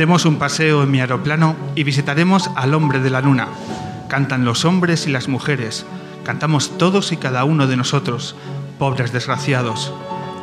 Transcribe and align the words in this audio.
Demos 0.00 0.24
un 0.24 0.36
paseo 0.36 0.82
en 0.82 0.90
mi 0.90 1.02
aeroplano 1.02 1.54
y 1.74 1.84
visitaremos 1.84 2.50
al 2.56 2.72
hombre 2.72 3.00
de 3.00 3.10
la 3.10 3.20
luna. 3.20 3.48
Cantan 4.08 4.46
los 4.46 4.64
hombres 4.64 5.06
y 5.06 5.10
las 5.10 5.28
mujeres. 5.28 5.84
Cantamos 6.24 6.78
todos 6.78 7.12
y 7.12 7.18
cada 7.18 7.44
uno 7.44 7.66
de 7.66 7.76
nosotros, 7.76 8.34
pobres 8.78 9.12
desgraciados, 9.12 9.92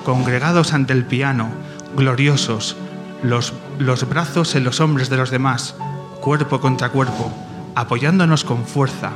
congregados 0.06 0.74
ante 0.74 0.94
el 0.94 1.06
piano, 1.06 1.50
gloriosos, 1.96 2.78
los, 3.24 3.52
los 3.80 4.08
brazos 4.08 4.54
en 4.54 4.64
los 4.64 4.80
hombres 4.80 5.10
de 5.10 5.18
los 5.18 5.32
demás, 5.32 5.74
cuerpo 6.22 6.60
contra 6.60 6.90
cuerpo, 6.90 7.32
apoyándonos 7.74 8.44
con 8.44 8.64
fuerza, 8.64 9.10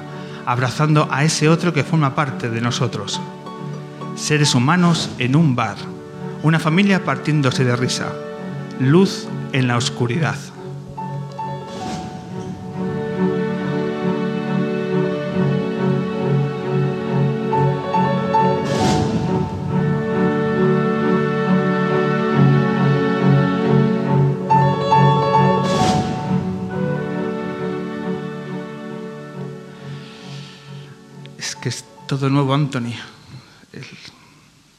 abrazando 0.48 1.08
a 1.12 1.24
ese 1.24 1.50
otro 1.50 1.72
que 1.72 1.84
forma 1.84 2.16
parte 2.16 2.50
de 2.50 2.62
nosotros. 2.62 3.22
Seres 4.16 4.56
humanos 4.56 5.12
en 5.20 5.36
un 5.36 5.56
bar, 5.56 5.78
una 6.42 6.58
familia 6.58 7.06
partiéndose 7.06 7.64
de 7.64 7.76
risa, 7.76 8.12
luz 8.80 9.28
en 9.54 9.68
la 9.68 9.78
oscuridad. 9.78 10.38
Es 31.38 31.56
que 31.56 31.70
es 31.70 31.84
todo 32.08 32.30
nuevo, 32.30 32.54
Anthony. 32.54 32.94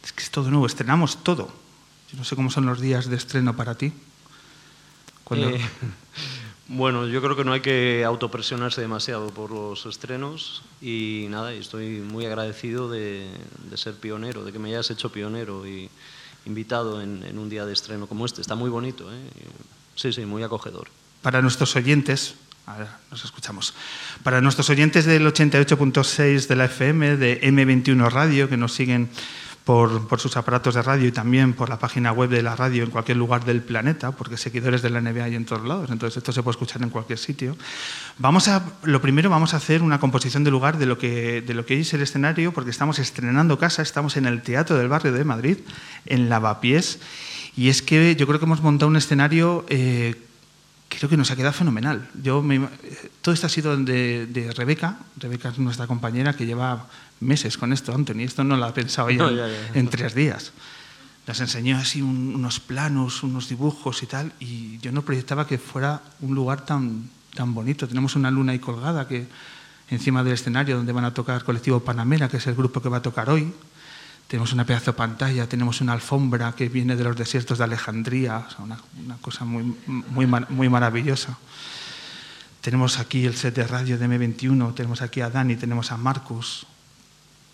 Es 0.03 0.13
que 0.13 0.23
es 0.23 0.31
todo 0.31 0.51
nuevo, 0.51 0.67
estrenamos 0.67 1.23
todo. 1.23 1.53
Yo 2.11 2.19
no 2.19 2.25
sé 2.25 2.37
cómo 2.37 2.51
son 2.51 2.67
los 2.67 2.81
días 2.81 3.07
de 3.09 3.17
estreno 3.17 3.55
para 3.57 3.75
ti. 3.75 3.93
Cuando- 5.41 5.57
Eh, 5.57 5.61
bueno, 6.69 7.07
yo 7.07 7.21
creo 7.23 7.37
que 7.37 7.45
no 7.45 7.53
hay 7.53 7.61
que 7.61 8.05
autopresionarse 8.05 8.81
demasiado 8.81 9.31
por 9.31 9.51
los 9.51 9.85
estrenos 9.87 10.63
y 10.81 11.27
nada, 11.31 11.53
estoy 11.53 12.01
muy 12.01 12.25
agradecido 12.27 12.91
de, 12.91 13.29
de 13.71 13.77
ser 13.77 13.95
pionero, 13.95 14.45
de 14.45 14.53
que 14.53 14.59
me 14.59 14.69
hayas 14.71 14.91
hecho 14.91 15.11
pionero 15.13 15.67
y 15.67 15.89
invitado 16.47 17.03
en, 17.03 17.23
en 17.25 17.39
un 17.39 17.49
día 17.49 17.67
de 17.67 17.73
estreno 17.73 18.07
como 18.07 18.27
este. 18.27 18.41
Está 18.41 18.55
muy 18.55 18.71
bonito, 18.71 19.13
¿eh? 19.13 19.19
Sí, 19.95 20.13
sí, 20.13 20.25
muy 20.25 20.43
acogedor. 20.43 20.89
para 21.23 21.41
nuestros 21.43 21.77
oyentes, 21.77 22.35
ahora 22.67 22.99
nos 23.11 23.25
escuchamos, 23.25 23.75
para 24.25 24.41
nuestros 24.41 24.69
oyentes 24.71 25.05
del 25.05 25.27
88.6 25.27 26.47
de 26.49 26.57
la 26.57 26.65
FM, 26.65 27.17
de 27.17 27.41
M21 27.43 28.11
Radio, 28.11 28.49
que 28.49 28.57
nos 28.57 28.73
siguen 28.73 29.09
por, 29.65 30.09
por 30.09 30.19
sus 30.19 30.37
aparatos 30.37 30.75
de 30.75 30.83
radio 30.83 31.07
y 31.07 31.13
también 31.13 31.53
por 31.53 31.69
la 31.69 31.79
página 31.79 32.13
web 32.13 32.29
de 32.29 32.43
la 32.43 32.57
radio 32.57 32.83
en 32.83 32.91
cualquier 32.91 33.17
lugar 33.17 33.45
del 33.45 33.63
planeta, 33.63 34.11
porque 34.13 34.37
seguidores 34.37 34.83
de 34.83 34.91
la 34.91 35.01
NBA 35.01 35.25
hay 35.25 35.35
en 35.37 35.45
todos 35.45 35.65
lados, 35.65 35.91
entonces 35.91 36.17
esto 36.17 36.33
se 36.33 36.43
puede 36.43 36.55
escuchar 36.55 36.83
en 36.83 36.91
cualquier 36.91 37.19
sitio. 37.19 37.57
Vamos 38.19 38.49
a, 38.49 38.65
lo 38.83 39.01
primero 39.01 39.31
vamos 39.31 39.55
a 39.55 39.59
hacer 39.59 39.83
una 39.83 40.01
composición 40.01 40.43
de 40.43 40.51
lugar 40.51 40.79
de 40.79 40.87
lo 40.87 40.99
que, 40.99 41.43
de 41.43 41.55
lo 41.55 41.65
que 41.65 41.79
es 41.79 41.95
el 41.95 42.03
escenario, 42.03 42.53
porque 42.53 42.71
estamos 42.71 42.99
estrenando 42.99 43.59
casa, 43.59 43.83
estamos 43.83 44.17
en 44.17 44.27
el 44.27 44.43
Teatro 44.43 44.77
del 44.77 44.89
Barrio 44.89 45.13
de 45.13 45.25
Madrid, 45.25 45.59
en 46.07 46.29
Lavapiés, 46.29 46.99
y 47.57 47.69
es 47.69 47.83
que 47.83 48.17
yo 48.17 48.27
creo 48.27 48.41
que 48.41 48.47
hemos 48.47 48.63
montado 48.63 48.89
un 48.89 48.97
escenario 48.97 49.65
eh, 49.69 50.17
creo 50.89 51.09
que 51.09 51.17
nos 51.17 51.31
ha 51.31 51.37
quedado 51.37 51.53
fenomenal. 51.53 52.09
Yo 52.23 52.43
me 52.43 52.57
eh, 52.57 52.69
todo 53.21 53.35
esto 53.35 53.47
ha 53.47 53.51
sido 53.51 53.77
de, 53.77 54.27
de 54.27 54.53
Rebeca. 54.53 54.99
Rebeca 55.17 55.51
es 55.51 55.59
nuestra 55.59 55.87
compañera 55.87 56.35
que 56.35 56.47
lleva 56.47 56.87
meses 57.23 57.57
con 57.57 57.73
esto, 57.73 57.95
Anthony. 57.95 58.21
Esto 58.21 58.45
no 58.45 58.57
lo 58.57 58.65
ha 58.67 58.75
pensado 58.75 59.09
ella 59.09 59.23
No, 59.25 59.29
en, 59.31 59.37
ya, 59.37 59.49
ya. 59.49 59.71
en 59.79 59.89
tres 59.89 60.15
días. 60.15 60.53
Nos 61.27 61.41
enseñó 61.41 61.79
así 61.79 62.03
un- 62.03 62.35
unos 62.35 62.59
planos, 62.61 63.23
unos 63.23 63.49
dibujos 63.49 64.03
y 64.03 64.07
tal, 64.07 64.33
y 64.41 64.79
yo 64.79 64.91
no 64.93 65.03
proyectaba 65.03 65.47
que 65.47 65.57
fuera 65.59 66.03
un 66.21 66.35
lugar 66.35 66.65
tan, 66.67 67.09
tan 67.35 67.55
bonito. 67.55 67.87
Tenemos 67.87 68.17
una 68.17 68.31
luna 68.31 68.53
ahí 68.53 68.59
colgada 68.59 69.07
que 69.07 69.27
encima 69.89 70.25
del 70.25 70.33
escenario 70.35 70.77
donde 70.77 70.93
van 70.93 71.05
a 71.05 71.15
tocar 71.15 71.45
Colectivo 71.45 71.81
Panamera, 71.81 72.29
que 72.29 72.39
es 72.39 72.47
el 72.47 72.55
grupo 72.55 72.83
que 72.83 72.89
va 72.89 72.97
a 72.99 73.03
tocar 73.03 73.31
hoy. 73.31 73.53
Tenemos 74.27 74.53
una 74.55 74.65
pedazo 74.65 74.93
de 74.93 74.97
pantalla, 74.97 75.47
tenemos 75.49 75.81
una 75.83 75.93
alfombra 75.93 76.53
que 76.57 76.69
viene 76.71 76.97
de 76.97 77.05
los 77.05 77.15
desiertos 77.15 77.59
de 77.59 77.65
Alejandría, 77.65 78.39
o 78.39 78.51
sea, 78.51 78.65
una, 78.65 78.79
una 79.05 79.17
cosa 79.19 79.45
muy, 79.45 79.63
muy, 79.87 80.27
muy 80.49 80.69
maravillosa. 80.71 81.37
Tenemos 82.63 82.99
aquí 82.99 83.27
el 83.27 83.35
set 83.35 83.55
de 83.57 83.67
radio 83.67 83.99
de 83.99 84.07
M21, 84.09 84.75
tenemos 84.75 85.03
aquí 85.03 85.21
a 85.21 85.29
Dani, 85.31 85.57
tenemos 85.57 85.91
a 85.93 85.97
Marcus. 85.97 86.67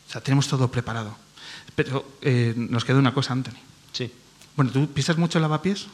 O 0.09 0.11
sea, 0.11 0.21
tenemos 0.23 0.49
todo 0.49 0.71
preparado. 0.71 1.15
Pero 1.75 2.05
eh, 2.23 2.55
nos 2.57 2.85
queda 2.85 2.99
una 2.99 3.13
cosa, 3.13 3.35
Anthony. 3.35 3.59
Sí. 3.93 4.11
Bueno, 4.57 4.73
¿tú 4.73 4.89
pisas 4.89 5.19
mucho 5.19 5.39
lavapiés? 5.39 5.87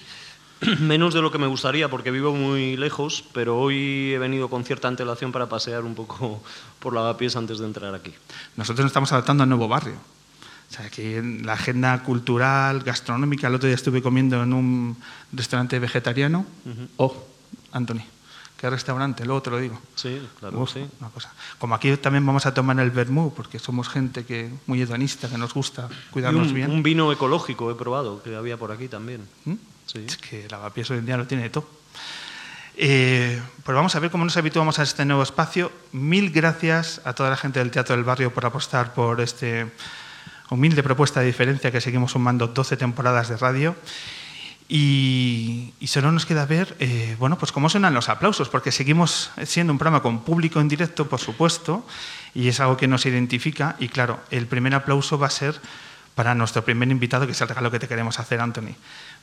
Menos 0.81 1.15
de 1.15 1.21
lo 1.21 1.33
que 1.33 1.39
me 1.39 1.47
gustaría 1.47 1.91
porque 1.91 2.11
vivo 2.11 2.33
muy 2.33 2.77
lejos, 2.77 3.25
pero 3.33 3.59
hoy 3.59 4.13
he 4.15 4.19
venido 4.19 4.49
con 4.49 4.65
cierta 4.65 4.89
antelación 4.89 5.33
para 5.33 5.49
pasear 5.49 5.85
un 5.85 5.95
poco 5.95 6.43
por 6.79 6.95
lavapiés 6.95 7.37
antes 7.37 7.59
de 7.59 7.67
entrar 7.67 7.95
aquí. 7.95 8.15
Nosotros 8.57 8.85
nos 8.85 8.91
estamos 8.91 9.13
adaptando 9.13 9.43
al 9.43 9.49
nuevo 9.49 9.69
barrio. 9.69 9.97
O 9.97 10.73
sea, 10.73 10.87
aquí 10.87 11.15
en 11.15 11.45
la 11.45 11.53
agenda 11.53 12.03
cultural, 12.03 12.83
gastronómica, 12.83 13.49
el 13.49 13.55
otro 13.55 13.67
día 13.67 13.77
estuve 13.77 14.01
comiendo 14.01 14.43
en 14.43 14.53
un 14.53 14.97
restaurante 15.33 15.79
vegetariano. 15.79 16.47
Oh, 16.97 17.15
Anthony, 17.73 18.03
¿qué 18.57 18.71
restaurante? 18.71 19.25
Luego 19.25 19.43
te 19.43 19.51
lo 19.51 19.59
digo. 19.59 19.81
Sí, 19.95 20.21
claro, 20.41 20.61
Uf, 20.61 20.73
sí. 20.73 20.87
una 21.01 21.11
cosa. 21.11 21.33
Como 21.59 21.75
aquí 21.75 21.97
también 21.97 22.25
vamos 22.25 22.47
a 22.47 22.55
tomar 22.55 22.79
el 22.81 22.91
vermú, 22.91 23.33
porque 23.35 23.59
somos 23.59 23.89
gente 23.89 24.25
que 24.25 24.51
muy 24.67 24.81
hedonista, 24.83 25.29
que 25.29 25.39
nos 25.39 25.53
gusta 25.55 25.89
Y 26.09 26.13
cuidarnos 26.13 26.49
un, 26.49 26.55
bien. 26.55 26.71
un 26.71 26.83
vino 26.83 27.13
ecológico 27.13 27.71
he 27.71 27.75
probado, 27.75 28.23
que 28.23 28.35
había 28.35 28.57
por 28.57 28.73
aquí 28.73 28.89
también. 28.89 29.27
¿Mm? 29.45 29.55
Sí. 29.87 30.05
Es 30.07 30.17
que 30.17 30.49
Lavapiés 30.49 30.91
hoy 30.91 30.99
en 30.99 31.07
día 31.07 31.17
lo 31.17 31.27
tiene 31.27 31.45
de 31.45 31.51
todo. 31.51 31.69
Eh, 32.77 33.41
pues 33.63 33.75
vamos 33.77 33.95
a 33.95 34.01
ver 34.01 34.11
cómo 34.11 34.25
nos 34.25 34.37
habituamos 34.37 34.79
a 34.79 34.83
este 34.83 35.05
nuevo 35.05 35.23
espacio. 35.23 35.71
Mil 35.93 36.31
gracias 36.31 37.01
a 37.05 37.13
toda 37.13 37.31
la 37.31 37.37
gente 37.37 37.61
del 37.61 37.71
Teatro 37.71 37.95
del 37.95 38.05
Barrio 38.05 38.33
por 38.35 38.45
apostar 38.47 38.95
por 38.95 39.21
este 39.21 39.71
humilde 40.51 40.83
propuesta 40.83 41.21
de 41.21 41.27
diferencia 41.27 41.71
que 41.71 41.81
seguimos 41.81 42.13
sumando 42.13 42.49
12 42.49 42.77
temporadas 42.77 43.29
de 43.29 43.37
radio. 43.37 43.77
Y, 44.69 45.75
solo 45.87 46.11
nos 46.11 46.27
queda 46.27 46.47
ver, 46.47 46.75
eh, 46.81 47.17
bueno, 47.19 47.39
pues 47.39 47.53
cómo 47.53 47.69
suenan 47.69 47.95
los 47.95 48.09
aplausos, 48.09 48.49
porque 48.49 48.73
seguimos 48.73 49.31
siendo 49.45 49.73
un 49.73 49.79
programa 49.79 50.03
con 50.03 50.25
público 50.25 50.61
en 50.61 50.69
directo, 50.69 51.09
por 51.09 51.21
supuesto, 51.21 51.87
y 52.35 52.49
es 52.49 52.61
algo 52.61 52.77
que 52.77 52.89
nos 52.89 53.07
identifica. 53.07 53.77
Y 53.79 53.89
claro, 53.89 54.21
el 54.31 54.47
primer 54.47 54.75
aplauso 54.75 55.19
va 55.19 55.27
a 55.27 55.31
ser 55.31 55.61
para 56.15 56.35
nuestro 56.35 56.65
primer 56.65 56.91
invitado, 56.91 57.27
que 57.27 57.33
es 57.33 57.41
el 57.41 57.49
regalo 57.49 57.71
que 57.71 57.79
te 57.79 57.89
queremos 57.89 58.19
hacer, 58.19 58.41
Anthony. 58.41 58.75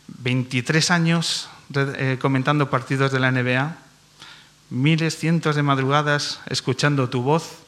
23 0.08 0.92
años 0.92 1.50
eh, 1.74 2.18
comentando 2.22 2.70
partidos 2.70 3.12
de 3.12 3.20
la 3.20 3.32
NBA, 3.32 3.76
miles, 4.70 5.18
cientos 5.18 5.56
de 5.56 5.64
madrugadas 5.64 6.40
escuchando 6.48 7.10
tu 7.10 7.22
voz, 7.22 7.64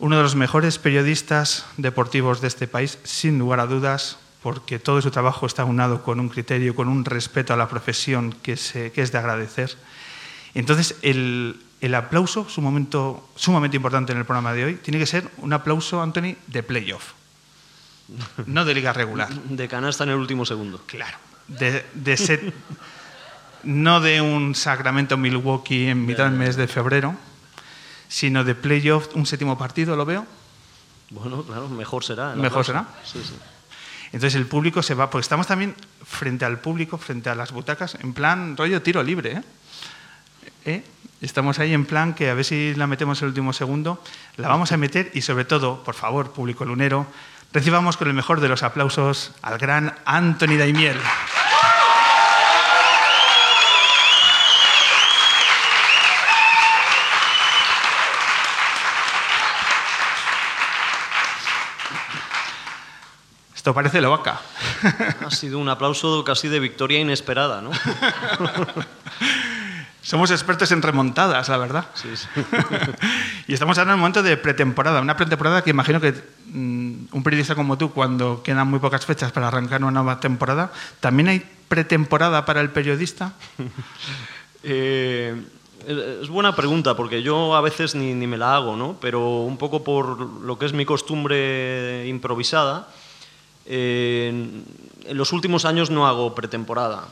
uno 0.00 0.16
de 0.16 0.22
los 0.22 0.34
mejores 0.34 0.78
periodistas 0.78 1.66
deportivos 1.76 2.40
de 2.40 2.48
este 2.48 2.66
país, 2.66 2.98
sin 3.04 3.38
lugar 3.38 3.60
a 3.60 3.66
dudas, 3.66 4.18
porque 4.44 4.78
todo 4.78 5.00
su 5.00 5.10
trabajo 5.10 5.46
está 5.46 5.64
unado 5.64 6.02
con 6.02 6.20
un 6.20 6.28
criterio, 6.28 6.74
con 6.74 6.86
un 6.88 7.06
respeto 7.06 7.54
a 7.54 7.56
la 7.56 7.66
profesión 7.66 8.30
que, 8.42 8.58
se- 8.58 8.92
que 8.92 9.00
es 9.00 9.10
de 9.10 9.16
agradecer. 9.16 9.74
Entonces, 10.54 10.96
el, 11.00 11.56
el 11.80 11.94
aplauso, 11.94 12.44
es 12.46 12.58
un 12.58 12.64
momento 12.64 13.26
sumamente 13.36 13.76
importante 13.78 14.12
en 14.12 14.18
el 14.18 14.26
programa 14.26 14.52
de 14.52 14.64
hoy, 14.66 14.74
tiene 14.74 14.98
que 14.98 15.06
ser 15.06 15.28
un 15.38 15.54
aplauso, 15.54 16.02
Anthony, 16.02 16.36
de 16.46 16.62
playoff, 16.62 17.12
no 18.44 18.66
de 18.66 18.74
liga 18.74 18.92
regular. 18.92 19.30
De 19.48 19.66
canasta 19.66 20.04
en 20.04 20.10
el 20.10 20.16
último 20.16 20.44
segundo. 20.44 20.82
Claro. 20.86 21.16
De, 21.48 21.84
de 21.94 22.16
set- 22.18 22.52
no 23.62 24.00
de 24.02 24.20
un 24.20 24.54
Sacramento 24.54 25.16
Milwaukee 25.16 25.88
en 25.88 26.04
mitad 26.04 26.24
del 26.24 26.34
mes 26.34 26.56
de 26.56 26.68
febrero, 26.68 27.16
sino 28.08 28.44
de 28.44 28.54
playoff, 28.54 29.08
un 29.14 29.24
séptimo 29.24 29.56
partido, 29.56 29.96
¿lo 29.96 30.04
veo? 30.04 30.26
Bueno, 31.08 31.42
claro, 31.44 31.68
mejor 31.70 32.04
será. 32.04 32.34
Mejor 32.34 32.60
aplauso. 32.60 32.72
será. 32.72 32.86
Sí, 33.04 33.20
sí. 33.24 33.34
Entonces 34.14 34.36
el 34.36 34.46
público 34.46 34.80
se 34.80 34.94
va, 34.94 35.10
porque 35.10 35.22
estamos 35.22 35.48
también 35.48 35.74
frente 36.04 36.44
al 36.44 36.60
público, 36.60 36.98
frente 36.98 37.30
a 37.30 37.34
las 37.34 37.50
butacas, 37.50 37.96
en 37.96 38.12
plan 38.12 38.56
rollo 38.56 38.80
tiro 38.80 39.02
libre. 39.02 39.32
¿eh? 39.32 39.42
¿Eh? 40.66 40.84
Estamos 41.20 41.58
ahí 41.58 41.74
en 41.74 41.84
plan 41.84 42.14
que 42.14 42.30
a 42.30 42.34
ver 42.34 42.44
si 42.44 42.76
la 42.76 42.86
metemos 42.86 43.20
el 43.22 43.28
último 43.28 43.52
segundo, 43.52 44.00
la 44.36 44.46
vamos 44.46 44.70
a 44.70 44.76
meter 44.76 45.10
y 45.14 45.22
sobre 45.22 45.44
todo, 45.44 45.82
por 45.82 45.96
favor, 45.96 46.32
público 46.32 46.64
lunero, 46.64 47.08
recibamos 47.52 47.96
con 47.96 48.06
el 48.06 48.14
mejor 48.14 48.40
de 48.40 48.48
los 48.48 48.62
aplausos 48.62 49.32
al 49.42 49.58
gran 49.58 49.96
Anthony 50.04 50.58
Daimiel. 50.58 50.96
Esto 63.64 63.72
parece 63.72 64.02
la 64.02 64.10
vaca. 64.10 64.42
Ha 65.24 65.30
sido 65.30 65.58
un 65.58 65.70
aplauso 65.70 66.22
casi 66.22 66.48
de 66.48 66.60
victoria 66.60 67.00
inesperada, 67.00 67.62
¿no? 67.62 67.70
Somos 70.02 70.30
expertos 70.30 70.70
en 70.70 70.82
remontadas, 70.82 71.48
la 71.48 71.56
verdad. 71.56 71.86
Sí, 71.94 72.14
sí. 72.14 72.28
y 73.48 73.54
estamos 73.54 73.78
ahora 73.78 73.92
en 73.92 73.94
un 73.94 74.00
momento 74.00 74.22
de 74.22 74.36
pretemporada, 74.36 75.00
una 75.00 75.16
pretemporada 75.16 75.64
que 75.64 75.70
imagino 75.70 75.98
que 75.98 76.12
mm, 76.12 77.06
un 77.10 77.22
periodista 77.22 77.54
como 77.54 77.78
tú, 77.78 77.90
cuando 77.90 78.42
quedan 78.42 78.68
muy 78.68 78.80
pocas 78.80 79.06
fechas 79.06 79.32
para 79.32 79.48
arrancar 79.48 79.82
una 79.82 79.92
nueva 79.92 80.20
temporada, 80.20 80.70
¿también 81.00 81.28
hay 81.28 81.42
pretemporada 81.66 82.44
para 82.44 82.60
el 82.60 82.68
periodista? 82.68 83.32
Eh, 84.66 85.42
es 85.86 86.28
buena 86.30 86.56
pregunta, 86.56 86.96
porque 86.96 87.22
yo 87.22 87.54
a 87.54 87.60
veces 87.60 87.94
ni, 87.94 88.14
ni 88.14 88.26
me 88.26 88.38
la 88.38 88.56
hago, 88.56 88.76
¿no? 88.76 88.96
Pero 88.98 89.40
un 89.40 89.58
poco 89.58 89.84
por 89.84 90.18
lo 90.18 90.58
que 90.58 90.64
es 90.64 90.72
mi 90.72 90.86
costumbre 90.86 92.06
improvisada, 92.06 92.88
eh, 93.66 94.28
en 95.04 95.16
los 95.16 95.32
últimos 95.32 95.64
años 95.64 95.90
no 95.90 96.06
hago 96.06 96.34
pretemporada 96.34 97.08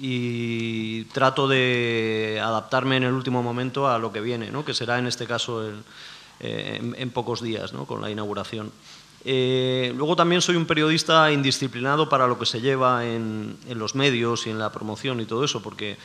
y 0.00 1.04
trato 1.06 1.46
de 1.46 2.40
adaptarme 2.42 2.96
en 2.96 3.04
el 3.04 3.12
último 3.12 3.42
momento 3.42 3.88
a 3.88 3.98
lo 3.98 4.12
que 4.12 4.20
viene, 4.20 4.50
¿no? 4.50 4.64
que 4.64 4.72
será 4.72 4.98
en 4.98 5.06
este 5.06 5.26
caso 5.26 5.66
el, 5.66 5.82
eh, 6.40 6.78
en, 6.80 6.94
en, 6.98 7.10
pocos 7.10 7.42
días, 7.42 7.74
¿no? 7.74 7.84
con 7.84 8.00
la 8.00 8.10
inauguración. 8.10 8.72
Eh, 9.26 9.92
luego 9.94 10.16
también 10.16 10.40
soy 10.40 10.56
un 10.56 10.64
periodista 10.64 11.30
indisciplinado 11.30 12.08
para 12.08 12.26
lo 12.26 12.38
que 12.38 12.46
se 12.46 12.62
lleva 12.62 13.04
en, 13.04 13.58
en, 13.68 13.78
los 13.78 13.94
medios 13.94 14.46
y 14.46 14.50
en 14.50 14.58
la 14.58 14.72
promoción 14.72 15.20
y 15.20 15.26
todo 15.26 15.44
eso, 15.44 15.60
porque 15.60 15.98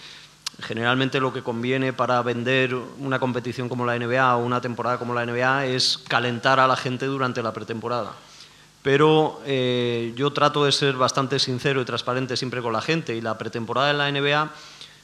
generalmente 0.62 1.22
lo 1.22 1.32
que 1.32 1.42
conviene 1.42 1.94
para 1.94 2.22
vender 2.22 2.76
una 3.00 3.20
competición 3.20 3.70
como 3.70 3.86
la 3.86 3.98
NBA 3.98 4.36
o 4.36 4.46
una 4.46 4.60
temporada 4.60 5.00
como 5.00 5.14
la 5.14 5.26
NBA 5.26 5.68
es 5.68 5.98
calentar 5.98 6.60
a 6.60 6.68
la 6.68 6.76
gente 6.76 7.06
durante 7.06 7.42
la 7.42 7.54
pretemporada 7.54 8.12
pero 8.86 9.42
eh, 9.48 10.14
yo 10.16 10.32
trato 10.32 10.64
de 10.64 10.72
ser 10.72 10.94
bastante 10.94 11.40
sincero 11.40 11.82
y 11.82 11.86
transparente 11.86 12.38
siempre 12.38 12.62
con 12.62 12.72
la 12.72 12.84
gente 12.84 13.16
y 13.16 13.22
la 13.22 13.36
pretemporada 13.36 13.88
de 13.88 13.94
la 13.96 14.12
NBA 14.12 14.52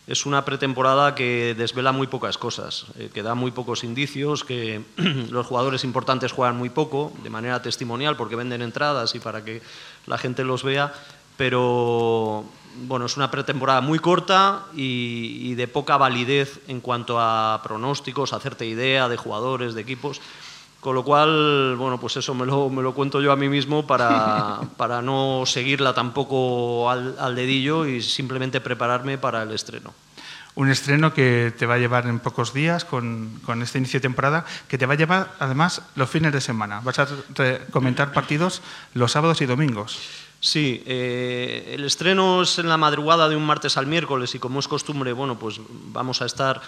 es 0.06 0.28
una 0.28 0.46
pretemporada 0.46 1.16
que 1.16 1.56
desvela 1.58 1.92
muy 1.92 2.06
pocas 2.06 2.38
cosas, 2.38 2.86
eh, 3.00 3.10
que 3.12 3.24
da 3.24 3.34
muy 3.34 3.50
pocos 3.50 3.84
indicios, 3.84 4.44
que 4.44 4.84
los 5.32 5.48
jugadores 5.48 5.84
importantes 5.84 6.32
juegan 6.32 6.58
muy 6.58 6.70
poco, 6.70 7.12
de 7.24 7.32
manera 7.32 7.64
testimonial, 7.64 8.16
porque 8.18 8.36
venden 8.36 8.62
entradas 8.62 9.16
y 9.16 9.20
para 9.20 9.44
que 9.44 9.64
la 10.06 10.20
gente 10.20 10.44
los 10.44 10.62
vea, 10.62 10.94
pero 11.36 12.46
bueno, 12.86 13.08
es 13.08 13.18
una 13.18 13.32
pretemporada 13.32 13.82
muy 13.82 13.98
corta 13.98 14.66
y, 14.76 15.40
y 15.42 15.56
de 15.56 15.68
poca 15.68 15.98
validez 15.98 16.60
en 16.68 16.82
cuanto 16.82 17.20
a 17.20 17.60
pronósticos, 17.64 18.34
hacerte 18.34 18.68
idea 18.68 19.10
de 19.10 19.18
jugadores, 19.18 19.74
de 19.74 19.82
equipos. 19.82 20.22
Con 20.82 20.96
lo 20.96 21.04
cual, 21.04 21.76
bueno, 21.78 22.00
pues 22.00 22.18
eso 22.18 22.34
me 22.34 22.44
lo, 22.44 22.68
me 22.70 22.82
lo 22.82 22.96
cuento 22.96 23.22
yo 23.22 23.32
a 23.32 23.36
mí 23.36 23.48
mismo 23.48 23.86
para, 23.86 24.62
para 24.78 25.02
no 25.02 25.44
seguirla 25.46 25.94
tampoco 25.94 26.90
al, 26.90 27.16
al, 27.20 27.36
dedillo 27.36 27.86
y 27.86 28.02
simplemente 28.02 28.60
prepararme 28.62 29.20
para 29.20 29.44
el 29.44 29.52
estreno. 29.52 29.94
Un 30.56 30.70
estreno 30.70 31.14
que 31.14 31.54
te 31.58 31.68
va 31.68 31.76
a 31.76 31.78
llevar 31.78 32.08
en 32.08 32.20
pocos 32.20 32.52
días 32.52 32.84
con, 32.84 33.40
con 33.46 33.62
este 33.62 33.78
inicio 33.78 34.00
de 34.00 34.02
temporada, 34.02 34.44
que 34.68 34.78
te 34.78 34.86
va 34.88 34.96
a 34.96 34.98
llevar 34.98 35.32
además 35.40 35.84
los 35.96 36.10
fines 36.10 36.34
de 36.34 36.42
semana. 36.42 36.82
Vas 36.84 37.00
a 37.00 37.08
comentar 37.72 38.12
partidos 38.12 38.62
los 38.96 39.12
sábados 39.12 39.40
y 39.42 39.46
domingos. 39.46 40.00
Sí, 40.42 40.82
eh, 40.88 41.76
el 41.76 41.86
estreno 41.86 42.42
es 42.42 42.58
en 42.58 42.68
la 42.68 42.76
madrugada 42.76 43.30
de 43.30 43.36
un 43.36 43.46
martes 43.46 43.78
al 43.78 43.86
miércoles 43.86 44.34
y 44.34 44.40
como 44.40 44.60
es 44.60 44.68
costumbre, 44.68 45.14
bueno, 45.14 45.38
pues 45.38 45.62
vamos 45.70 46.24
a 46.24 46.26
estar 46.26 46.60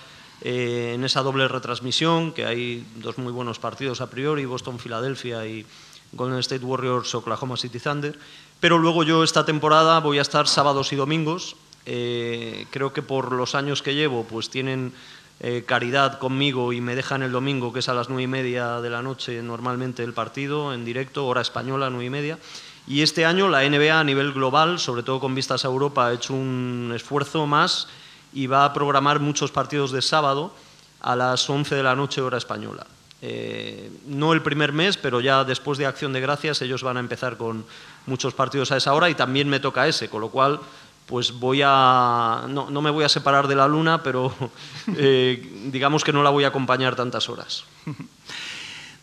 eh, 0.45 0.91
en 0.95 1.05
esa 1.05 1.21
doble 1.21 1.47
retransmisión, 1.47 2.33
que 2.33 2.45
hay 2.45 2.85
dos 2.97 3.17
muy 3.17 3.31
buenos 3.31 3.59
partidos 3.59 4.01
a 4.01 4.09
priori, 4.09 4.43
Boston-Filadelfia 4.43 5.47
y 5.47 5.65
Golden 6.11 6.39
State 6.39 6.65
Warriors 6.65 7.15
Oklahoma 7.15 7.55
City 7.55 7.79
Thunder. 7.79 8.19
Pero 8.59 8.77
luego 8.77 9.03
yo 9.03 9.23
esta 9.23 9.45
temporada 9.45 10.01
voy 10.01 10.19
a 10.19 10.21
estar 10.21 10.49
sábados 10.49 10.91
y 10.91 10.97
domingos. 10.97 11.55
Eh, 11.85 12.67
creo 12.71 12.91
que 12.91 13.01
por 13.01 13.31
los 13.31 13.55
años 13.55 13.81
que 13.81 13.95
llevo, 13.95 14.25
pues 14.25 14.49
tienen 14.49 14.91
eh, 15.39 15.63
caridad 15.65 16.19
conmigo 16.19 16.73
y 16.73 16.81
me 16.81 16.95
dejan 16.95 17.23
el 17.23 17.31
domingo, 17.31 17.71
que 17.71 17.79
es 17.79 17.87
a 17.87 17.93
las 17.93 18.09
nueve 18.09 18.23
y 18.23 18.27
media 18.27 18.81
de 18.81 18.89
la 18.89 19.01
noche 19.01 19.41
normalmente 19.41 20.03
el 20.03 20.13
partido, 20.13 20.73
en 20.73 20.83
directo, 20.83 21.25
hora 21.25 21.39
española, 21.39 21.89
nueve 21.89 22.05
y 22.05 22.09
media. 22.09 22.37
Y 22.85 23.01
este 23.01 23.23
año 23.23 23.47
la 23.47 23.67
NBA 23.67 23.97
a 23.97 24.03
nivel 24.03 24.33
global, 24.33 24.77
sobre 24.77 25.03
todo 25.03 25.21
con 25.21 25.35
vistas 25.35 25.63
a 25.63 25.69
Europa, 25.69 26.07
ha 26.07 26.13
hecho 26.13 26.33
un 26.33 26.91
esfuerzo 26.93 27.47
más 27.47 27.87
y 28.33 28.47
va 28.47 28.65
a 28.65 28.73
programar 28.73 29.19
muchos 29.19 29.51
partidos 29.51 29.91
de 29.91 30.01
sábado 30.01 30.53
a 31.01 31.15
las 31.15 31.49
11 31.49 31.75
de 31.75 31.83
la 31.83 31.95
noche 31.95 32.21
hora 32.21 32.37
española. 32.37 32.87
Eh, 33.21 33.89
no 34.07 34.33
el 34.33 34.41
primer 34.41 34.73
mes, 34.73 34.97
pero 34.97 35.21
ya 35.21 35.43
después 35.43 35.77
de 35.77 35.85
Acción 35.85 36.11
de 36.11 36.19
Gracias 36.19 36.61
ellos 36.61 36.83
van 36.83 36.97
a 36.97 36.99
empezar 36.99 37.37
con 37.37 37.63
muchos 38.05 38.33
partidos 38.33 38.71
a 38.71 38.77
esa 38.77 38.93
hora 38.93 39.09
y 39.09 39.15
también 39.15 39.47
me 39.47 39.59
toca 39.59 39.87
ese, 39.87 40.09
con 40.09 40.21
lo 40.21 40.29
cual 40.29 40.59
pues 41.05 41.31
voy 41.31 41.61
a 41.63 42.45
no, 42.49 42.69
no 42.69 42.81
me 42.81 42.89
voy 42.89 43.03
a 43.03 43.09
separar 43.09 43.47
de 43.47 43.55
la 43.55 43.67
luna, 43.67 44.03
pero 44.03 44.33
eh, 44.97 45.69
digamos 45.71 46.03
que 46.03 46.11
no 46.11 46.23
la 46.23 46.31
voy 46.31 46.43
a 46.43 46.47
acompañar 46.47 46.95
tantas 46.95 47.29
horas. 47.29 47.63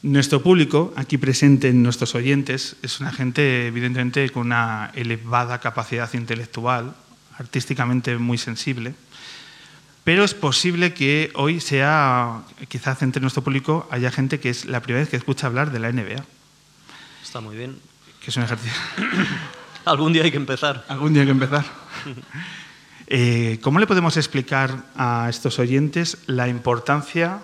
Nuestro 0.02 0.42
público, 0.42 0.94
aquí 0.96 1.18
presente, 1.18 1.70
nuestros 1.74 2.14
oyentes, 2.14 2.76
es 2.80 3.00
una 3.00 3.12
gente 3.12 3.66
evidentemente 3.66 4.30
con 4.30 4.46
una 4.46 4.90
elevada 4.94 5.60
capacidad 5.60 6.10
intelectual, 6.14 6.94
artísticamente 7.38 8.16
muy 8.16 8.38
sensible 8.38 8.94
pero 10.04 10.24
es 10.24 10.34
posible 10.34 10.94
que 10.94 11.30
hoy 11.34 11.60
sea, 11.60 12.42
quizás 12.68 13.02
entre 13.02 13.20
nuestro 13.20 13.42
público, 13.42 13.86
haya 13.90 14.10
gente 14.10 14.40
que 14.40 14.48
es 14.48 14.64
la 14.64 14.80
primera 14.80 15.02
vez 15.02 15.10
que 15.10 15.16
escucha 15.16 15.46
hablar 15.46 15.72
de 15.72 15.78
la 15.78 15.92
NBA. 15.92 16.24
Está 17.22 17.40
muy 17.40 17.56
bien. 17.56 17.78
Que 18.22 18.30
es 18.30 18.36
un 18.36 18.44
ejercicio. 18.44 18.78
Algún 19.84 20.12
día 20.12 20.24
hay 20.24 20.30
que 20.30 20.36
empezar. 20.36 20.84
Algún 20.88 21.12
día 21.12 21.22
hay 21.22 21.26
que 21.26 21.32
empezar. 21.32 21.64
eh, 23.06 23.58
¿Cómo 23.62 23.78
le 23.78 23.86
podemos 23.86 24.16
explicar 24.16 24.84
a 24.96 25.28
estos 25.28 25.58
oyentes 25.58 26.18
la 26.26 26.48
importancia 26.48 27.40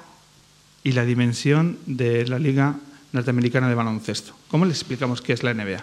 y 0.82 0.92
la 0.92 1.04
dimensión 1.04 1.78
de 1.86 2.26
la 2.26 2.38
Liga 2.38 2.76
Norteamericana 3.12 3.68
de 3.68 3.74
Baloncesto? 3.74 4.34
¿Cómo 4.48 4.64
les 4.64 4.78
explicamos 4.78 5.20
qué 5.20 5.32
es 5.32 5.42
la 5.42 5.52
NBA? 5.54 5.82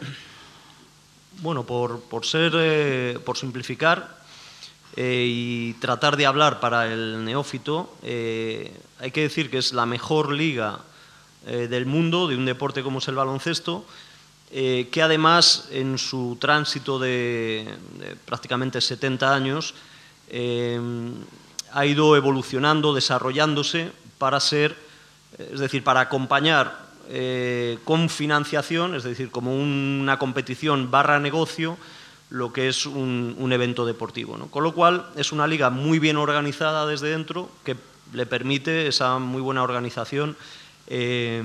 Bueno, 1.41 1.65
por, 1.65 2.01
por 2.01 2.25
ser, 2.25 2.53
eh, 2.55 3.19
por 3.25 3.37
simplificar, 3.37 4.22
eh, 4.95 5.25
y 5.27 5.73
tratar 5.73 6.17
de 6.17 6.27
hablar 6.27 6.59
para 6.59 6.85
el 6.85 7.25
neófito, 7.25 7.95
eh, 8.03 8.71
hay 8.99 9.09
que 9.09 9.21
decir 9.21 9.49
que 9.49 9.57
es 9.57 9.73
la 9.73 9.87
mejor 9.87 10.31
liga 10.31 10.81
eh, 11.47 11.67
del 11.67 11.87
mundo 11.87 12.27
de 12.27 12.35
un 12.35 12.45
deporte 12.45 12.83
como 12.83 12.99
es 12.99 13.07
el 13.07 13.15
baloncesto, 13.15 13.85
que 14.51 15.01
además 15.01 15.67
en 15.71 15.97
su 15.97 16.37
tránsito 16.39 16.99
de, 16.99 17.73
prácticamente 18.23 18.81
70 18.81 19.33
años 19.33 19.73
ha 21.71 21.85
ido 21.87 22.15
evolucionando, 22.15 22.93
desarrollándose 22.93 23.91
para 24.19 24.39
ser, 24.39 24.77
es 25.39 25.59
decir, 25.59 25.83
para 25.83 26.01
acompañar 26.01 26.85
con 27.83 28.09
financiación, 28.09 28.93
es 28.93 29.01
decir, 29.01 29.31
como 29.31 29.55
una 29.55 30.19
competición 30.19 30.91
barra 30.91 31.19
negocio, 31.19 31.79
lo 32.33 32.51
que 32.51 32.67
es 32.67 32.87
un, 32.87 33.51
evento 33.53 33.85
deportivo. 33.85 34.35
Con 34.49 34.63
lo 34.63 34.73
cual 34.73 35.05
es 35.15 35.31
una 35.31 35.45
liga 35.45 35.69
muy 35.69 35.99
bien 35.99 36.17
organizada 36.17 36.87
desde 36.87 37.09
dentro 37.09 37.47
que 37.63 37.77
le 38.11 38.25
permite 38.25 38.87
esa 38.87 39.19
muy 39.19 39.39
buena 39.39 39.61
organización 39.61 40.35
eh, 40.87 41.43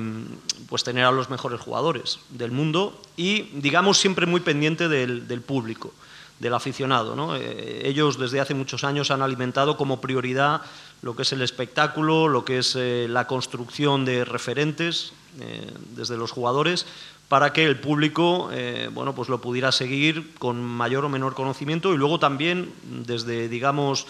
pues 0.66 0.84
tener 0.84 1.04
a 1.04 1.12
los 1.12 1.28
mejores 1.28 1.60
jugadores 1.60 2.20
del 2.30 2.52
mundo 2.52 2.98
y 3.18 3.42
digamos 3.60 3.98
siempre 3.98 4.24
muy 4.24 4.40
pendiente 4.40 4.88
del, 4.88 5.42
público, 5.42 5.92
del 6.40 6.54
aficionado. 6.54 7.36
Eh, 7.36 7.82
ellos 7.84 8.18
desde 8.18 8.40
hace 8.40 8.54
muchos 8.54 8.82
años 8.82 9.10
han 9.10 9.20
alimentado 9.20 9.76
como 9.76 10.00
prioridad 10.00 10.62
lo 11.02 11.14
que 11.14 11.22
es 11.22 11.32
el 11.32 11.42
espectáculo, 11.42 12.28
lo 12.28 12.46
que 12.46 12.58
es 12.58 12.74
eh, 12.76 13.06
la 13.10 13.26
construcción 13.26 14.06
de 14.06 14.24
referentes 14.24 15.12
eh, 15.38 15.70
desde 15.94 16.16
los 16.16 16.32
jugadores 16.32 16.86
para 17.28 17.52
que 17.52 17.64
el 17.64 17.78
público 17.78 18.50
eh, 18.52 18.88
bueno, 18.92 19.14
pues 19.14 19.28
lo 19.28 19.40
pudiera 19.40 19.70
seguir 19.70 20.34
con 20.38 20.62
mayor 20.64 21.04
o 21.04 21.08
menor 21.08 21.34
conocimiento 21.34 21.92
y 21.92 21.98
luego 21.98 22.18
también 22.18 22.72
desde, 22.82 23.48
digamos, 23.48 24.06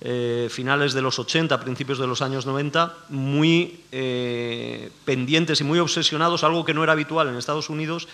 eh, 0.00 0.48
finales 0.50 0.94
de 0.94 1.02
los 1.02 1.18
80, 1.18 1.60
principios 1.60 1.98
de 1.98 2.06
los 2.06 2.22
años 2.22 2.46
90, 2.46 2.94
muy 3.08 3.80
eh, 3.90 4.90
pendientes 5.04 5.60
y 5.60 5.64
muy 5.64 5.80
obsesionados, 5.80 6.44
algo 6.44 6.64
que 6.64 6.74
no 6.74 6.84
era 6.84 6.92
habitual 6.92 7.28
en 7.28 7.36
Estados 7.36 7.68
Unidos, 7.68 8.08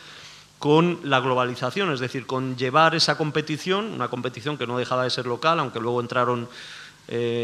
con 0.58 0.98
la 1.04 1.20
globalización, 1.20 1.92
es 1.92 2.00
decir, 2.00 2.26
con 2.26 2.56
llevar 2.56 2.94
esa 2.94 3.16
competición, 3.16 3.92
una 3.92 4.08
competición 4.08 4.58
que 4.58 4.66
no 4.66 4.76
dejaba 4.76 5.04
de 5.04 5.10
ser 5.10 5.26
local, 5.26 5.60
aunque 5.60 5.78
luego 5.78 6.00
entraron 6.00 6.48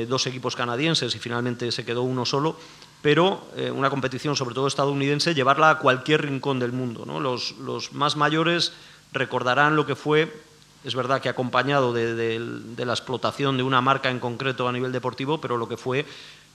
dos 0.09 0.27
equipos 0.27 0.57
canadienses 0.57 1.15
y 1.15 1.19
finalmente 1.19 1.73
se 1.73 1.87
quedó 1.87 2.03
uno 2.03 2.27
solo, 2.27 2.59
pero 3.05 3.47
eh, 3.55 3.71
una 3.71 3.91
competición 3.91 4.35
sobre 4.35 4.55
todo 4.55 4.67
estadounidense, 4.67 5.35
llevarla 5.35 5.69
a 5.69 5.79
cualquier 5.79 6.23
rincón 6.23 6.59
del 6.59 6.73
mundo. 6.73 7.05
Los, 7.21 7.93
más 7.93 8.17
mayores 8.17 8.73
recordarán 9.13 9.77
lo 9.77 9.85
que 9.85 9.95
fue, 9.95 10.33
es 10.85 10.95
verdad 10.95 11.21
que 11.21 11.29
acompañado 11.29 11.93
de, 11.93 12.41
la 12.79 12.93
explotación 12.95 13.59
de 13.59 13.63
una 13.63 13.83
marca 13.83 14.09
en 14.09 14.21
concreto 14.21 14.67
a 14.67 14.73
nivel 14.73 14.91
deportivo, 14.91 15.39
pero 15.39 15.59
lo 15.59 15.69
que 15.69 15.77
fue 15.77 16.07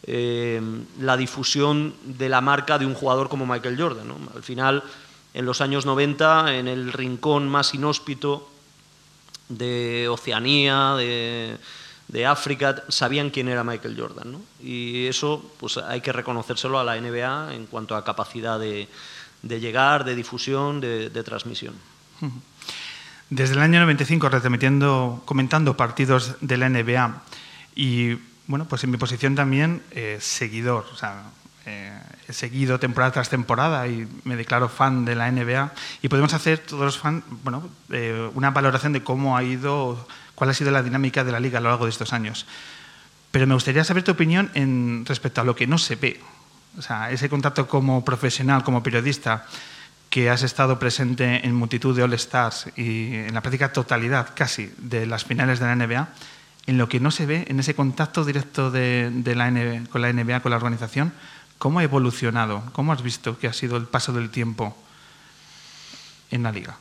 eh, 0.07 0.59
la 0.99 1.17
difusión 1.17 1.93
de 2.03 2.29
la 2.29 2.41
marca 2.41 2.79
de 2.79 2.87
un 2.87 2.95
jugador 2.95 3.29
como 3.29 3.45
Michael 3.45 3.79
Jordan. 3.79 4.11
Al 4.33 4.41
final 4.41 4.81
en 5.35 5.45
los 5.45 5.61
años 5.61 5.85
90, 5.85 6.55
en 6.55 6.67
el 6.67 6.91
rincón 6.91 7.47
más 7.47 7.75
inhóspito 7.75 8.49
de 9.49 10.07
Oceanía, 10.09 10.95
de, 10.97 11.59
África, 12.25 12.83
sabían 12.89 13.29
quién 13.29 13.47
era 13.47 13.63
Michael 13.63 13.95
Jordan. 13.99 14.31
¿no? 14.31 14.41
Y 14.61 15.07
eso 15.07 15.53
pues, 15.59 15.77
hay 15.77 16.01
que 16.01 16.11
reconocérselo 16.11 16.79
a 16.79 16.83
la 16.83 16.99
NBA 16.99 17.53
en 17.53 17.67
cuanto 17.67 17.95
a 17.95 18.03
capacidad 18.03 18.59
de, 18.59 18.87
llegar, 19.43 20.03
de 20.03 20.15
difusión, 20.15 20.81
de, 20.81 21.23
transmisión. 21.23 21.75
Desde 23.29 23.53
el 23.53 23.61
año 23.61 23.79
95, 23.79 24.27
retransmitiendo, 24.27 25.21
comentando 25.25 25.77
partidos 25.77 26.35
de 26.41 26.57
la 26.57 26.69
NBA 26.69 27.21
y, 27.75 28.17
bueno, 28.47 28.65
pues 28.67 28.83
en 28.83 28.91
mi 28.91 28.97
posición 28.97 29.35
también, 29.35 29.83
eh, 29.91 30.17
seguidor. 30.19 30.87
O 30.91 30.95
sea, 30.95 31.29
eh, 31.65 31.91
he 32.27 32.33
seguido 32.33 32.79
temporada 32.79 33.11
tras 33.11 33.29
temporada 33.29 33.87
y 33.87 34.07
me 34.23 34.35
declaro 34.35 34.69
fan 34.69 35.05
de 35.05 35.13
la 35.13 35.31
NBA 35.31 35.71
y 36.01 36.07
podemos 36.07 36.33
hacer 36.33 36.59
todos 36.59 36.83
los 36.83 36.97
fans 36.97 37.23
bueno, 37.43 37.69
eh, 37.91 38.29
una 38.33 38.51
valoración 38.51 38.93
de 38.93 39.03
cómo 39.03 39.35
ha 39.35 39.43
ido, 39.43 40.07
cuál 40.39 40.49
ha 40.49 40.53
sido 40.55 40.71
la 40.71 40.81
dinámica 40.81 41.23
de 41.23 41.31
la 41.31 41.39
liga 41.39 41.59
a 41.59 41.61
lo 41.61 41.69
largo 41.69 41.85
de 41.85 41.91
estos 41.91 42.13
años. 42.13 42.47
Pero 43.29 43.45
me 43.45 43.53
gustaría 43.53 43.83
saber 43.83 44.01
tu 44.01 44.11
opinión 44.11 44.49
en 44.55 45.05
respecto 45.05 45.41
a 45.41 45.43
lo 45.43 45.55
que 45.55 45.67
no 45.67 45.77
se 45.77 45.95
ve. 45.95 46.19
O 46.79 46.81
sea, 46.81 47.11
ese 47.11 47.29
contacto 47.29 47.67
como 47.67 48.03
profesional, 48.03 48.63
como 48.63 48.81
periodista, 48.81 49.45
que 50.09 50.31
has 50.31 50.41
estado 50.41 50.79
presente 50.79 51.45
en 51.45 51.53
multitud 51.53 51.95
de 51.95 52.01
All-Stars 52.01 52.71
y 52.75 53.13
en 53.13 53.33
la 53.35 53.41
práctica 53.41 53.71
totalidad 53.71 54.29
casi 54.33 54.73
de 54.79 55.05
las 55.05 55.25
finales 55.25 55.59
de 55.59 55.65
la 55.67 55.75
NBA, 55.75 56.09
en 56.65 56.77
lo 56.79 56.89
que 56.89 56.99
no 56.99 57.11
se 57.11 57.27
ve, 57.27 57.45
en 57.47 57.59
ese 57.59 57.75
contacto 57.75 58.25
directo 58.25 58.71
de, 58.71 59.11
la 59.35 59.51
con 59.89 60.01
la 60.01 60.11
NBA, 60.11 60.39
con 60.39 60.49
la 60.49 60.57
organización, 60.57 61.13
¿Cómo 61.59 61.79
ha 61.79 61.83
evolucionado? 61.83 62.63
¿Cómo 62.71 62.93
has 62.93 63.03
visto 63.03 63.37
que 63.37 63.47
ha 63.47 63.53
sido 63.53 63.75
el 63.75 63.83
paso 63.83 64.13
del 64.13 64.29
tiempo 64.29 64.75
en 66.31 66.41
la 66.43 66.53
liga? 66.53 66.77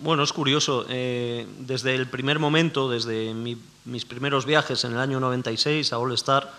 Bueno, 0.00 0.22
es 0.22 0.32
curioso. 0.32 0.86
Eh, 0.88 1.46
desde 1.58 1.94
el 1.94 2.06
primer 2.06 2.38
momento, 2.38 2.88
desde 2.88 3.34
mis 3.34 4.04
primeros 4.04 4.46
viajes 4.46 4.84
en 4.84 4.92
el 4.92 4.98
año 4.98 5.18
96 5.18 5.92
a 5.92 5.98
All 5.98 6.12
Star, 6.14 6.52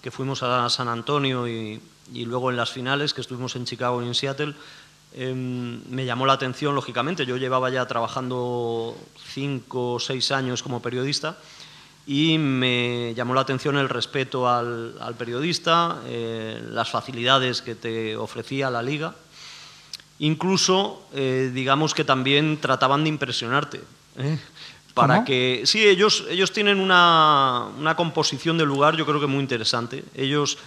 que 0.00 0.10
fuimos 0.10 0.42
a 0.42 0.68
San 0.70 0.88
Antonio 0.88 1.46
y, 1.46 1.80
luego 2.12 2.50
en 2.50 2.56
las 2.56 2.70
finales, 2.70 3.12
que 3.12 3.20
estuvimos 3.20 3.54
en 3.56 3.66
Chicago 3.66 4.02
y 4.02 4.06
en 4.06 4.14
Seattle, 4.14 4.54
em, 5.14 5.82
me 5.90 6.06
llamó 6.06 6.24
la 6.24 6.32
atención, 6.32 6.74
lógicamente. 6.74 7.26
Yo 7.26 7.36
llevaba 7.36 7.68
ya 7.68 7.84
trabajando 7.86 8.96
cinco 9.34 9.94
o 9.94 10.00
seis 10.00 10.32
años 10.32 10.62
como 10.62 10.80
periodista 10.80 11.36
y 12.06 12.38
me 12.38 13.12
llamó 13.14 13.34
la 13.34 13.42
atención 13.42 13.76
el 13.76 13.90
respeto 13.90 14.48
al, 14.48 15.14
periodista, 15.18 16.00
eh, 16.06 16.62
las 16.70 16.88
facilidades 16.88 17.60
que 17.60 17.74
te 17.74 18.16
ofrecía 18.16 18.70
la 18.70 18.82
liga. 18.82 19.14
Incluso, 20.18 21.06
eh, 21.12 21.50
digamos 21.52 21.94
que 21.94 22.04
también 22.04 22.58
trataban 22.60 23.04
de 23.04 23.10
impresionarte. 23.10 23.82
¿eh? 24.16 24.38
Para 24.94 25.24
que. 25.24 25.62
Sí, 25.64 25.86
ellos, 25.86 26.24
ellos 26.30 26.52
tienen 26.52 26.80
una, 26.80 27.66
una, 27.78 27.94
composición 27.96 28.56
del 28.56 28.68
lugar, 28.68 28.96
yo 28.96 29.04
creo 29.04 29.20
que 29.20 29.26
muy 29.26 29.40
interesante. 29.40 30.04
Ellos 30.14 30.58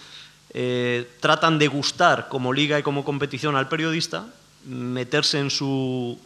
tratan 1.19 1.59
de 1.59 1.67
gustar 1.67 2.27
como 2.27 2.53
liga 2.53 2.79
y 2.79 2.83
como 2.83 3.03
competición 3.03 3.55
al 3.55 3.69
periodista, 3.69 4.25
meterse 4.65 5.39
en 5.39 5.51
su 5.51 6.19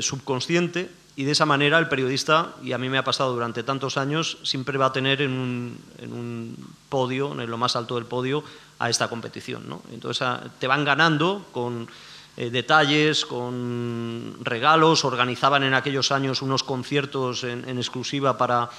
subconsciente 0.00 0.88
y 1.20 1.24
de 1.24 1.32
esa 1.32 1.44
manera 1.44 1.78
el 1.78 1.86
periodista, 1.86 2.54
y 2.62 2.72
a 2.72 2.78
mí 2.78 2.88
me 2.88 2.96
ha 2.96 3.04
pasado 3.04 3.34
durante 3.34 3.62
tantos 3.62 3.98
años, 3.98 4.38
siempre 4.42 4.78
va 4.78 4.86
a 4.86 4.92
tener 4.92 5.20
en 5.20 5.32
un, 5.32 6.56
podio, 6.88 7.38
en 7.38 7.50
lo 7.50 7.58
más 7.58 7.76
alto 7.76 7.96
del 7.96 8.06
podio, 8.06 8.42
a 8.78 8.88
esta 8.88 9.08
competición. 9.08 9.68
¿no? 9.68 9.82
Entonces 9.92 10.26
te 10.58 10.66
van 10.66 10.82
ganando 10.82 11.46
con 11.52 11.88
eh, 12.36 12.50
detalles, 12.50 13.26
con 13.26 14.36
regalos, 14.42 15.04
organizaban 15.04 15.62
en 15.62 15.74
aquellos 15.74 16.12
años 16.12 16.42
unos 16.42 16.62
conciertos 16.62 17.44
en 17.44 17.76
exclusiva 17.78 18.38
para 18.38 18.70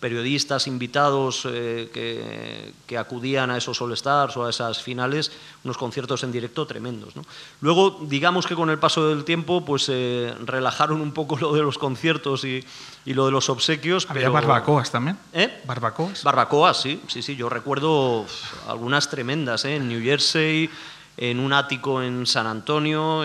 periodistas 0.00 0.66
invitados 0.66 1.46
eh, 1.48 2.72
que, 2.86 2.98
acudían 2.98 3.50
a 3.50 3.56
esos 3.56 3.80
All 3.80 3.92
Stars 3.92 4.36
o 4.36 4.44
a 4.44 4.50
esas 4.50 4.82
finales, 4.82 5.30
unos 5.62 5.78
conciertos 5.78 6.24
en 6.24 6.32
directo 6.32 6.66
tremendos. 6.66 7.14
Luego, 7.60 8.00
digamos 8.02 8.46
que 8.46 8.56
con 8.56 8.68
el 8.70 8.78
paso 8.78 9.08
del 9.08 9.24
tiempo, 9.24 9.64
pues 9.64 9.86
eh, 9.88 10.34
relajaron 10.44 11.00
un 11.00 11.12
poco 11.12 11.36
lo 11.40 11.52
de 11.52 11.62
los 11.62 11.78
conciertos 11.78 12.44
y, 12.44 12.64
lo 13.04 13.26
de 13.26 13.32
los 13.32 13.48
obsequios. 13.48 14.06
¿Había 14.08 14.30
barbacoas 14.30 14.90
también? 14.90 15.18
¿Eh? 15.32 15.62
¿Barbacoas? 15.66 16.24
Barbacoas, 16.24 16.80
sí, 16.80 17.00
sí, 17.06 17.22
sí. 17.22 17.36
Yo 17.36 17.48
recuerdo 17.48 18.24
algunas 18.66 19.08
tremendas, 19.08 19.64
¿eh? 19.64 19.76
en 19.76 19.88
New 19.88 20.02
Jersey, 20.02 20.70
en 21.16 21.40
un 21.40 21.52
ático 21.52 22.02
en 22.02 22.26
San 22.26 22.46
Antonio. 22.46 23.22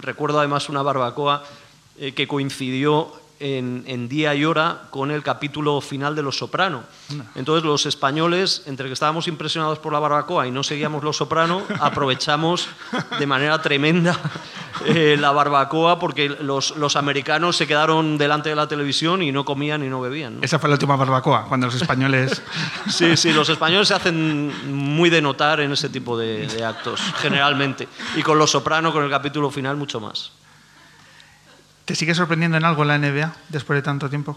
recuerdo 0.00 0.38
además 0.38 0.68
una 0.68 0.82
barbacoa 0.82 1.42
que 2.14 2.28
coincidió 2.28 3.12
en, 3.40 4.08
día 4.08 4.34
y 4.34 4.44
hora 4.44 4.82
con 4.90 5.10
el 5.10 5.22
capítulo 5.22 5.80
final 5.80 6.14
de 6.14 6.22
Los 6.22 6.38
Soprano. 6.38 6.84
Entonces 7.34 7.64
los 7.64 7.86
españoles, 7.86 8.62
entre 8.66 8.86
que 8.86 8.92
estábamos 8.92 9.28
impresionados 9.28 9.78
por 9.78 9.92
la 9.92 9.98
barbacoa 9.98 10.46
y 10.46 10.50
no 10.50 10.62
seguíamos 10.62 11.02
Los 11.04 11.16
Soprano, 11.16 11.62
aprovechamos 11.80 12.68
de 13.18 13.26
manera 13.26 13.60
tremenda 13.60 14.18
eh, 14.84 15.16
la 15.18 15.32
barbacoa 15.32 15.98
porque 15.98 16.28
los, 16.28 16.76
los, 16.76 16.96
americanos 16.96 17.56
se 17.56 17.66
quedaron 17.66 18.18
delante 18.18 18.48
de 18.48 18.56
la 18.56 18.68
televisión 18.68 19.22
y 19.22 19.32
no 19.32 19.44
comían 19.44 19.84
y 19.84 19.88
no 19.88 20.00
bebían. 20.00 20.38
Esa 20.42 20.58
fue 20.58 20.68
la 20.68 20.74
última 20.74 20.96
barbacoa, 20.96 21.46
cuando 21.46 21.66
los 21.66 21.76
españoles... 21.76 22.42
sí, 22.88 23.16
sí, 23.16 23.32
los 23.32 23.48
españoles 23.48 23.88
se 23.88 23.94
hacen 23.94 24.52
muy 24.72 25.10
de 25.10 25.22
notar 25.22 25.60
en 25.60 25.72
ese 25.72 25.88
tipo 25.88 26.18
de, 26.18 26.46
de 26.46 26.64
actos, 26.64 27.00
generalmente. 27.20 27.88
Y 28.16 28.22
con 28.22 28.38
Los 28.38 28.50
Soprano, 28.50 28.92
con 28.92 29.04
el 29.04 29.10
capítulo 29.10 29.50
final, 29.50 29.76
mucho 29.76 30.00
más. 30.00 30.32
¿Te 31.86 31.94
sigue 31.94 32.16
sorprendiendo 32.16 32.56
en 32.56 32.64
algo 32.64 32.84
la 32.84 32.98
NBA 32.98 33.32
después 33.48 33.76
de 33.78 33.82
tanto 33.82 34.10
tiempo? 34.10 34.36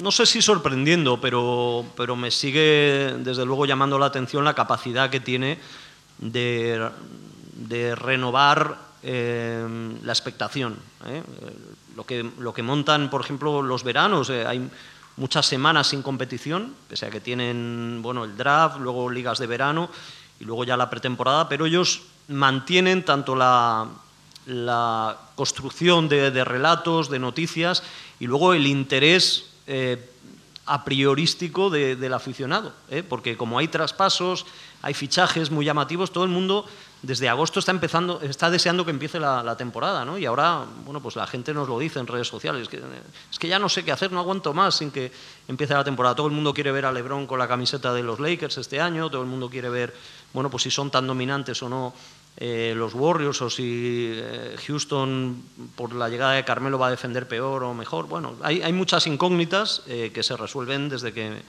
No 0.00 0.10
sé 0.10 0.24
si 0.24 0.40
sorprendiendo, 0.40 1.20
pero, 1.20 1.84
pero 1.94 2.16
me 2.16 2.30
sigue 2.30 3.14
desde 3.18 3.44
luego 3.44 3.66
llamando 3.66 3.98
la 3.98 4.06
atención 4.06 4.44
la 4.44 4.54
capacidad 4.54 5.10
que 5.10 5.20
tiene 5.20 5.58
de, 6.16 6.88
de 7.52 7.94
renovar 7.94 8.78
eh, 9.02 9.94
la 10.02 10.12
expectación. 10.12 10.74
¿eh? 11.04 11.22
Lo, 11.94 12.04
que, 12.04 12.30
lo 12.38 12.54
que 12.54 12.62
montan, 12.62 13.10
por 13.10 13.20
ejemplo, 13.20 13.60
los 13.60 13.84
veranos, 13.84 14.30
eh, 14.30 14.46
hay 14.46 14.70
muchas 15.18 15.44
semanas 15.44 15.88
sin 15.88 16.00
competición, 16.00 16.74
pese 16.88 17.04
a 17.04 17.10
que 17.10 17.20
tienen 17.20 18.00
bueno, 18.00 18.24
el 18.24 18.38
draft, 18.38 18.78
luego 18.78 19.10
ligas 19.10 19.38
de 19.38 19.46
verano 19.46 19.90
y 20.40 20.44
luego 20.44 20.64
ya 20.64 20.78
la 20.78 20.88
pretemporada, 20.88 21.46
pero 21.46 21.66
ellos 21.66 22.04
mantienen 22.28 23.04
tanto 23.04 23.36
la, 23.36 23.88
la 24.48 25.18
construcción 25.34 26.08
de, 26.08 26.44
relatos, 26.44 27.10
de 27.10 27.18
noticias 27.18 27.82
y 28.18 28.26
luego 28.26 28.54
el 28.54 28.66
interés 28.66 29.44
eh, 29.66 30.10
a 30.64 30.84
priorístico 30.84 31.70
del 31.70 32.12
aficionado, 32.14 32.72
¿eh? 32.90 33.02
porque 33.02 33.36
como 33.36 33.58
hay 33.58 33.68
traspasos, 33.68 34.46
hay 34.82 34.94
fichajes 34.94 35.50
muy 35.50 35.64
llamativos, 35.64 36.12
todo 36.12 36.24
el 36.24 36.30
mundo 36.30 36.66
desde 37.02 37.28
agosto 37.28 37.60
está 37.60 37.70
empezando, 37.70 38.20
está 38.22 38.50
deseando 38.50 38.84
que 38.84 38.90
empiece 38.90 39.20
la, 39.20 39.56
temporada, 39.56 40.04
¿no? 40.04 40.18
Y 40.18 40.26
ahora, 40.26 40.64
bueno, 40.84 41.00
pues 41.00 41.14
la 41.14 41.26
gente 41.26 41.54
nos 41.54 41.68
lo 41.68 41.78
dice 41.78 42.00
en 42.00 42.06
redes 42.06 42.26
sociales, 42.26 42.68
que, 42.68 42.82
es 43.30 43.38
que 43.38 43.48
ya 43.48 43.58
no 43.58 43.68
sé 43.68 43.84
qué 43.84 43.92
hacer, 43.92 44.10
no 44.10 44.18
aguanto 44.18 44.52
más 44.52 44.76
sin 44.76 44.90
que 44.90 45.12
empiece 45.46 45.74
la 45.74 45.84
temporada. 45.84 46.16
Todo 46.16 46.26
el 46.26 46.32
mundo 46.32 46.52
quiere 46.52 46.72
ver 46.72 46.86
a 46.86 46.92
LeBron 46.92 47.26
con 47.26 47.38
la 47.38 47.46
camiseta 47.46 47.92
de 47.92 48.02
los 48.02 48.18
Lakers 48.18 48.58
este 48.58 48.80
año, 48.80 49.10
todo 49.10 49.22
el 49.22 49.28
mundo 49.28 49.48
quiere 49.48 49.68
ver, 49.68 49.94
bueno, 50.32 50.50
pues 50.50 50.64
si 50.64 50.70
son 50.70 50.90
tan 50.90 51.06
dominantes 51.06 51.62
o 51.62 51.68
no 51.68 51.94
eh, 52.40 52.72
los 52.76 52.94
Warriors 52.94 53.42
o 53.42 53.50
si 53.50 54.12
eh, 54.14 54.54
Houston 54.64 55.42
por 55.74 55.92
la 55.92 56.08
llegada 56.08 56.34
de 56.34 56.44
Carmelo 56.44 56.78
va 56.78 56.86
a 56.86 56.90
defender 56.90 57.26
peor 57.26 57.64
o 57.64 57.74
mejor. 57.74 58.06
Bueno, 58.06 58.36
hay, 58.44 58.72
muchas 58.72 59.08
incógnitas 59.08 59.82
eh, 59.88 60.12
que 60.14 60.22
se 60.22 60.36
resuelven 60.36 60.88
desde 60.88 61.12
que 61.12 61.42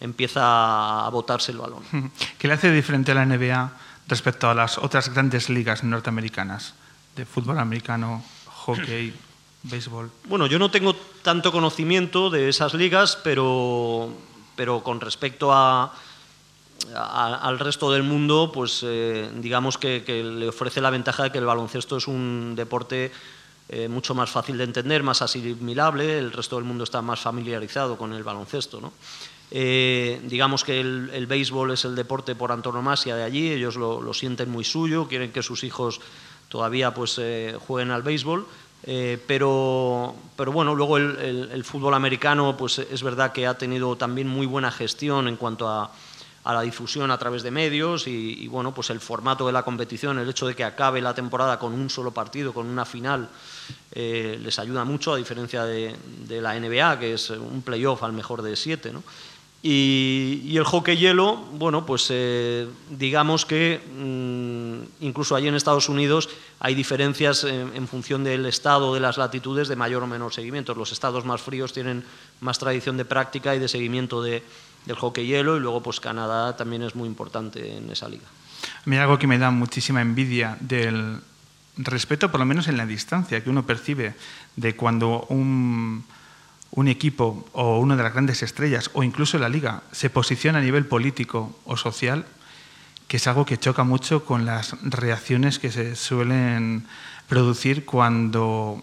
empieza 0.00 1.06
a 1.06 1.08
botarse 1.08 1.50
el 1.52 1.58
balón. 1.58 1.82
¿Qué 2.38 2.46
le 2.46 2.54
hace 2.54 2.70
diferente 2.70 3.12
a 3.12 3.14
la 3.14 3.24
NBA 3.24 3.72
respecto 4.06 4.50
a 4.50 4.54
las 4.54 4.76
otras 4.76 5.08
grandes 5.08 5.48
ligas 5.48 5.82
norteamericanas 5.82 6.74
de 7.16 7.24
fútbol 7.24 7.58
americano, 7.58 8.22
hockey, 8.44 9.14
béisbol? 9.62 10.10
Bueno, 10.28 10.46
yo 10.46 10.58
no 10.58 10.70
tengo 10.70 10.94
tanto 11.22 11.52
conocimiento 11.52 12.28
de 12.28 12.50
esas 12.50 12.74
ligas, 12.74 13.16
pero, 13.24 14.10
pero 14.56 14.82
con 14.82 15.00
respecto 15.00 15.54
a 15.54 15.94
al 16.94 17.58
resto 17.58 17.90
del 17.92 18.02
mundo, 18.02 18.50
pues 18.52 18.80
eh, 18.84 19.30
digamos 19.36 19.78
que, 19.78 20.02
le 20.06 20.48
ofrece 20.48 20.80
la 20.80 20.90
ventaja 20.90 21.24
de 21.24 21.32
que 21.32 21.38
el 21.38 21.46
baloncesto 21.46 21.96
es 21.96 22.06
un 22.08 22.54
deporte 22.56 23.12
eh, 23.68 23.88
mucho 23.88 24.14
más 24.14 24.30
fácil 24.30 24.58
de 24.58 24.64
entender, 24.64 25.02
más 25.02 25.22
asimilable, 25.22 26.18
el 26.18 26.32
resto 26.32 26.56
del 26.56 26.64
mundo 26.64 26.84
está 26.84 27.02
más 27.02 27.20
familiarizado 27.20 27.96
con 27.96 28.12
el 28.12 28.22
baloncesto. 28.22 28.80
¿no? 28.80 28.92
Eh, 29.50 30.20
digamos 30.24 30.64
que 30.64 30.80
el, 30.80 31.26
béisbol 31.26 31.72
es 31.72 31.84
el 31.84 31.94
deporte 31.94 32.34
por 32.34 32.52
antonomasia 32.52 33.16
de 33.16 33.22
allí, 33.22 33.50
ellos 33.50 33.76
lo, 33.76 34.12
sienten 34.14 34.50
muy 34.50 34.64
suyo, 34.64 35.08
quieren 35.08 35.32
que 35.32 35.42
sus 35.42 35.64
hijos 35.64 36.00
todavía 36.48 36.92
pues, 36.94 37.20
jueguen 37.66 37.90
al 37.90 38.02
béisbol. 38.02 38.46
pero, 39.26 40.14
pero 40.36 40.52
bueno, 40.52 40.74
luego 40.74 40.98
el, 40.98 41.50
el, 41.50 41.64
fútbol 41.64 41.94
americano 41.94 42.56
pues 42.56 42.78
es 42.78 43.02
verdad 43.02 43.32
que 43.32 43.46
ha 43.46 43.56
tenido 43.56 43.96
también 43.96 44.28
muy 44.28 44.46
buena 44.46 44.70
gestión 44.70 45.26
en 45.26 45.36
cuanto 45.36 45.68
a, 45.68 45.90
a 46.44 46.52
la 46.52 46.60
difusión 46.60 47.10
a 47.10 47.18
través 47.18 47.42
de 47.42 47.50
medios 47.50 48.06
y, 48.06 48.46
bueno, 48.48 48.74
pues 48.74 48.90
el 48.90 49.00
formato 49.00 49.46
de 49.46 49.52
la 49.52 49.62
competición, 49.62 50.18
el 50.18 50.28
hecho 50.28 50.46
de 50.46 50.54
que 50.54 50.62
acabe 50.62 51.00
la 51.00 51.14
temporada 51.14 51.58
con 51.58 51.72
un 51.72 51.88
solo 51.88 52.10
partido, 52.10 52.52
con 52.52 52.66
una 52.66 52.84
final, 52.84 53.30
eh, 53.92 54.38
les 54.42 54.58
ayuda 54.58 54.84
mucho, 54.84 55.14
a 55.14 55.16
diferencia 55.16 55.64
de, 55.64 55.96
la 56.28 56.58
NBA, 56.58 56.98
que 56.98 57.14
es 57.14 57.30
un 57.30 57.62
playoff 57.62 58.02
al 58.02 58.12
mejor 58.12 58.42
de 58.42 58.56
siete. 58.56 58.92
¿no? 58.92 59.02
Y, 59.62 60.54
el 60.54 60.64
hockey 60.64 60.98
hielo, 60.98 61.36
bueno, 61.36 61.86
pues 61.86 62.08
eh, 62.10 62.68
digamos 62.90 63.46
que 63.46 63.80
mm, 63.80 65.02
incluso 65.06 65.34
allí 65.34 65.48
en 65.48 65.54
Estados 65.54 65.88
Unidos 65.88 66.28
hay 66.60 66.74
diferencias 66.74 67.44
en, 67.44 67.74
en, 67.74 67.88
función 67.88 68.22
del 68.22 68.44
estado, 68.44 68.92
de 68.92 69.00
las 69.00 69.16
latitudes, 69.16 69.68
de 69.68 69.76
mayor 69.76 70.02
o 70.02 70.06
menor 70.06 70.34
seguimiento. 70.34 70.74
Los 70.74 70.92
estados 70.92 71.24
más 71.24 71.40
fríos 71.40 71.72
tienen 71.72 72.04
más 72.40 72.58
tradición 72.58 72.98
de 72.98 73.06
práctica 73.06 73.56
y 73.56 73.58
de 73.58 73.68
seguimiento 73.68 74.22
de, 74.22 74.42
del 74.86 74.96
hockey 74.96 75.26
hielo 75.26 75.56
y 75.56 75.60
luego 75.60 75.82
pues 75.82 76.00
Canadá 76.00 76.56
también 76.56 76.82
es 76.82 76.94
muy 76.94 77.08
importante 77.08 77.76
en 77.76 77.90
esa 77.90 78.08
liga. 78.08 78.24
A 78.84 78.90
mí 78.90 78.96
algo 78.96 79.18
que 79.18 79.26
me 79.26 79.38
da 79.38 79.50
muchísima 79.50 80.00
envidia 80.02 80.56
del 80.60 81.20
respeto, 81.76 82.30
por 82.30 82.40
lo 82.40 82.46
menos 82.46 82.68
en 82.68 82.76
la 82.76 82.86
distancia, 82.86 83.42
que 83.42 83.50
uno 83.50 83.66
percibe 83.66 84.14
de 84.56 84.76
cuando 84.76 85.26
un, 85.28 86.04
un 86.70 86.88
equipo 86.88 87.46
o 87.52 87.78
una 87.78 87.96
de 87.96 88.02
las 88.02 88.12
grandes 88.12 88.42
estrellas 88.42 88.90
o 88.94 89.02
incluso 89.02 89.38
la 89.38 89.48
liga 89.48 89.82
se 89.92 90.10
posiciona 90.10 90.58
a 90.58 90.62
nivel 90.62 90.86
político 90.86 91.56
o 91.64 91.76
social, 91.76 92.26
que 93.08 93.18
es 93.18 93.26
algo 93.26 93.44
que 93.44 93.58
choca 93.58 93.84
mucho 93.84 94.24
con 94.24 94.44
las 94.44 94.76
reacciones 94.82 95.58
que 95.58 95.70
se 95.70 95.96
suelen 95.96 96.86
producir 97.28 97.84
cuando 97.84 98.82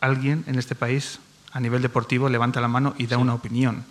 alguien 0.00 0.44
en 0.46 0.58
este 0.58 0.74
país 0.74 1.20
a 1.52 1.60
nivel 1.60 1.82
deportivo 1.82 2.28
levanta 2.28 2.60
la 2.60 2.68
mano 2.68 2.94
y 2.96 3.06
da 3.06 3.18
una 3.18 3.34
opinión. 3.34 3.84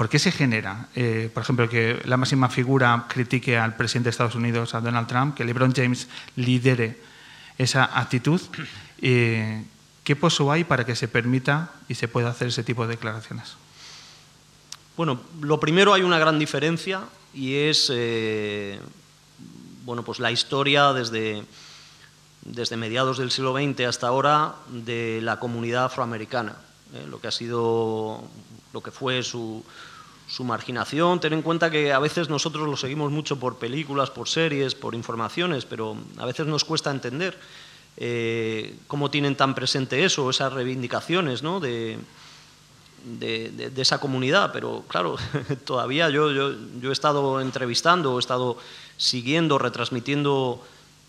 ¿Por 0.00 0.08
qué 0.08 0.18
se 0.18 0.32
genera? 0.32 0.88
Eh, 0.96 1.28
por 1.34 1.42
ejemplo, 1.42 1.68
que 1.68 2.00
la 2.06 2.16
máxima 2.16 2.48
figura 2.48 3.04
critique 3.06 3.58
al 3.58 3.76
presidente 3.76 4.06
de 4.06 4.12
Estados 4.12 4.34
Unidos, 4.34 4.72
a 4.72 4.80
Donald 4.80 5.06
Trump, 5.06 5.34
que 5.34 5.44
LeBron 5.44 5.74
James 5.74 6.08
lidere 6.36 6.96
esa 7.58 7.84
actitud. 7.84 8.40
Eh, 9.02 9.64
¿Qué 10.04 10.16
pozo 10.16 10.52
hay 10.52 10.64
para 10.64 10.84
que 10.84 10.94
se 10.94 11.08
permita 11.08 11.72
y 11.88 11.94
se 11.94 12.06
pueda 12.08 12.30
hacer 12.30 12.48
ese 12.48 12.62
tipo 12.62 12.86
de 12.86 12.96
declaraciones? 12.96 13.56
Bueno, 14.96 15.20
lo 15.40 15.58
primero 15.60 15.92
hay 15.94 16.02
una 16.02 16.18
gran 16.18 16.38
diferencia 16.38 17.02
y 17.32 17.56
es 17.56 17.90
eh, 17.92 18.78
bueno, 19.84 20.02
pues 20.02 20.18
la 20.18 20.30
historia 20.30 20.92
desde, 20.92 21.44
desde 22.42 22.76
mediados 22.76 23.18
del 23.18 23.30
siglo 23.30 23.54
XX 23.54 23.80
hasta 23.86 24.08
ahora 24.08 24.54
de 24.68 25.20
la 25.22 25.38
comunidad 25.38 25.86
afroamericana, 25.86 26.56
lo 27.08 27.20
que 27.22 27.28
ha 27.28 27.32
sido, 27.32 28.22
lo 28.72 28.82
que 28.82 28.90
fue 28.90 29.22
su, 29.22 29.64
su 30.30 30.44
marginación. 30.44 31.20
Ten 31.20 31.32
en 31.32 31.42
cuenta 31.42 31.70
que 31.70 31.92
a 31.92 31.98
veces 31.98 32.28
nosotros 32.28 32.68
lo 32.68 32.76
seguimos 32.76 33.10
mucho 33.10 33.38
por 33.38 33.56
películas, 33.56 34.10
por 34.10 34.28
series, 34.28 34.74
por 34.74 34.94
informaciones, 34.94 35.64
pero 35.64 35.96
a 36.18 36.24
veces 36.24 36.46
nos 36.46 36.64
cuesta 36.64 36.90
entender 36.90 37.38
eh, 37.96 38.76
cómo 38.86 39.10
tienen 39.10 39.34
tan 39.34 39.54
presente 39.54 40.04
eso, 40.04 40.30
esas 40.30 40.52
reivindicaciones 40.52 41.42
¿no? 41.42 41.58
de, 41.58 41.98
de, 43.04 43.72
esa 43.76 43.98
comunidad. 43.98 44.52
Pero 44.52 44.84
claro, 44.86 45.16
todavía 45.64 46.10
yo, 46.10 46.30
yo, 46.30 46.54
yo 46.80 46.90
he 46.90 46.92
estado 46.92 47.40
entrevistando, 47.40 48.16
he 48.16 48.20
estado 48.20 48.56
siguiendo, 48.96 49.58
retransmitiendo 49.58 50.62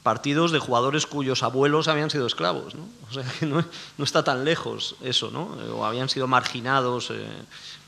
partidos 0.04 0.52
de 0.52 0.60
jugadores 0.60 1.06
cuyos 1.06 1.44
abuelos 1.44 1.88
habían 1.88 2.10
sido 2.10 2.26
esclavos. 2.28 2.76
¿no? 2.76 2.88
O 3.10 3.14
sea, 3.14 3.24
que 3.40 3.46
no, 3.46 3.64
no, 3.98 4.04
está 4.04 4.24
tan 4.24 4.46
lejos 4.46 4.96
eso, 5.02 5.32
¿no? 5.32 5.44
o 5.76 5.86
habían 5.86 6.10
sido 6.10 6.28
marginados. 6.28 7.12
Eh, 7.12 7.26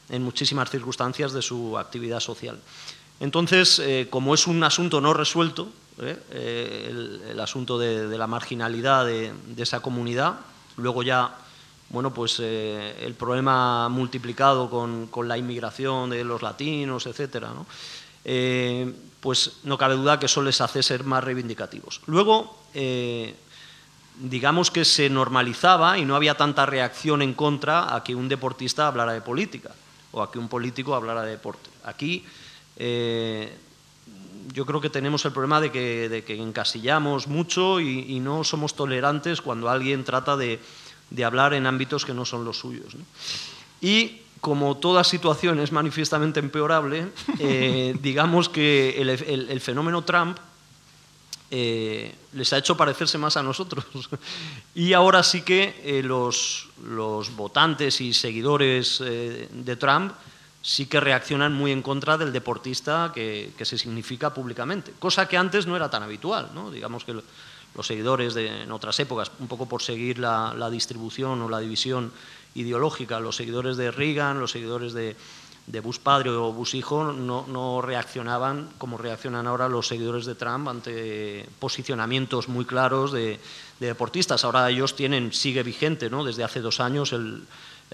en 0.10 0.24
muchísimas 0.24 0.70
circunstancias 0.70 1.34
de 1.34 1.42
su 1.42 1.78
actividad 1.78 2.20
social. 2.20 2.60
Entonces, 3.20 3.80
eh, 3.80 4.08
como 4.10 4.34
es 4.34 4.48
un 4.48 4.64
asunto 4.64 5.00
no 5.00 5.14
resuelto, 5.14 5.70
eh, 6.02 6.88
el, 7.30 7.40
asunto 7.40 7.80
de, 7.80 8.18
la 8.18 8.28
marginalidad 8.28 9.06
de, 9.06 9.34
esa 9.58 9.80
comunidad, 9.80 10.36
luego 10.78 11.04
ya, 11.04 11.36
bueno, 11.90 12.14
pues 12.14 12.40
el 12.40 13.14
problema 13.18 13.88
multiplicado 13.90 14.70
con, 14.70 15.28
la 15.28 15.38
inmigración 15.38 16.10
de 16.10 16.24
los 16.24 16.42
latinos, 16.42 17.06
etcétera, 17.08 17.52
pues 19.24 19.54
no 19.64 19.78
cabe 19.78 19.96
duda 19.96 20.20
que 20.20 20.26
eso 20.26 20.44
les 20.44 20.60
hace 20.60 20.84
ser 20.84 21.06
más 21.06 21.24
reivindicativos. 21.24 22.02
Luego, 22.08 22.60
digamos 24.20 24.70
que 24.70 24.84
se 24.84 25.10
normalizaba 25.10 25.98
y 25.98 26.04
no 26.04 26.18
había 26.18 26.36
tanta 26.36 26.66
reacción 26.66 27.22
en 27.22 27.34
contra 27.34 27.96
a 27.96 28.04
que 28.04 28.16
un 28.16 28.28
deportista 28.28 28.86
hablara 28.86 29.14
de 29.14 29.22
política 29.22 29.72
o 30.12 30.22
a 30.22 30.30
que 30.30 30.40
un 30.40 30.50
político 30.50 30.94
hablara 30.94 31.24
de 31.24 31.32
deporte. 31.32 31.70
Aquí 31.86 32.26
eh, 32.76 33.56
yo 34.54 34.66
creo 34.66 34.82
que 34.82 34.90
tenemos 34.90 35.26
el 35.26 35.32
problema 35.32 35.62
de 35.62 35.72
que, 35.72 36.24
encasillamos 36.28 37.28
mucho 37.28 37.80
y, 37.80 38.20
no 38.20 38.44
somos 38.44 38.76
tolerantes 38.76 39.42
cuando 39.42 39.70
alguien 39.70 40.04
trata 40.04 40.36
de, 40.36 40.60
hablar 41.24 41.54
en 41.54 41.66
ámbitos 41.66 42.06
que 42.06 42.14
no 42.14 42.26
son 42.26 42.44
los 42.44 42.60
suyos. 42.60 42.94
Y 43.82 44.23
como 44.44 44.76
toda 44.76 45.06
situación 45.06 45.62
es 45.62 45.72
manifiestamente 45.72 46.42
empeorable, 46.42 47.08
eh, 47.40 47.96
digamos 48.02 48.50
que 48.50 49.00
el, 49.00 49.62
fenómeno 49.62 50.02
Trump 50.02 50.38
eh, 51.50 52.14
les 52.34 52.52
ha 52.52 52.58
hecho 52.58 52.76
parecerse 52.76 53.18
más 53.18 53.38
a 53.38 53.42
nosotros. 53.42 53.86
y 54.76 54.92
ahora 54.92 55.24
sí 55.24 55.44
que 55.44 55.80
eh, 55.86 56.04
los, 56.04 56.68
votantes 57.38 58.02
y 58.02 58.14
seguidores 58.14 59.00
eh, 59.00 59.48
de 59.50 59.76
Trump 59.78 60.12
sí 60.62 60.88
que 60.88 61.00
reaccionan 61.00 61.54
muy 61.54 61.72
en 61.72 61.82
contra 61.82 62.18
del 62.18 62.34
deportista 62.34 63.14
que, 63.16 63.54
se 63.62 63.78
significa 63.78 64.34
públicamente, 64.34 64.92
cosa 65.00 65.26
que 65.26 65.38
antes 65.38 65.68
no 65.68 65.78
era 65.78 65.90
tan 65.90 66.04
habitual. 66.04 66.50
¿no? 66.54 66.70
Digamos 66.70 67.06
que 67.06 67.16
los 67.76 67.88
seguidores 67.88 68.34
de, 68.34 68.64
en 68.64 68.72
otras 68.72 69.00
épocas, 69.00 69.32
un 69.40 69.48
poco 69.48 69.68
por 69.68 69.82
seguir 69.82 70.20
la, 70.20 70.54
la 70.56 70.70
distribución 70.70 71.42
o 71.42 71.50
la 71.50 71.60
división 71.60 72.12
ideológica, 72.56 73.20
los 73.20 73.36
seguidores 73.36 73.78
de 73.78 73.92
Reagan, 73.92 74.40
los 74.40 74.52
seguidores 74.52 74.94
de, 74.94 75.16
de 75.68 75.80
Bush 75.80 76.00
padre 76.00 76.30
o 76.30 76.52
Bush 76.52 76.76
hijo 76.76 77.14
no, 77.14 77.82
reaccionaban 77.82 78.70
como 78.78 78.98
reaccionan 78.98 79.48
ahora 79.48 79.70
los 79.70 79.88
seguidores 79.88 80.26
de 80.26 80.36
Trump 80.36 80.68
ante 80.68 81.48
posicionamientos 81.60 82.50
muy 82.50 82.66
claros 82.66 83.12
de, 83.12 83.40
deportistas. 83.80 84.44
Ahora 84.44 84.70
ellos 84.70 84.96
tienen, 84.96 85.32
sigue 85.32 85.64
vigente 85.64 86.10
¿no? 86.10 86.24
desde 86.24 86.44
hace 86.44 86.60
dos 86.60 86.80
años 86.80 87.14
el, 87.14 87.46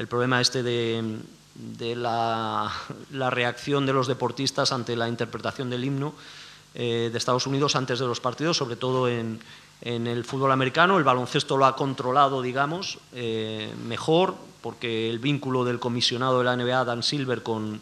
problema 0.07 0.41
este 0.41 0.63
de, 0.63 1.95
la, 1.95 2.71
reacción 3.29 3.85
de 3.85 3.93
los 3.93 4.07
deportistas 4.07 4.71
ante 4.71 4.95
la 4.95 5.07
interpretación 5.07 5.69
del 5.69 5.83
himno 5.83 6.13
eh, 6.73 7.09
de 7.11 7.17
Estados 7.17 7.47
Unidos 7.47 7.75
antes 7.75 7.99
de 7.99 8.07
los 8.07 8.19
partidos, 8.19 8.57
sobre 8.57 8.77
todo 8.77 9.07
en, 9.07 9.39
el 9.81 10.23
fútbol 10.23 10.51
americano. 10.51 10.97
El 10.97 11.03
baloncesto 11.03 11.57
lo 11.57 11.65
ha 11.65 11.75
controlado, 11.75 12.41
digamos, 12.41 12.99
eh, 13.13 13.73
mejor, 13.85 14.35
porque 14.61 15.09
el 15.09 15.19
vínculo 15.19 15.63
del 15.63 15.79
comisionado 15.79 16.39
de 16.39 16.45
la 16.45 16.55
NBA, 16.55 16.85
Dan 16.85 17.03
Silver, 17.03 17.43
con, 17.43 17.79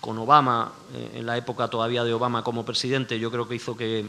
con 0.00 0.18
Obama, 0.18 0.72
eh, 0.94 1.12
en 1.14 1.26
la 1.26 1.36
época 1.36 1.68
todavía 1.68 2.04
de 2.04 2.12
Obama 2.12 2.42
como 2.42 2.64
presidente, 2.64 3.18
yo 3.18 3.30
creo 3.30 3.46
que 3.46 3.54
hizo 3.54 3.76
que, 3.76 4.06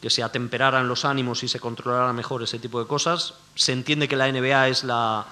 que 0.00 0.10
se 0.10 0.22
atemperaran 0.22 0.88
los 0.88 1.04
ánimos 1.04 1.42
y 1.42 1.48
se 1.48 1.60
controlara 1.60 2.12
mejor 2.12 2.42
ese 2.42 2.58
tipo 2.58 2.80
de 2.80 2.86
cosas. 2.86 3.34
Se 3.54 3.72
entiende 3.72 4.08
que 4.08 4.16
la 4.16 4.30
NBA 4.30 4.68
es 4.68 4.84
la, 4.84 5.26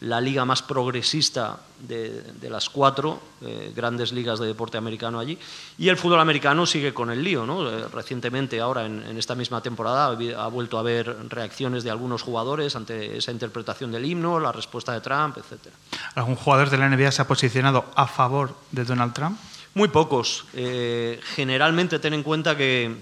la 0.00 0.20
liga 0.20 0.44
más 0.44 0.62
progresista 0.62 1.58
de, 1.80 2.22
las 2.50 2.68
cuatro 2.68 3.20
eh, 3.40 3.72
grandes 3.74 4.12
ligas 4.12 4.38
de 4.38 4.46
deporte 4.46 4.76
americano 4.76 5.18
allí. 5.18 5.38
Y 5.78 5.88
el 5.88 5.96
fútbol 5.96 6.20
americano 6.20 6.66
sigue 6.66 6.92
con 6.92 7.10
el 7.10 7.22
lío. 7.22 7.46
¿no? 7.46 7.68
Eh, 7.68 7.88
recientemente, 7.92 8.60
ahora 8.60 8.86
en, 8.86 9.16
esta 9.16 9.34
misma 9.34 9.62
temporada, 9.62 10.06
ha 10.06 10.48
vuelto 10.48 10.76
a 10.76 10.80
haber 10.80 11.28
reacciones 11.28 11.84
de 11.84 11.90
algunos 11.90 12.22
jugadores 12.22 12.76
ante 12.76 13.16
esa 13.16 13.32
interpretación 13.32 13.90
del 13.90 14.04
himno, 14.04 14.38
la 14.38 14.52
respuesta 14.52 14.92
de 14.92 15.00
Trump, 15.00 15.38
etc. 15.38 15.72
¿Algún 16.14 16.36
jugador 16.36 16.70
de 16.70 16.78
la 16.78 16.88
NBA 16.88 17.12
se 17.12 17.22
ha 17.22 17.28
posicionado 17.28 17.86
a 17.94 18.06
favor 18.06 18.54
de 18.72 18.84
Donald 18.84 19.14
Trump? 19.14 19.38
Muy 19.74 19.88
pocos. 19.88 20.44
Eh, 20.54 21.20
generalmente 21.34 21.98
ten 21.98 22.14
en 22.14 22.22
cuenta 22.22 22.56
que 22.56 22.96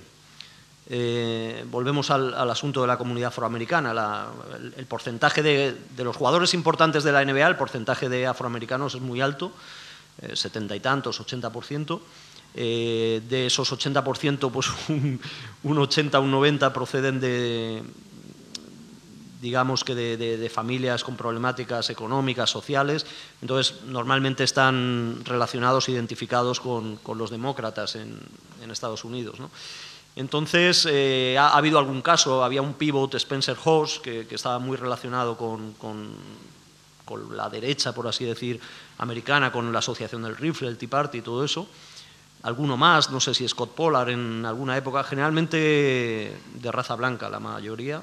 eh, 0.90 1.64
volvemos 1.70 2.10
al, 2.10 2.50
asunto 2.50 2.82
de 2.82 2.86
la 2.86 2.98
comunidad 2.98 3.28
afroamericana. 3.28 3.92
el, 4.76 4.86
porcentaje 4.86 5.42
de, 5.42 5.76
los 5.98 6.16
jugadores 6.16 6.54
importantes 6.54 7.04
de 7.04 7.12
la 7.12 7.24
NBA, 7.24 7.46
el 7.46 7.56
porcentaje 7.56 8.08
de 8.08 8.26
afroamericanos 8.26 8.94
es 8.94 9.00
muy 9.00 9.20
alto, 9.20 9.52
eh, 10.20 10.36
setenta 10.36 10.76
y 10.76 10.80
tantos, 10.80 11.20
80%. 11.20 12.00
Eh, 12.56 13.20
de 13.28 13.46
esos 13.46 13.72
80%, 13.72 14.50
pues 14.52 14.68
un, 14.88 15.20
un 15.64 15.78
80, 15.78 16.20
un 16.20 16.30
90 16.30 16.72
proceden 16.72 17.18
de, 17.18 17.82
digamos 19.44 19.84
que 19.84 19.94
de, 19.94 20.48
familias 20.48 21.04
con 21.04 21.16
problemáticas 21.16 21.90
económicas, 21.90 22.48
sociales, 22.48 23.04
entonces 23.42 23.84
normalmente 23.84 24.42
están 24.42 25.20
relacionados, 25.22 25.90
identificados 25.90 26.60
con, 26.60 26.98
los 27.14 27.30
demócratas 27.30 27.94
en, 27.96 28.18
Estados 28.70 29.04
Unidos. 29.04 29.36
Entonces 30.16 30.86
eh, 30.88 31.36
ha, 31.38 31.56
habido 31.56 31.78
algún 31.78 32.00
caso, 32.00 32.44
había 32.44 32.62
un 32.62 32.74
pivot, 32.74 33.14
Spencer 33.14 33.56
Hoss, 33.64 34.00
que, 34.00 34.26
estaba 34.30 34.58
muy 34.58 34.76
relacionado 34.76 35.36
con, 35.36 35.72
con, 35.74 36.44
la 37.36 37.50
derecha, 37.50 37.92
por 37.92 38.06
así 38.06 38.24
decir, 38.24 38.60
americana, 38.98 39.52
con 39.52 39.72
la 39.72 39.80
asociación 39.80 40.22
del 40.22 40.36
rifle, 40.36 40.68
el 40.68 40.78
Tea 40.78 40.88
Party 40.88 41.18
y 41.18 41.22
todo 41.22 41.44
eso 41.44 41.68
alguno 42.44 42.76
más, 42.76 43.10
no 43.10 43.20
sé 43.20 43.32
si 43.34 43.48
Scott 43.48 43.74
Pollard 43.74 44.10
en 44.10 44.44
alguna 44.44 44.76
época, 44.76 45.02
generalmente 45.02 46.36
de 46.54 46.72
raza 46.72 46.94
blanca 46.94 47.28
la 47.30 47.40
mayoría. 47.40 48.02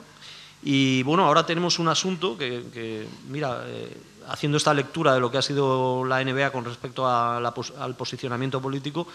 Y 0.63 1.04
bueno, 1.04 1.26
ahora 1.26 1.45
tenemos 1.45 1.78
un 1.78 1.88
asunto 1.88 2.38
que, 2.38 3.08
mira, 3.30 3.63
eh, 3.65 3.95
haciendo 4.30 4.58
esta 4.58 4.74
lectura 4.74 5.13
de 5.13 5.19
lo 5.19 5.30
que 5.30 5.38
ha 5.38 5.41
sido 5.43 6.04
la 6.06 6.24
NBA 6.24 6.52
con 6.52 6.65
respecto 6.65 7.08
al 7.08 7.95
posicionamiento 7.95 8.60
político, 8.60 9.08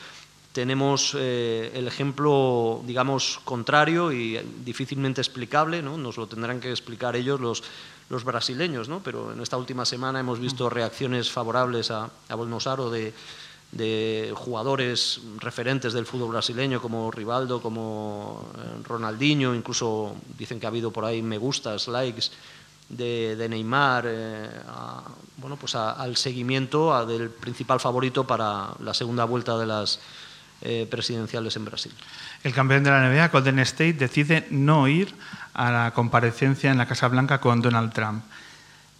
tenemos 0.56 1.14
eh, 1.14 1.70
el 1.74 1.86
ejemplo, 1.86 2.80
digamos, 2.86 3.40
contrario 3.44 4.10
y 4.10 4.40
difícilmente 4.64 5.20
explicable, 5.20 5.82
¿no? 5.82 5.98
nos 5.98 6.16
lo 6.16 6.26
tendrán 6.26 6.60
que 6.60 6.70
explicar 6.70 7.14
ellos 7.14 7.38
los, 7.38 7.62
los 8.08 8.24
brasileños, 8.24 8.88
¿no? 8.88 9.00
pero 9.04 9.34
en 9.34 9.42
esta 9.42 9.58
última 9.58 9.84
semana 9.84 10.18
hemos 10.18 10.40
visto 10.40 10.70
reacciones 10.70 11.30
favorables 11.30 11.90
a, 11.90 12.08
a 12.30 12.34
Bolsonaro 12.34 12.88
de 12.88 13.12
de 13.72 14.32
jugadores 14.34 15.20
referentes 15.40 15.92
del 15.92 16.06
fútbol 16.06 16.30
brasileño 16.30 16.80
como 16.80 17.10
Rivaldo, 17.10 17.60
como 17.60 18.48
eh, 18.56 18.80
Ronaldinho, 18.84 19.56
incluso 19.56 20.14
dicen 20.38 20.60
que 20.60 20.66
ha 20.66 20.68
habido 20.68 20.92
por 20.92 21.04
ahí 21.04 21.20
me 21.20 21.36
gustas, 21.36 21.88
likes 21.88 22.30
de, 22.88 23.46
Neymar, 23.50 24.04
eh, 24.06 24.48
bueno, 25.38 25.56
pues 25.56 25.74
al 25.74 26.16
seguimiento 26.16 27.04
del 27.04 27.28
principal 27.28 27.80
favorito 27.80 28.24
para 28.24 28.70
la 28.78 28.94
segunda 28.94 29.24
vuelta 29.24 29.58
de 29.58 29.66
las 29.66 29.98
eh, 30.62 30.86
presidenciales 30.90 31.56
en 31.56 31.64
Brasil. 31.64 31.92
El 32.42 32.52
campeón 32.52 32.84
de 32.84 32.90
la 32.90 33.08
NBA, 33.08 33.28
Golden 33.28 33.58
State, 33.60 33.94
decide 33.94 34.46
no 34.50 34.88
ir 34.88 35.14
a 35.54 35.70
la 35.70 35.90
comparecencia 35.92 36.70
en 36.70 36.78
la 36.78 36.86
Casa 36.86 37.08
Blanca 37.08 37.40
con 37.40 37.62
Donald 37.62 37.92
Trump. 37.92 38.24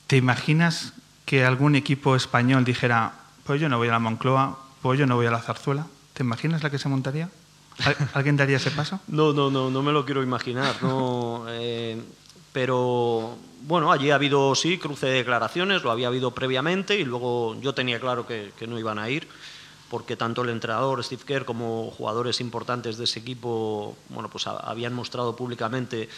¿Te 0.07 0.17
imaginas 0.17 0.93
que 1.25 1.45
algún 1.45 1.75
equipo 1.75 2.17
español 2.17 2.65
dijera, 2.65 3.13
pues 3.45 3.61
yo 3.61 3.69
no 3.69 3.79
voy 3.79 3.89
a 3.89 3.93
la 3.93 3.99
Moncloa, 3.99 4.59
pues 4.81 4.99
yo 4.99 5.07
no 5.07 5.17
voy 5.17 5.27
a 5.27 5.31
la 5.31 5.41
zarzuela. 5.41 5.87
¿Te 6.15 6.23
imaginas 6.23 6.63
la 6.63 6.71
que 6.71 6.79
se 6.79 6.89
montaría? 6.89 7.29
¿Alguien 8.15 8.37
daría 8.37 8.57
ese 8.57 8.71
paso? 8.71 9.01
No, 9.09 9.33
no, 9.33 9.51
no, 9.51 9.71
no 9.71 9.83
me 9.83 9.93
lo 9.93 10.05
quiero 10.05 10.23
imaginar. 10.23 10.77
No, 10.83 11.45
eh, 11.49 12.01
pero 12.53 13.37
bueno, 13.63 13.93
allí 13.93 14.11
ha 14.11 14.15
habido, 14.15 14.55
sí, 14.55 14.79
cruce 14.79 15.07
de 15.07 15.13
declaraciones, 15.15 15.83
lo 15.83 15.91
había 15.91 16.07
habido 16.07 16.31
previamente 16.31 16.99
y 16.99 17.05
luego 17.05 17.61
yo 17.61 17.75
tenía 17.75 18.01
claro 18.01 18.27
que, 18.27 18.53
no 18.67 18.79
iban 18.79 18.99
a 18.99 19.11
ir 19.11 19.29
porque 19.91 20.17
tanto 20.17 20.43
el 20.43 20.51
entrenador 20.51 21.03
Steve 21.05 21.23
Kerr 21.25 21.45
como 21.45 21.91
jugadores 21.91 22.41
importantes 22.41 22.99
de 22.99 23.05
ese 23.05 23.21
equipo 23.21 23.97
bueno, 24.09 24.29
pues 24.29 24.47
habían 24.47 24.95
mostrado 24.95 25.37
públicamente 25.37 26.09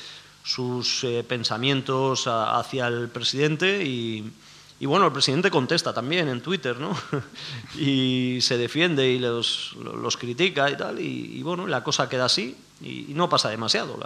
sus 0.48 1.04
eh, 1.04 1.24
pensamientos 1.28 2.26
hacia 2.26 2.86
el 2.86 3.08
presidente 3.08 3.84
y, 3.84 4.32
bueno, 4.80 5.06
el 5.06 5.12
presidente 5.12 5.50
contesta 5.50 5.92
también 5.92 6.28
en 6.28 6.40
Twitter, 6.40 6.78
¿no? 6.78 6.96
y 7.78 8.38
se 8.40 8.56
defiende 8.56 9.10
y 9.10 9.18
los, 9.18 9.76
los 9.76 10.16
critica 10.16 10.70
y 10.70 10.76
tal, 10.76 11.00
y, 11.00 11.42
bueno, 11.42 11.66
la 11.66 11.84
cosa 11.84 12.08
queda 12.08 12.24
así 12.24 12.56
y, 12.80 13.06
no 13.08 13.28
pasa 13.28 13.50
demasiado. 13.50 13.98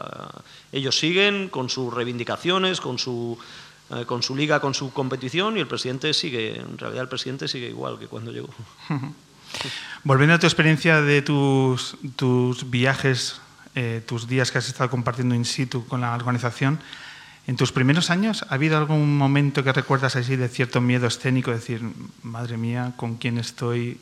ellos 0.72 0.98
siguen 0.98 1.48
con 1.48 1.68
sus 1.68 1.94
reivindicaciones, 1.94 2.81
con 2.81 2.98
su, 2.98 3.38
eh, 3.90 4.05
con 4.07 4.22
su 4.22 4.35
liga, 4.35 4.59
con 4.61 4.75
su 4.75 4.92
competición, 4.92 5.57
y 5.57 5.61
el 5.61 5.68
presidente 5.68 6.12
sigue, 6.14 6.59
en 6.59 6.77
realidad 6.79 7.03
el 7.03 7.09
presidente 7.09 7.46
sigue 7.46 7.68
igual 7.68 7.98
que 7.98 8.09
cuando 8.09 8.33
llegó. 8.33 8.48
Volviendo 10.05 10.35
a 10.35 10.38
tu 10.38 10.47
experiencia 10.47 11.01
de 11.01 11.23
tus, 11.23 11.97
viajes, 12.67 13.41
eh, 13.75 14.03
tus 14.07 14.27
días 14.27 14.51
que 14.51 14.59
has 14.59 14.69
estado 14.69 14.91
compartiendo 14.91 15.35
in 15.35 15.45
situ 15.45 15.87
con 15.87 16.01
la 16.01 16.15
organización, 16.15 16.81
¿En 17.47 17.57
tus 17.57 17.73
primeros 17.73 18.11
años 18.11 18.45
ha 18.49 18.55
habido 18.55 18.79
algún 18.79 19.17
momento 19.17 19.65
que 19.65 19.73
recuerdas 19.73 20.15
así 20.15 20.37
de 20.37 20.49
cierto 20.49 20.81
miedo 20.81 21.09
escénico, 21.09 21.51
decir, 21.51 21.83
madre 22.23 22.57
mía, 22.57 22.93
con 22.97 23.17
quién 23.17 23.37
estoy, 23.37 23.99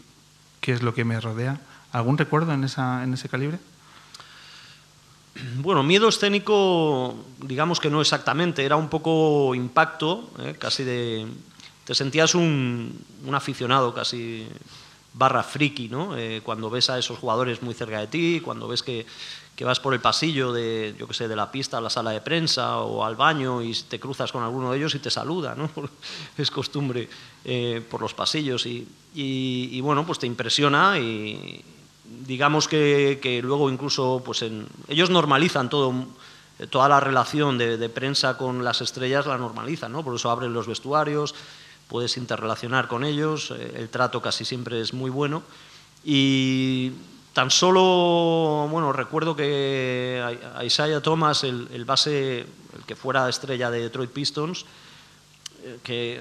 qué 0.60 0.72
es 0.72 0.82
lo 0.82 0.92
que 0.92 1.06
me 1.06 1.18
rodea? 1.18 1.58
¿Algún 1.90 2.18
recuerdo 2.18 2.52
en, 2.52 2.64
ese 2.64 3.28
calibre? 3.28 3.58
Bueno, 5.56 5.82
miedo 5.82 6.08
escénico, 6.08 7.16
digamos 7.38 7.80
que 7.80 7.88
no 7.88 8.02
exactamente, 8.02 8.62
era 8.62 8.76
un 8.76 8.88
poco 8.88 9.54
impacto, 9.54 10.28
¿eh? 10.38 10.56
casi 10.58 10.84
de... 10.84 11.26
Te 11.84 11.94
sentías 11.94 12.34
un, 12.34 13.04
aficionado 13.32 13.94
casi 13.94 14.46
barra 15.12 15.42
friki, 15.42 15.88
¿no? 15.88 16.16
Eh, 16.16 16.40
cuando 16.42 16.70
ves 16.70 16.90
a 16.90 16.98
esos 16.98 17.18
jugadores 17.18 17.62
muy 17.62 17.74
cerca 17.74 18.00
de 18.00 18.06
ti, 18.06 18.40
cuando 18.44 18.68
ves 18.68 18.82
que, 18.82 19.06
que 19.56 19.64
vas 19.64 19.80
por 19.80 19.92
el 19.92 20.00
pasillo 20.00 20.52
de, 20.52 20.94
yo 20.98 21.06
que 21.06 21.14
sé, 21.14 21.28
de 21.28 21.36
la 21.36 21.50
pista 21.50 21.78
a 21.78 21.80
la 21.80 21.90
sala 21.90 22.12
de 22.12 22.20
prensa 22.20 22.78
o 22.78 23.04
al 23.04 23.16
baño 23.16 23.60
y 23.60 23.74
te 23.74 23.98
cruzas 23.98 24.32
con 24.32 24.42
alguno 24.42 24.70
de 24.70 24.78
ellos 24.78 24.94
y 24.94 25.00
te 25.00 25.10
saluda, 25.10 25.54
¿no? 25.54 25.70
es 26.38 26.50
costumbre 26.50 27.08
eh, 27.44 27.84
por 27.90 28.00
los 28.00 28.14
pasillos 28.14 28.64
y, 28.66 28.86
y, 29.14 29.80
bueno, 29.80 30.06
pues 30.06 30.18
te 30.18 30.26
impresiona 30.26 30.98
y 30.98 31.62
digamos 32.26 32.68
que, 32.68 33.18
que 33.20 33.42
luego 33.42 33.70
incluso, 33.70 34.22
pues 34.24 34.42
en, 34.42 34.66
ellos 34.88 35.10
normalizan 35.10 35.68
todo, 35.68 35.92
toda 36.70 36.88
la 36.88 37.00
relación 37.00 37.58
de, 37.58 37.76
de, 37.76 37.88
prensa 37.88 38.38
con 38.38 38.64
las 38.64 38.80
estrellas 38.80 39.26
la 39.26 39.38
normalizan, 39.38 39.92
¿no? 39.92 40.04
Por 40.04 40.14
eso 40.14 40.30
abren 40.30 40.52
los 40.52 40.66
vestuarios, 40.66 41.34
puedes 41.90 42.16
interrelacionar 42.16 42.88
con 42.88 43.04
ellos, 43.04 43.50
eh, 43.50 43.74
el 43.76 43.90
trato 43.90 44.22
casi 44.22 44.46
siempre 44.46 44.80
es 44.80 44.94
muy 44.94 45.10
bueno 45.10 45.42
y 46.02 46.92
Tan 47.32 47.48
solo, 47.50 48.66
bueno, 48.70 48.92
recuerdo 48.92 49.36
que 49.36 50.20
a 50.56 50.64
Isaiah 50.64 51.00
Thomas, 51.00 51.44
el, 51.44 51.84
base, 51.84 52.40
el 52.40 52.84
que 52.86 52.96
fuera 52.96 53.28
estrella 53.28 53.70
de 53.70 53.82
Detroit 53.82 54.10
Pistons, 54.10 54.66
eh, 55.62 55.78
que 55.84 56.20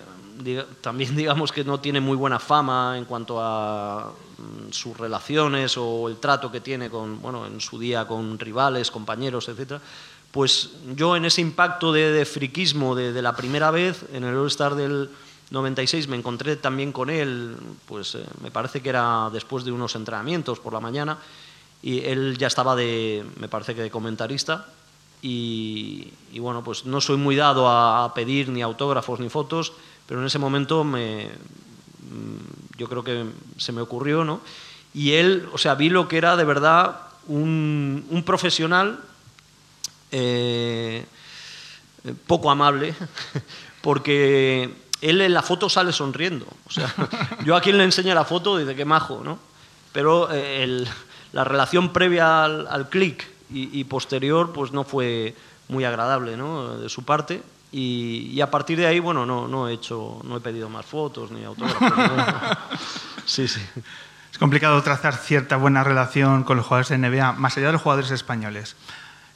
también 0.81 1.15
digamos 1.17 1.51
que 1.51 1.63
no 1.63 1.79
tiene 1.79 1.99
muy 1.99 2.15
buena 2.15 2.37
fama 2.37 2.95
en 2.95 3.05
cuanto 3.05 3.41
a 3.41 4.13
mm, 4.37 4.71
sus 4.71 4.95
relaciones 4.97 5.77
o 5.77 6.07
el 6.09 6.17
trato 6.17 6.51
que 6.51 6.61
tiene 6.61 6.91
con, 6.91 7.19
bueno, 7.19 7.47
en 7.47 7.59
su 7.59 7.79
día 7.79 8.05
con 8.05 8.37
rivales, 8.37 8.91
compañeros, 8.91 9.49
etc. 9.49 9.81
Pues 10.29 10.69
yo 10.95 11.15
en 11.15 11.25
ese 11.25 11.41
impacto 11.41 11.91
de, 11.91 12.23
friquismo 12.23 12.93
de, 12.93 13.13
de, 13.13 13.21
la 13.23 13.35
primera 13.35 13.71
vez, 13.71 14.05
en 14.13 14.25
el 14.25 14.35
All-Star 14.37 14.75
del, 14.75 15.09
96 15.51 16.07
me 16.07 16.17
encontré 16.17 16.55
también 16.55 16.91
con 16.91 17.09
él, 17.09 17.55
pues 17.87 18.15
eh, 18.15 18.25
me 18.41 18.51
parece 18.51 18.81
que 18.81 18.89
era 18.89 19.29
después 19.31 19.65
de 19.65 19.71
unos 19.71 19.95
entrenamientos 19.95 20.59
por 20.59 20.73
la 20.73 20.79
mañana, 20.79 21.17
y 21.81 22.01
él 22.01 22.37
ya 22.37 22.47
estaba 22.47 22.75
de, 22.75 23.25
me 23.37 23.47
parece 23.47 23.73
que 23.73 23.81
de 23.81 23.89
comentarista, 23.89 24.67
y, 25.21 26.13
bueno, 26.39 26.63
pues 26.63 26.85
no 26.85 27.01
soy 27.01 27.17
muy 27.17 27.35
dado 27.35 27.67
a, 27.67 28.13
pedir 28.13 28.49
ni 28.49 28.61
autógrafos 28.61 29.19
ni 29.19 29.29
fotos, 29.29 29.73
pero 30.07 30.21
en 30.21 30.27
ese 30.27 30.39
momento 30.39 30.83
me, 30.83 31.25
mm, 31.25 32.77
yo 32.77 32.87
creo 32.87 33.03
que 33.03 33.25
se 33.57 33.71
me 33.73 33.81
ocurrió, 33.81 34.23
¿no? 34.23 34.39
Y 34.93 35.13
él, 35.13 35.49
o 35.51 35.57
sea, 35.57 35.75
vi 35.75 35.89
lo 35.89 36.07
que 36.07 36.17
era 36.17 36.37
de 36.37 36.45
verdad 36.45 37.01
un, 37.27 38.05
un 38.09 38.23
profesional 38.23 38.99
eh, 40.11 41.05
poco 42.25 42.49
amable, 42.49 42.95
porque 43.81 44.73
él 45.01 45.21
en 45.21 45.33
la 45.33 45.41
foto 45.41 45.69
sale 45.69 45.91
sonriendo. 45.91 46.45
O 46.67 46.71
sea, 46.71 46.93
yo 47.45 47.55
a 47.55 47.61
quien 47.61 47.77
le 47.77 47.83
enseño 47.83 48.13
la 48.13 48.25
foto 48.25 48.57
dice 48.57 48.75
que 48.75 48.85
majo, 48.85 49.21
¿no? 49.23 49.39
Pero 49.91 50.29
eh, 50.31 50.85
la 51.31 51.43
relación 51.43 51.93
previa 51.93 52.43
al, 52.43 52.89
clic 52.89 53.27
y, 53.51 53.83
posterior 53.85 54.53
pues 54.53 54.71
no 54.71 54.83
fue 54.83 55.35
muy 55.69 55.83
agradable 55.83 56.37
¿no? 56.37 56.77
de 56.77 56.89
su 56.89 57.03
parte. 57.03 57.41
Y, 57.71 58.39
a 58.41 58.49
partir 58.49 58.77
de 58.77 58.87
ahí, 58.87 58.99
bueno, 58.99 59.25
no, 59.25 59.47
no, 59.47 59.67
he 59.67 59.73
hecho, 59.73 60.19
no 60.23 60.37
he 60.37 60.39
pedido 60.39 60.69
más 60.69 60.85
fotos 60.85 61.31
ni 61.31 61.43
autógrafos. 61.43 61.91
sí, 63.25 63.47
sí. 63.47 63.61
Es 64.31 64.37
complicado 64.37 64.81
trazar 64.81 65.15
cierta 65.15 65.57
buena 65.57 65.83
relación 65.83 66.43
con 66.43 66.57
los 66.57 66.65
jugadores 66.65 66.89
de 66.89 66.97
NBA, 66.97 67.33
más 67.33 67.57
allá 67.57 67.67
de 67.67 67.73
los 67.73 67.81
jugadores 67.81 68.11
españoles. 68.11 68.75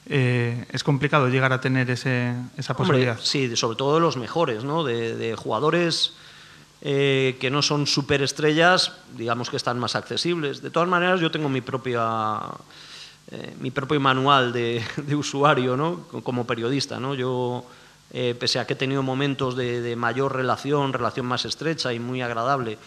Eh, 0.06 0.66
es 0.70 0.84
complicado 0.84 1.28
llegar 1.28 1.52
a 1.52 1.60
tener 1.60 1.90
ese, 1.90 2.34
esa 2.56 2.74
posibilidad. 2.74 3.18
sí, 3.20 3.56
sobre 3.56 3.76
todo 3.76 3.94
de 3.94 4.00
los 4.00 4.16
mejores, 4.16 4.62
¿no? 4.62 4.84
de, 4.84 5.34
jugadores 5.36 6.12
eh, 6.82 7.36
que 7.40 7.50
no 7.50 7.62
son 7.62 7.86
superestrellas, 7.86 8.92
digamos 9.16 9.48
que 9.48 9.56
están 9.56 9.78
más 9.78 9.96
accesibles. 9.96 10.60
De 10.60 10.70
todas 10.70 10.88
maneras, 10.88 11.20
yo 11.20 11.30
tengo 11.30 11.48
mi, 11.48 11.62
propia, 11.62 12.38
eh, 13.30 13.54
mi 13.60 13.70
propio 13.70 13.98
manual 13.98 14.52
de, 14.52 14.84
usuario 15.16 15.76
¿no? 15.76 16.04
como 16.22 16.46
periodista. 16.46 17.00
¿no? 17.00 17.14
Yo, 17.14 17.64
pese 18.38 18.58
a 18.58 18.66
que 18.66 18.74
he 18.74 18.76
tenido 18.76 19.02
momentos 19.02 19.56
de, 19.56 19.80
de 19.80 19.96
mayor 19.96 20.36
relación, 20.36 20.92
relación 20.92 21.26
más 21.26 21.46
estrecha 21.46 21.92
y 21.94 21.98
muy 21.98 22.20
agradable, 22.20 22.78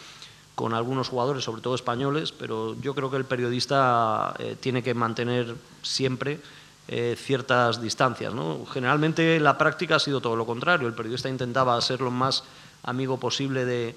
con 0.57 0.73
algunos 0.73 1.09
jugadores, 1.09 1.43
sobre 1.43 1.61
todo 1.61 1.75
españoles, 1.75 2.31
pero 2.31 2.75
yo 2.81 2.95
creo 2.95 3.11
que 3.11 3.17
el 3.17 3.25
periodista 3.25 4.33
eh, 4.39 4.55
tiene 4.59 4.81
que 4.81 4.95
mantener 4.95 5.53
siempre 5.83 6.39
eh, 6.87 7.15
ciertas 7.17 7.81
distancias. 7.81 8.33
¿no? 8.33 8.65
Generalmente 8.65 9.39
la 9.39 9.57
práctica 9.57 9.95
ha 9.95 9.99
sido 9.99 10.21
todo 10.21 10.35
lo 10.35 10.45
contrario, 10.45 10.87
el 10.87 10.93
periodista 10.93 11.29
intentaba 11.29 11.79
ser 11.81 12.01
lo 12.01 12.11
más 12.11 12.43
amigo 12.83 13.19
posible 13.19 13.65
de, 13.65 13.95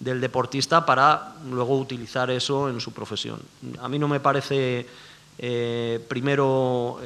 del 0.00 0.20
deportista 0.20 0.84
para 0.84 1.34
luego 1.48 1.78
utilizar 1.78 2.30
eso 2.30 2.68
en 2.68 2.80
su 2.80 2.92
profesión. 2.92 3.40
A 3.80 3.88
mí 3.88 3.98
no 3.98 4.08
me 4.08 4.20
parece 4.20 4.86
eh, 5.38 6.04
primero 6.08 7.00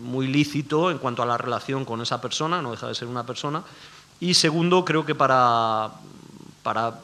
muy 0.00 0.26
lícito 0.28 0.90
en 0.90 0.98
cuanto 0.98 1.22
a 1.22 1.26
la 1.26 1.38
relación 1.38 1.84
con 1.84 2.00
esa 2.00 2.20
persona, 2.20 2.62
no 2.62 2.70
deja 2.70 2.88
de 2.88 2.94
ser 2.94 3.08
una 3.08 3.26
persona, 3.26 3.62
y 4.20 4.34
segundo 4.34 4.84
creo 4.84 5.04
que 5.04 5.14
para, 5.14 5.90
para 6.62 6.94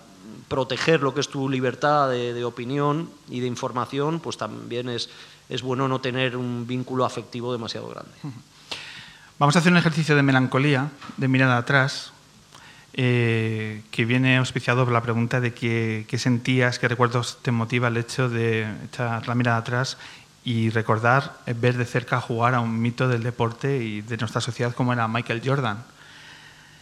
proteger 0.48 1.02
lo 1.02 1.14
que 1.14 1.20
es 1.20 1.28
tu 1.28 1.48
libertad 1.48 2.10
de, 2.10 2.44
opinión 2.44 3.10
y 3.28 3.40
de 3.40 3.46
información, 3.46 4.20
pues 4.20 4.36
también 4.36 4.88
es, 4.88 5.10
es 5.48 5.62
bueno 5.62 5.88
no 5.88 6.00
tener 6.00 6.36
un 6.36 6.66
vínculo 6.66 7.04
afectivo 7.04 7.52
demasiado 7.52 7.88
grande. 7.88 8.12
Vamos 9.38 9.54
a 9.54 9.60
hacer 9.60 9.70
un 9.70 9.78
ejercicio 9.78 10.16
de 10.16 10.22
melancolía, 10.22 10.90
de 11.16 11.28
mirada 11.28 11.58
atrás, 11.58 12.12
eh, 12.94 13.82
que 13.92 14.04
viene 14.04 14.38
auspiciado 14.38 14.82
por 14.84 14.92
la 14.92 15.02
pregunta 15.02 15.40
de 15.40 15.54
qué, 15.54 16.04
sentías, 16.18 16.80
qué 16.80 16.88
recuerdos 16.88 17.38
te 17.42 17.52
motiva 17.52 17.86
el 17.86 17.96
hecho 17.96 18.28
de 18.28 18.66
echar 18.86 19.28
la 19.28 19.36
mirada 19.36 19.58
atrás 19.58 19.98
y 20.42 20.70
recordar, 20.70 21.36
eh, 21.46 21.54
ver 21.56 21.76
de 21.76 21.84
cerca 21.84 22.20
jugar 22.20 22.56
a 22.56 22.60
un 22.60 22.80
mito 22.80 23.06
del 23.06 23.22
deporte 23.22 23.76
y 23.84 24.00
de 24.00 24.16
nuestra 24.16 24.40
sociedad 24.40 24.74
como 24.74 24.92
era 24.92 25.06
Michael 25.06 25.42
Jordan. 25.44 25.84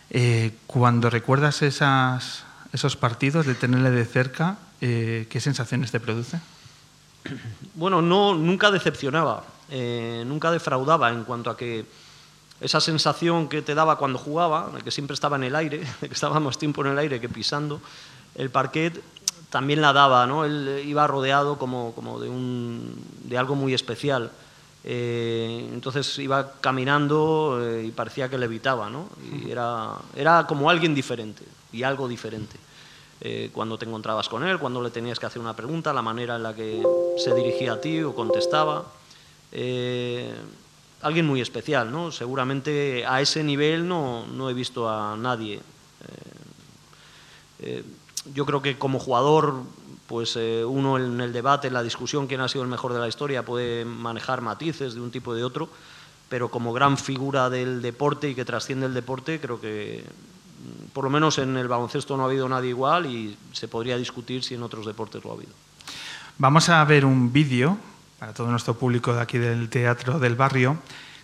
Eh, 0.09 0.55
cuando 0.67 1.11
recuerdas 1.11 1.61
esas, 1.61 2.46
esos 2.73 2.97
partidos, 2.97 3.47
de 3.47 3.55
tenerle 3.55 3.91
de 3.91 4.05
cerca, 4.05 4.59
eh, 4.81 5.27
¿qué 5.31 5.41
sensaciones 5.41 5.91
te 5.91 6.01
produce? 6.01 6.41
Bueno, 7.75 8.01
no, 8.01 8.35
nunca 8.35 8.71
decepcionaba, 8.71 9.45
eh, 9.69 10.25
nunca 10.27 10.51
defraudaba 10.51 11.11
en 11.11 11.25
cuanto 11.25 11.51
a 11.51 11.57
que 11.57 11.85
esa 12.61 12.81
sensación 12.81 13.49
que 13.49 13.61
te 13.61 13.75
daba 13.75 13.99
cuando 13.99 14.19
jugaba, 14.19 14.71
de 14.75 14.81
que 14.81 14.91
siempre 14.91 15.15
estaba 15.15 15.37
en 15.37 15.45
el 15.45 15.57
aire, 15.57 15.79
de 16.01 16.09
que 16.09 16.15
estaba 16.15 16.41
más 16.41 16.57
tiempo 16.57 16.83
en 16.85 16.93
el 16.93 16.99
aire 16.99 17.21
que 17.21 17.29
pisando 17.29 17.81
el 18.35 18.51
parquet, 18.51 19.03
también 19.51 19.81
la 19.81 19.93
daba, 19.93 20.27
¿no? 20.27 20.45
Él 20.45 20.83
iba 20.87 21.07
rodeado 21.07 21.59
como, 21.59 21.95
como 21.95 22.19
de, 22.21 22.29
un, 22.29 23.03
de 23.25 23.39
algo 23.39 23.55
muy 23.55 23.75
especial. 23.75 24.31
Eh, 24.89 25.69
entonces 25.73 26.19
iba 26.21 26.53
caminando 26.61 27.61
y 27.83 27.91
parecía 27.91 28.29
que 28.29 28.39
levitaba, 28.39 28.89
¿no? 28.89 29.09
Y 29.21 29.51
era, 29.51 29.97
era 30.15 30.47
como 30.47 30.71
alguien 30.71 30.95
diferente 30.95 31.43
y 31.73 31.83
algo 31.83 32.07
diferente. 32.07 32.57
Eh, 33.21 33.51
cuando 33.53 33.79
te 33.79 33.87
encontrabas 33.87 34.29
con 34.29 34.45
él, 34.45 34.59
cuando 34.59 34.83
le 34.83 34.91
tenías 34.91 35.19
que 35.19 35.27
hacer 35.27 35.41
una 35.41 35.57
pregunta, 35.57 35.93
la 35.93 36.03
manera 36.03 36.37
en 36.37 36.43
la 36.43 36.55
que 36.55 36.83
se 37.17 37.35
dirigía 37.35 37.73
a 37.73 37.81
ti 37.81 38.03
o 38.03 38.15
contestaba. 38.15 38.85
Eh, 39.53 40.35
alguien 41.01 41.27
muy 41.27 41.41
especial, 41.41 41.91
¿no? 41.91 42.13
Seguramente 42.13 43.07
a 43.07 43.21
ese 43.21 43.43
nivel 43.43 43.89
no, 43.89 44.27
no 44.27 44.51
he 44.51 44.55
visto 44.55 44.89
a 44.89 45.17
nadie. 45.17 45.61
Eh, 47.61 47.83
yo 48.35 48.45
creo 48.45 48.61
que 48.61 48.77
como 48.77 48.99
jugador, 48.99 49.63
pues 50.07 50.37
uno 50.37 50.99
en 50.99 51.21
el 51.21 51.33
debate, 51.33 51.69
en 51.69 51.75
la 51.75 51.83
discusión, 51.83 52.27
quién 52.27 52.41
ha 52.41 52.49
sido 52.49 52.63
el 52.63 52.71
mejor 52.71 52.93
de 52.93 53.01
la 53.01 53.09
historia, 53.09 53.45
puede 53.45 53.85
manejar 53.85 54.41
matices 54.41 54.95
de 54.95 55.01
un 55.01 55.11
tipo 55.11 55.35
y 55.35 55.39
de 55.39 55.45
otro, 55.45 55.69
pero 56.29 56.49
como 56.49 56.73
gran 56.73 56.97
figura 56.99 57.51
del 57.51 57.83
deporte 57.83 58.31
y 58.31 58.35
que 58.35 58.45
trasciende 58.45 58.87
el 58.87 58.95
deporte, 58.95 59.41
creo 59.41 59.61
que 59.61 60.05
por 60.93 61.05
lo 61.05 61.11
menos 61.11 61.39
en 61.39 61.57
el 61.57 61.69
baloncesto 61.69 62.17
no 62.17 62.25
ha 62.25 62.27
habido 62.27 62.49
nadie 62.49 62.71
igual 62.71 63.07
y 63.07 63.37
se 63.53 63.69
podría 63.69 63.97
discutir 63.97 64.43
si 64.43 64.55
en 64.55 64.63
otros 64.63 64.87
deportes 64.87 65.23
lo 65.25 65.31
ha 65.31 65.35
habido. 65.35 65.53
Vamos 66.39 66.69
a 66.69 66.85
ver 66.85 67.05
un 67.05 67.33
vídeo 67.33 67.79
para 68.19 68.33
todo 68.33 68.51
nuestro 68.51 68.75
público 68.75 69.15
de 69.15 69.21
aquí 69.21 69.39
del 69.39 69.69
Teatro 69.69 70.19
del 70.19 70.35
Barrio, 70.35 70.79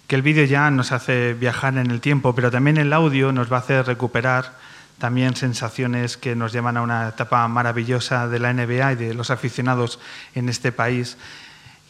que 0.07 0.15
el 0.15 0.23
vídeo 0.23 0.45
ya 0.45 0.71
nos 0.71 0.93
hace 0.93 1.35
viajar 1.35 1.77
en 1.79 1.91
el 1.91 2.01
tiempo, 2.01 2.35
pero 2.35 2.51
también 2.51 2.77
el 2.77 2.93
audio 2.93 3.33
nos 3.33 3.51
va 3.51 3.57
a 3.57 3.61
hacer 3.61 3.87
recuperar 3.87 4.59
también 4.99 5.37
sensaciones 5.37 6.17
que 6.17 6.37
nos 6.37 6.53
llevan 6.53 6.77
a 6.77 6.83
una 6.83 7.09
etapa 7.09 7.47
maravillosa 7.49 8.29
de 8.29 8.39
la 8.39 8.53
NBA 8.53 8.93
y 8.93 8.97
de 8.97 9.15
los 9.15 9.31
aficionados 9.31 9.99
en 10.35 10.49
este 10.49 10.73
país. 10.73 11.17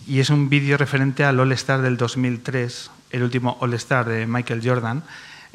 Y 0.06 0.20
es 0.20 0.30
un 0.30 0.48
vídeo 0.48 0.76
referente 0.76 1.24
al 1.24 1.38
All-Star 1.38 1.82
del 1.82 1.96
2003, 1.96 2.90
el 3.10 3.22
último 3.22 3.56
All-Star 3.60 4.06
de 4.06 4.26
Michael 4.26 4.62
Jordan, 4.64 5.02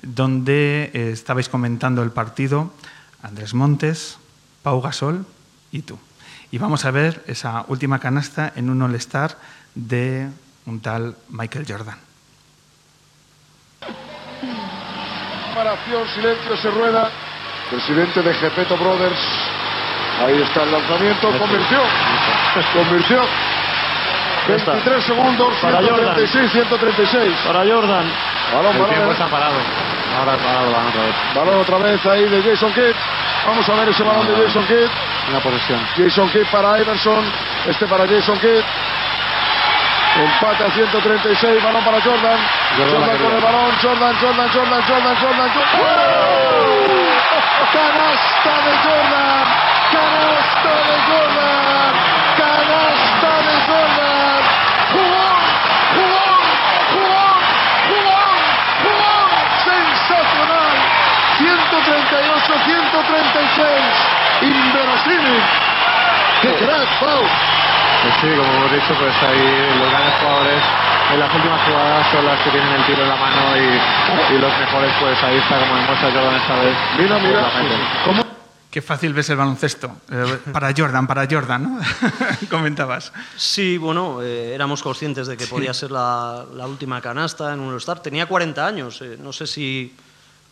donde 0.01 0.91
eh, 0.93 1.09
estabais 1.11 1.49
comentando 1.49 2.03
el 2.03 2.11
partido 2.11 2.71
Andrés 3.23 3.53
Montes, 3.53 4.19
Pau 4.63 4.81
Gasol 4.81 5.25
y 5.71 5.81
tú. 5.81 5.99
Y 6.51 6.59
vamos 6.59 6.85
a 6.85 6.91
ver 6.91 7.23
esa 7.27 7.65
última 7.67 7.99
canasta 7.99 8.53
en 8.55 8.69
un 8.69 8.81
All-Star 8.81 9.37
de 9.75 10.29
un 10.65 10.79
tal 10.79 11.15
Michael 11.29 11.65
Jordan. 11.67 11.97
Separación, 15.49 16.07
silencio, 16.15 16.57
se 16.57 16.71
rueda. 16.71 17.26
Presidente 17.69 18.21
de 18.21 18.33
Gepeto 18.33 18.77
Brothers. 18.77 19.19
Ahí 20.25 20.41
está 20.41 20.63
el 20.63 20.71
lanzamiento. 20.71 21.27
Convirtió. 21.37 21.79
Convirtió. 22.73 23.21
23 24.47 25.03
segundos. 25.03 25.53
Para 25.61 25.79
136, 25.79 26.51
136. 26.51 27.33
Para 27.45 27.59
Jordan. 27.59 28.05
Balón, 28.53 28.71
el 28.71 28.81
balón. 28.81 28.89
tiempo 28.89 29.11
está 29.11 29.27
parado. 29.27 29.55
Ahora 30.17 30.37
parado 30.37 30.71
balón 30.71 30.87
otra 30.87 31.03
vez. 31.03 31.15
Balón 31.35 31.59
otra 31.59 31.77
vez 31.79 32.05
ahí 32.05 32.25
de 32.29 32.41
Jason 32.41 32.71
Kidd. 32.71 32.95
Vamos 33.45 33.69
a 33.69 33.75
ver 33.75 33.89
ese 33.89 34.03
balón 34.03 34.27
de 34.27 34.45
Jason 34.45 34.65
Kidd. 34.65 34.89
Una 35.29 35.39
posesión. 35.39 35.79
Jason 35.97 36.29
Kidd 36.29 36.45
para 36.49 36.79
Iverson. 36.79 37.25
Este 37.67 37.85
para 37.87 38.07
Jason 38.07 38.39
Kidd. 38.39 38.63
Empate 40.17 40.63
a 40.63 40.71
136. 40.71 41.63
Balón 41.63 41.83
para 41.83 42.01
Jordan. 42.01 42.39
Jordan 42.75 43.17
con 43.19 43.33
el 43.33 43.41
balón. 43.41 43.71
Jordan, 43.81 44.15
Jordan, 44.19 44.49
Jordan, 44.51 44.81
Jordan, 44.87 45.15
Jordan. 45.21 45.49
Jordan. 45.53 45.77
¡Oh! 45.77 46.87
Canasta 47.71 48.53
de 48.65 48.73
Jordan. 48.81 49.45
Canasta 49.93 50.73
de 50.89 50.97
Jordan. 51.07 51.93
Canasta 52.35 53.31
de 53.45 53.55
Jordan. 53.67 54.41
Jugón, 54.93 55.43
jugón, 55.93 56.45
jugón, 56.93 57.37
jugón, 57.87 58.41
jugón. 58.81 59.29
Sensacional. 59.69 60.77
138, 61.37 62.53
136. 62.65 64.17
Inverosímil. 64.41 65.41
¡Qué 66.41 66.53
crack, 66.53 66.89
Pau! 66.99 67.46
Pues 68.03 68.13
sí, 68.21 68.27
como 68.37 68.51
hemos 68.53 68.71
dicho, 68.71 68.93
pues 68.99 69.15
ahí 69.23 69.79
los 69.79 69.89
grandes 69.89 70.13
jugadores 70.21 70.63
en 71.13 71.19
las 71.19 71.35
últimas 71.35 71.61
jugadas 71.67 72.07
son 72.11 72.25
las 72.25 72.39
que 72.43 72.49
tienen 72.51 72.73
el 72.73 72.85
tiro 72.85 73.03
en 73.03 73.09
la 73.09 73.15
mano 73.15 73.57
y, 73.57 74.35
y 74.35 74.37
los 74.39 74.57
mejores, 74.59 74.93
pues 74.99 75.23
ahí 75.23 75.37
está 75.37 75.59
como 75.59 75.75
demuestra 75.75 76.11
Jordan 76.11 76.35
esta 76.35 76.55
vez. 76.59 76.77
Mira, 76.99 77.17
Pues 77.19 77.27
mira. 77.27 77.41
meten. 77.63 77.79
¿Cómo? 78.05 78.27
Qué 78.69 78.81
fácil 78.81 79.13
ves 79.13 79.29
el 79.31 79.37
baloncesto. 79.37 79.91
Eh, 80.11 80.39
para 80.51 80.71
Jordan, 80.77 81.07
para 81.07 81.25
Jordan, 81.29 81.63
¿no? 81.63 81.79
Comentabas. 82.49 83.11
Sí, 83.35 83.77
bueno, 83.77 84.21
eh, 84.21 84.53
éramos 84.53 84.83
conscientes 84.83 85.25
de 85.27 85.35
que 85.37 85.47
podía 85.47 85.73
ser 85.73 85.89
la, 85.89 86.45
la 86.53 86.67
última 86.67 87.01
canasta 87.01 87.53
en 87.53 87.59
un 87.61 87.73
All-Star. 87.73 88.01
Tenía 88.01 88.27
40 88.27 88.67
años, 88.67 89.01
eh, 89.01 89.17
no 89.19 89.33
sé 89.33 89.47
si 89.47 89.95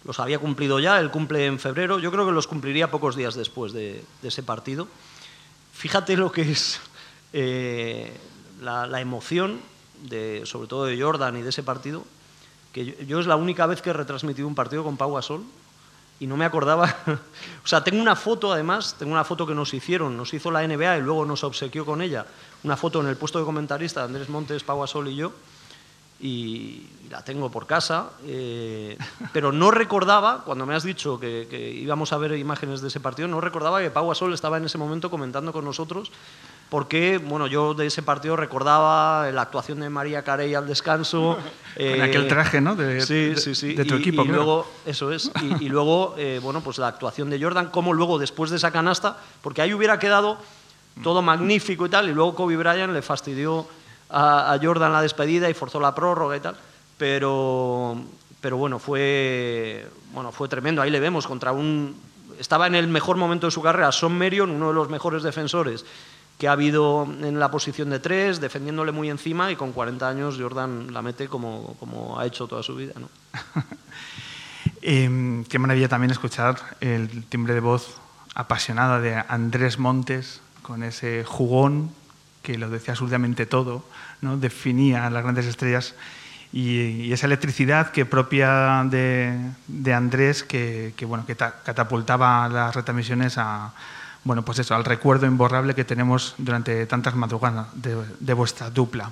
los 0.05 0.19
había 0.19 0.39
cumplido 0.39 0.79
ya, 0.79 0.99
él 0.99 1.11
cumple 1.11 1.45
en 1.45 1.59
febrero, 1.59 1.99
yo 1.99 2.11
creo 2.11 2.25
que 2.25 2.31
los 2.31 2.47
cumpliría 2.47 2.89
pocos 2.89 3.15
días 3.15 3.35
después 3.35 3.73
de, 3.73 4.03
de 4.21 4.27
ese 4.27 4.41
partido. 4.43 4.87
Fíjate 5.73 6.15
lo 6.15 6.31
que 6.31 6.41
es 6.51 6.79
eh, 7.37 8.13
la, 8.61 8.87
la 8.87 9.01
emoción, 9.01 9.59
de, 10.03 10.45
sobre 10.45 10.69
todo 10.69 10.85
de 10.85 11.01
Jordan 11.01 11.35
y 11.35 11.41
de 11.41 11.49
ese 11.49 11.63
partido, 11.63 12.05
que 12.71 12.85
yo, 12.85 12.93
yo 13.05 13.19
es 13.19 13.27
la 13.27 13.35
única 13.35 13.65
vez 13.65 13.81
que 13.81 13.89
he 13.89 13.93
retransmitido 13.93 14.47
un 14.47 14.55
partido 14.55 14.85
con 14.85 14.95
Pau 14.95 15.13
Gasol 15.13 15.43
y 16.17 16.27
no 16.27 16.37
me 16.37 16.45
acordaba. 16.45 16.95
o 17.63 17.67
sea, 17.67 17.83
tengo 17.83 18.01
una 18.01 18.15
foto 18.15 18.53
además, 18.53 18.95
tengo 18.97 19.11
una 19.11 19.25
foto 19.25 19.45
que 19.45 19.53
nos 19.53 19.73
hicieron, 19.73 20.15
nos 20.15 20.33
hizo 20.33 20.49
la 20.49 20.65
NBA 20.65 20.99
y 20.99 21.01
luego 21.01 21.25
nos 21.25 21.43
obsequió 21.43 21.85
con 21.85 22.01
ella, 22.01 22.25
una 22.63 22.77
foto 22.77 23.01
en 23.01 23.07
el 23.07 23.17
puesto 23.17 23.37
de 23.37 23.43
comentarista 23.43 23.99
de 23.99 24.05
Andrés 24.05 24.29
Montes, 24.29 24.63
Pau 24.63 24.79
Gasol 24.79 25.09
y 25.09 25.17
yo, 25.17 25.33
y 26.21 26.87
la 27.09 27.21
tengo 27.21 27.51
por 27.51 27.67
casa, 27.67 28.11
eh, 28.23 28.97
pero 29.33 29.51
no 29.51 29.71
recordaba, 29.71 30.45
cuando 30.45 30.65
me 30.65 30.73
has 30.73 30.83
dicho 30.83 31.19
que, 31.19 31.47
que 31.49 31.69
íbamos 31.69 32.13
a 32.13 32.17
ver 32.17 32.37
imágenes 32.37 32.79
de 32.79 32.87
ese 32.87 33.01
partido, 33.01 33.27
no 33.27 33.41
recordaba 33.41 33.81
que 33.81 33.91
Pau 33.91 34.07
Gasol 34.07 34.33
estaba 34.33 34.55
en 34.55 34.63
ese 34.63 34.77
momento 34.77 35.11
comentando 35.11 35.51
con 35.51 35.65
nosotros 35.65 36.13
porque 36.75 37.19
bueno, 37.19 37.47
yo 37.47 37.73
de 37.73 37.85
ese 37.85 38.03
partido 38.03 38.35
recordaba 38.35 39.31
la 39.31 39.43
actuación 39.43 39.79
de 39.79 39.89
María 39.89 40.23
Carey 40.25 40.53
al 40.55 40.67
descanso. 40.67 41.37
Con 41.77 42.01
aquel 42.01 42.27
traje, 42.27 42.59
¿no? 42.59 42.75
De, 42.75 42.99
sí, 42.99 43.29
de- 43.29 43.37
sí, 43.37 43.55
sí. 43.55 43.73
de 43.75 43.85
tu 43.85 43.95
y, 43.95 43.99
equipo, 43.99 44.23
y 44.23 44.25
claro. 44.25 44.43
luego, 44.43 44.67
eso 44.85 45.09
es. 45.13 45.31
Y, 45.41 45.67
y 45.67 45.69
luego, 45.69 46.15
eh, 46.17 46.41
bueno, 46.43 46.59
pues 46.59 46.77
la 46.77 46.89
actuación 46.89 47.29
de 47.29 47.41
Jordan, 47.41 47.69
como 47.69 47.93
luego 47.93 48.19
después 48.19 48.51
de 48.51 48.57
esa 48.57 48.71
canasta, 48.71 49.15
porque 49.41 49.61
ahí 49.61 49.73
hubiera 49.73 49.99
quedado 49.99 50.37
todo 51.01 51.21
magnífico 51.21 51.85
y 51.85 51.89
tal, 51.89 52.09
y 52.09 52.13
luego 52.13 52.35
Kobe 52.35 52.57
Bryant 52.57 52.91
le 52.91 53.01
fastidió 53.01 53.65
a, 54.09 54.51
a 54.51 54.59
Jordan 54.61 54.91
la 54.91 55.01
despedida 55.01 55.49
y 55.49 55.53
forzó 55.53 55.79
la 55.79 55.95
prórroga 55.95 56.35
y 56.35 56.41
tal. 56.41 56.57
Pero, 56.97 57.95
pero 58.41 58.57
bueno, 58.57 58.79
fue, 58.79 59.87
bueno, 60.11 60.33
fue 60.33 60.49
tremendo. 60.49 60.81
Ahí 60.81 60.91
le 60.91 60.99
vemos 60.99 61.25
contra 61.25 61.53
un 61.53 61.95
estaba 62.37 62.67
en 62.67 62.75
el 62.75 62.89
mejor 62.89 63.15
momento 63.15 63.47
de 63.47 63.51
su 63.51 63.61
carrera. 63.61 63.93
Son 63.93 64.13
Merion, 64.17 64.51
uno 64.51 64.67
de 64.67 64.73
los 64.73 64.89
mejores 64.89 65.23
defensores 65.23 65.85
que 66.37 66.47
ha 66.47 66.51
habido 66.51 67.07
en 67.21 67.39
la 67.39 67.49
posición 67.49 67.89
de 67.89 67.99
tres, 67.99 68.41
defendiéndole 68.41 68.91
muy 68.91 69.09
encima, 69.09 69.51
y 69.51 69.55
con 69.55 69.71
40 69.71 70.07
años 70.07 70.37
Jordan 70.39 70.93
la 70.93 71.01
mete 71.01 71.27
como, 71.27 71.75
como 71.79 72.19
ha 72.19 72.25
hecho 72.25 72.47
toda 72.47 72.61
su 72.61 72.75
vida. 72.75 72.93
¿no? 72.99 73.09
eh, 74.81 75.43
qué 75.47 75.59
maravilla 75.59 75.87
también 75.87 76.11
escuchar 76.11 76.57
el 76.81 77.23
timbre 77.25 77.53
de 77.53 77.61
voz 77.61 77.97
apasionada 78.33 78.99
de 78.99 79.15
Andrés 79.15 79.79
Montes, 79.79 80.41
con 80.61 80.83
ese 80.83 81.23
jugón 81.23 81.91
que 82.41 82.57
lo 82.57 82.69
decía 82.69 82.93
absolutamente 82.93 83.45
todo, 83.45 83.85
¿no? 84.21 84.37
definía 84.37 85.07
a 85.07 85.09
las 85.09 85.23
grandes 85.23 85.45
estrellas 85.45 85.95
y, 86.51 86.79
y 86.79 87.13
esa 87.13 87.27
electricidad 87.27 87.91
que 87.91 88.05
propia 88.05 88.83
de, 88.85 89.39
de 89.67 89.93
Andrés 89.93 90.43
que, 90.43 90.93
que, 90.97 91.05
bueno, 91.05 91.25
que 91.25 91.35
catapultaba 91.35 92.47
las 92.49 92.75
retransmisiones 92.75 93.37
a, 93.37 93.73
bueno, 94.25 94.43
pues 94.43 94.57
eso, 94.57 94.73
al 94.73 94.83
recuerdo 94.83 95.27
imborrable 95.27 95.75
que 95.75 95.85
tenemos 95.85 96.33
durante 96.39 96.87
tantas 96.87 97.15
madrugadas 97.15 97.67
de, 97.75 98.33
vuestra 98.33 98.71
dupla. 98.71 99.11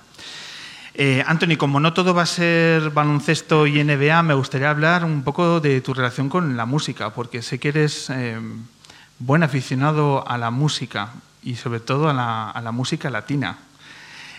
Eh, 0.96 1.24
Anthony, 1.28 1.56
como 1.56 1.80
no 1.80 1.94
todo 1.94 2.16
va 2.16 2.24
a 2.24 2.26
ser 2.26 2.90
baloncesto 2.90 3.68
y 3.68 3.84
NBA, 3.84 4.24
me 4.24 4.34
gustaría 4.34 4.72
hablar 4.72 5.06
un 5.06 5.24
poco 5.24 5.60
de 5.60 5.82
tu 5.82 5.94
relación 5.94 6.30
con 6.30 6.58
la 6.58 6.66
música, 6.66 7.12
porque 7.12 7.44
sé 7.44 7.60
que 7.60 7.70
eres 7.70 8.10
eh, 8.10 8.40
buen 9.20 9.44
aficionado 9.44 10.28
a 10.28 10.40
la 10.40 10.50
música 10.50 11.14
y 11.44 11.56
sobre 11.56 11.80
todo 11.80 12.10
a 12.10 12.14
la, 12.14 12.50
a 12.50 12.62
la 12.62 12.72
música 12.72 13.12
latina. 13.12 13.60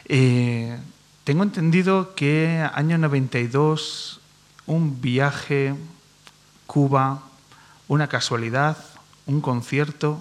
Eh, 0.07 0.77
tengo 1.23 1.45
entendido 1.45 2.17
que 2.17 2.69
año 2.75 2.99
92, 2.99 4.21
un 4.67 5.01
viaje, 5.01 5.77
Cuba, 6.67 7.23
una 7.87 8.09
casualidad, 8.09 8.77
un 9.27 9.41
concierto, 9.41 10.21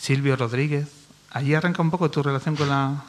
Silvio 0.00 0.36
Rodríguez. 0.36 0.88
Allí 1.30 1.54
arranca 1.54 1.82
un 1.82 1.90
poco 1.90 2.10
tu 2.10 2.22
relación 2.22 2.56
con 2.56 2.68
la... 2.68 3.04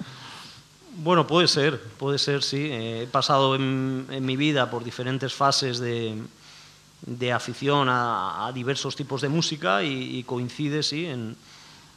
Bueno, 0.98 1.26
puede 1.26 1.48
ser, 1.48 1.82
puede 1.98 2.18
ser, 2.18 2.44
sí. 2.44 2.68
Eh, 2.70 3.04
he 3.04 3.08
pasado 3.08 3.56
en, 3.56 4.26
mi 4.26 4.36
vida 4.36 4.70
por 4.70 4.84
diferentes 4.84 5.34
fases 5.34 5.80
de, 5.80 6.22
de 7.06 7.32
afición 7.32 7.88
a, 7.90 8.52
diversos 8.54 8.96
tipos 8.98 9.22
de 9.22 9.30
música 9.30 9.84
y, 9.84 10.24
coincide, 10.24 10.84
sí, 10.84 11.06
en, 11.06 11.38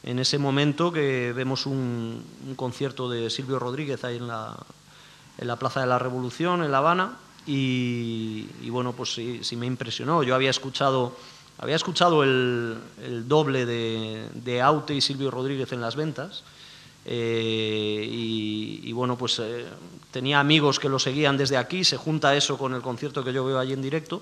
en, 0.03 0.19
ese 0.19 0.37
momento 0.37 0.93
que 0.93 1.33
vemos 1.35 1.65
un, 1.65 2.23
un, 2.47 2.55
concierto 2.55 3.09
de 3.09 3.29
Silvio 3.29 3.59
Rodríguez 3.59 4.05
ahí 4.05 4.17
en 4.17 4.27
la, 4.27 4.55
en 5.37 5.47
la 5.47 5.57
Plaza 5.57 5.81
de 5.81 5.87
la 5.87 5.99
Revolución, 5.99 6.63
en 6.63 6.71
La 6.71 6.77
Habana, 6.77 7.17
y, 7.45 8.47
y 8.61 8.69
bueno, 8.69 8.93
pues 8.93 9.13
sí, 9.13 9.41
sí, 9.43 9.57
me 9.57 9.65
impresionó. 9.65 10.23
Yo 10.23 10.33
había 10.33 10.49
escuchado, 10.49 11.13
había 11.57 11.75
escuchado 11.75 12.23
el, 12.23 12.77
el 13.03 13.27
doble 13.27 13.65
de, 13.65 14.27
de 14.33 14.61
Aute 14.61 14.93
y 14.93 15.01
Silvio 15.01 15.31
Rodríguez 15.31 15.71
en 15.71 15.81
las 15.81 15.95
ventas, 15.95 16.43
eh, 17.05 18.07
y, 18.09 18.81
y, 18.83 18.91
bueno, 18.93 19.17
pues 19.17 19.39
eh, 19.39 19.65
tenía 20.11 20.39
amigos 20.39 20.79
que 20.79 20.87
lo 20.89 20.99
seguían 20.99 21.37
desde 21.37 21.57
aquí, 21.57 21.83
se 21.83 21.97
junta 21.97 22.35
eso 22.35 22.57
con 22.57 22.73
el 22.73 22.81
concierto 22.81 23.23
que 23.23 23.33
yo 23.33 23.43
veo 23.43 23.59
allí 23.59 23.73
en 23.73 23.81
directo, 23.81 24.21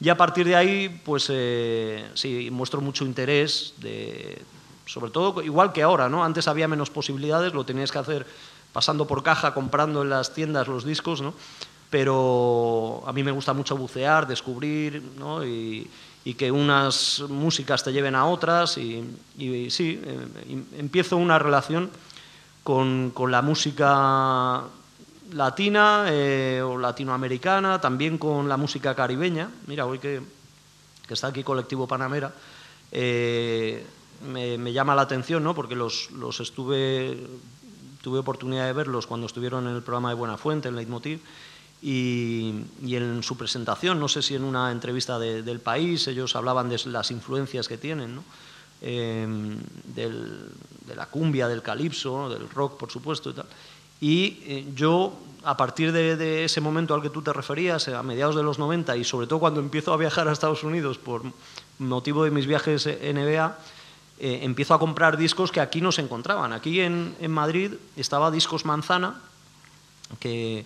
y 0.00 0.08
a 0.10 0.16
partir 0.16 0.46
de 0.46 0.56
ahí, 0.56 1.00
pues 1.04 1.28
eh, 1.30 2.10
sí, 2.14 2.50
muestro 2.50 2.80
mucho 2.80 3.04
interés, 3.04 3.74
de, 3.78 4.42
sobre 4.84 5.10
todo 5.10 5.42
igual 5.42 5.72
que 5.72 5.82
ahora, 5.82 6.08
¿no? 6.08 6.24
Antes 6.24 6.48
había 6.48 6.68
menos 6.68 6.90
posibilidades, 6.90 7.54
lo 7.54 7.64
tenías 7.64 7.90
que 7.90 7.98
hacer 7.98 8.26
pasando 8.72 9.06
por 9.06 9.22
caja, 9.22 9.54
comprando 9.54 10.02
en 10.02 10.10
las 10.10 10.34
tiendas 10.34 10.68
los 10.68 10.84
discos, 10.84 11.22
¿no? 11.22 11.32
Pero 11.88 13.02
a 13.06 13.12
mí 13.12 13.22
me 13.22 13.30
gusta 13.30 13.54
mucho 13.54 13.76
bucear, 13.76 14.26
descubrir, 14.26 15.02
¿no? 15.16 15.46
Y, 15.46 15.88
y 16.26 16.34
que 16.34 16.50
unas 16.50 17.22
músicas 17.28 17.84
te 17.84 17.92
lleven 17.92 18.16
a 18.16 18.26
otras, 18.26 18.78
y, 18.78 19.00
sí, 19.70 20.02
eh, 20.04 20.64
empiezo 20.76 21.16
una 21.18 21.38
relación 21.38 21.88
con, 22.64 23.12
con 23.14 23.30
la 23.30 23.42
música 23.42 24.64
latina 25.32 26.06
eh, 26.08 26.60
o 26.66 26.78
latinoamericana, 26.78 27.80
también 27.80 28.18
con 28.18 28.48
la 28.48 28.56
música 28.56 28.92
caribeña. 28.92 29.50
Mira, 29.68 29.86
hoy 29.86 30.00
que, 30.00 30.20
que 31.06 31.14
está 31.14 31.28
aquí 31.28 31.44
Colectivo 31.44 31.86
Panamera, 31.86 32.34
eh, 32.90 33.86
me, 34.26 34.58
me, 34.58 34.72
llama 34.72 34.96
la 34.96 35.02
atención, 35.02 35.44
¿no? 35.44 35.54
porque 35.54 35.76
los, 35.76 36.10
los, 36.10 36.40
estuve, 36.40 37.24
tuve 38.02 38.18
oportunidad 38.18 38.66
de 38.66 38.72
verlos 38.72 39.06
cuando 39.06 39.28
estuvieron 39.28 39.68
en 39.68 39.76
el 39.76 39.82
programa 39.82 40.08
de 40.08 40.16
Buena 40.16 40.36
Fuente, 40.36 40.66
en 40.66 40.74
Leitmotiv, 40.74 41.20
y, 41.82 42.54
y 42.82 42.96
en 42.96 43.22
su 43.22 43.36
presentación, 43.36 44.00
no 44.00 44.08
sé 44.08 44.22
si 44.22 44.34
en 44.34 44.44
una 44.44 44.72
entrevista 44.72 45.18
de, 45.18 45.42
del 45.42 45.60
país, 45.60 46.06
ellos 46.08 46.34
hablaban 46.36 46.68
de 46.68 46.80
las 46.86 47.10
influencias 47.10 47.68
que 47.68 47.78
tienen, 47.78 48.16
¿no? 48.16 48.24
eh, 48.82 49.26
del, 49.94 50.50
de 50.86 50.96
la 50.96 51.06
cumbia, 51.06 51.48
del 51.48 51.62
calipso, 51.62 52.28
del 52.28 52.48
rock, 52.48 52.78
por 52.78 52.90
supuesto, 52.90 53.30
y 53.30 53.34
tal. 53.34 53.46
Y 54.00 54.38
eh, 54.44 54.66
yo, 54.74 55.14
a 55.44 55.56
partir 55.56 55.92
de, 55.92 56.16
de, 56.16 56.44
ese 56.44 56.60
momento 56.60 56.94
al 56.94 57.02
que 57.02 57.10
tú 57.10 57.22
te 57.22 57.32
referías, 57.32 57.88
a 57.88 58.02
mediados 58.02 58.36
de 58.36 58.42
los 58.42 58.58
90, 58.58 58.96
y 58.96 59.04
sobre 59.04 59.26
todo 59.26 59.38
cuando 59.38 59.60
empiezo 59.60 59.92
a 59.92 59.96
viajar 59.96 60.28
a 60.28 60.32
Estados 60.32 60.64
Unidos 60.64 60.98
por 60.98 61.22
motivo 61.78 62.24
de 62.24 62.30
mis 62.30 62.46
viajes 62.46 62.86
NBA, 62.86 63.58
eh, 64.18 64.40
empiezo 64.42 64.74
a 64.74 64.78
comprar 64.78 65.16
discos 65.16 65.52
que 65.52 65.60
aquí 65.60 65.80
no 65.80 65.92
se 65.92 66.02
encontraban. 66.02 66.52
Aquí 66.52 66.80
en, 66.80 67.14
en 67.20 67.30
Madrid 67.30 67.72
estaba 67.96 68.30
Discos 68.30 68.64
Manzana, 68.64 69.20
que, 70.20 70.64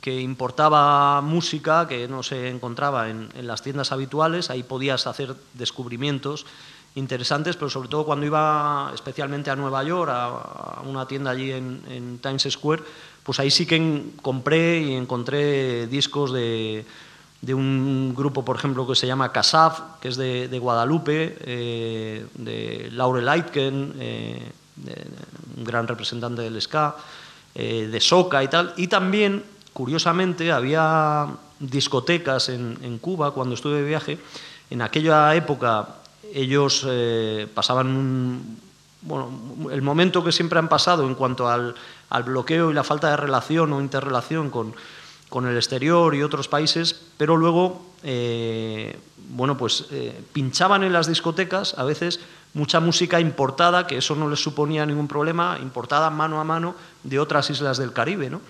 que, 0.00 0.20
importaba 0.20 1.20
música 1.20 1.86
que 1.88 2.08
no 2.08 2.22
se 2.22 2.48
encontraba 2.48 3.10
en, 3.10 3.28
en 3.34 3.46
las 3.46 3.62
tiendas 3.62 3.92
habituales, 3.92 4.50
ahí 4.50 4.62
podías 4.62 5.06
hacer 5.06 5.34
descubrimientos 5.54 6.46
interesantes, 6.94 7.56
pero 7.56 7.70
sobre 7.70 7.88
todo 7.88 8.04
cuando 8.04 8.26
iba 8.26 8.90
especialmente 8.94 9.50
a 9.50 9.56
Nueva 9.56 9.82
York, 9.84 10.10
a, 10.10 10.26
a 10.26 10.82
una 10.84 11.06
tienda 11.06 11.30
allí 11.30 11.52
en, 11.52 11.82
en, 11.88 12.18
Times 12.18 12.46
Square, 12.50 12.82
pues 13.22 13.40
ahí 13.40 13.50
sí 13.50 13.66
que 13.66 13.76
en, 13.76 14.12
compré 14.22 14.80
y 14.80 14.94
encontré 14.94 15.86
discos 15.86 16.32
de, 16.32 16.84
de, 17.40 17.54
un 17.54 18.14
grupo, 18.14 18.44
por 18.44 18.56
ejemplo, 18.56 18.86
que 18.86 18.94
se 18.94 19.06
llama 19.06 19.32
Casaf, 19.32 19.80
que 20.00 20.08
es 20.08 20.16
de, 20.16 20.48
de 20.48 20.58
Guadalupe, 20.58 21.36
eh, 21.40 22.26
de 22.34 22.88
Laurel 22.92 23.28
Aitken, 23.28 23.94
eh, 23.98 24.50
de, 24.76 25.06
un 25.56 25.64
gran 25.64 25.86
representante 25.86 26.42
del 26.42 26.60
ska, 26.60 26.96
eh, 27.54 27.88
de 27.90 28.00
Soca 28.00 28.42
y 28.42 28.48
tal, 28.48 28.74
y 28.76 28.86
también, 28.88 29.44
curiosamente, 29.78 30.50
había 30.50 31.28
discotecas 31.60 32.48
en, 32.48 32.98
Cuba 32.98 33.30
cuando 33.30 33.54
estuve 33.54 33.76
de 33.76 33.86
viaje, 33.86 34.18
en 34.70 34.82
aquella 34.82 35.32
época 35.36 36.00
ellos 36.34 36.84
eh, 36.84 37.46
pasaban 37.54 38.58
bueno, 39.02 39.30
el 39.70 39.80
momento 39.80 40.24
que 40.24 40.32
siempre 40.32 40.58
han 40.58 40.68
pasado 40.68 41.06
en 41.06 41.14
cuanto 41.14 41.48
al, 41.48 41.76
al, 42.10 42.24
bloqueo 42.24 42.72
y 42.72 42.74
la 42.74 42.82
falta 42.82 43.10
de 43.10 43.18
relación 43.18 43.72
o 43.72 43.80
interrelación 43.80 44.50
con, 44.50 44.74
con 45.28 45.46
el 45.46 45.54
exterior 45.54 46.12
y 46.16 46.24
otros 46.24 46.48
países, 46.48 47.00
pero 47.16 47.36
luego, 47.36 47.86
eh, 48.02 48.98
bueno, 49.28 49.56
pues 49.56 49.86
eh, 49.92 50.20
pinchaban 50.32 50.82
en 50.82 50.92
las 50.92 51.06
discotecas 51.06 51.78
a 51.78 51.84
veces 51.84 52.18
mucha 52.52 52.80
música 52.80 53.20
importada, 53.20 53.86
que 53.86 53.98
eso 53.98 54.16
no 54.16 54.28
les 54.28 54.42
suponía 54.42 54.84
ningún 54.86 55.06
problema, 55.06 55.56
importada 55.62 56.10
mano 56.10 56.40
a 56.40 56.44
mano 56.44 56.74
de 57.04 57.20
otras 57.20 57.48
islas 57.50 57.78
del 57.78 57.92
Caribe, 57.92 58.28
¿no? 58.28 58.40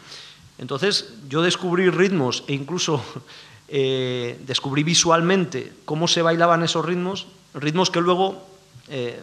Entonces 0.58 1.14
yo 1.28 1.42
descubrí 1.42 1.88
ritmos 1.90 2.44
e 2.46 2.52
incluso 2.52 3.02
eh, 3.68 4.38
descubrí 4.46 4.82
visualmente 4.82 5.72
cómo 5.84 6.08
se 6.08 6.22
bailaban 6.22 6.62
esos 6.62 6.84
ritmos 6.84 7.26
ritmos 7.54 7.90
que 7.90 8.00
luego, 8.00 8.42
eh, 8.88 9.20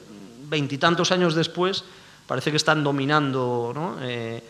veintitantos 0.50 1.12
eh, 1.12 1.13
años 1.13 1.36
después, 1.36 1.84
parece 2.28 2.52
que 2.52 2.58
están 2.58 2.84
dominando 2.84 3.71
¿no? 3.74 3.98
eh, 4.02 4.43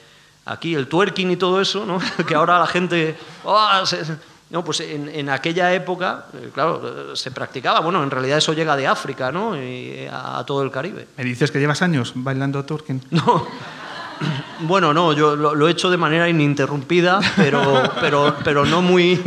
aquí 0.45 0.75
el 0.75 0.87
twerking 0.87 1.31
y 1.31 1.37
todo 1.37 1.61
eso, 1.61 1.85
¿no? 1.85 1.99
que 2.27 2.35
ahora 2.35 2.59
la 2.59 2.67
gente... 2.67 3.15
Oh, 3.43 3.85
se, 3.85 4.03
no, 4.47 4.63
pues 4.63 4.79
en, 4.81 5.09
en, 5.09 5.29
aquella 5.29 5.73
época, 5.73 6.27
claro, 6.53 7.15
se 7.15 7.31
practicaba. 7.31 7.79
Bueno, 7.79 8.03
en 8.03 8.11
realidad 8.11 8.37
eso 8.37 8.53
llega 8.53 8.75
de 8.75 8.85
África, 8.85 9.31
¿no? 9.31 9.57
Y 9.61 10.05
a, 10.05 10.37
a 10.37 10.45
todo 10.45 10.61
el 10.61 10.69
Caribe. 10.69 11.07
¿Me 11.17 11.23
dices 11.23 11.49
que 11.49 11.59
llevas 11.59 11.81
años 11.81 12.11
bailando 12.15 12.63
twerking? 12.63 13.01
No. 13.09 13.47
Bueno, 14.61 14.93
no, 14.93 15.11
yo 15.11 15.35
lo, 15.35 15.53
lo, 15.53 15.67
he 15.67 15.71
hecho 15.71 15.89
de 15.89 15.97
manera 15.97 16.29
ininterrumpida, 16.29 17.19
pero, 17.35 17.83
pero, 17.99 18.35
pero 18.43 18.65
no, 18.65 18.81
muy, 18.81 19.21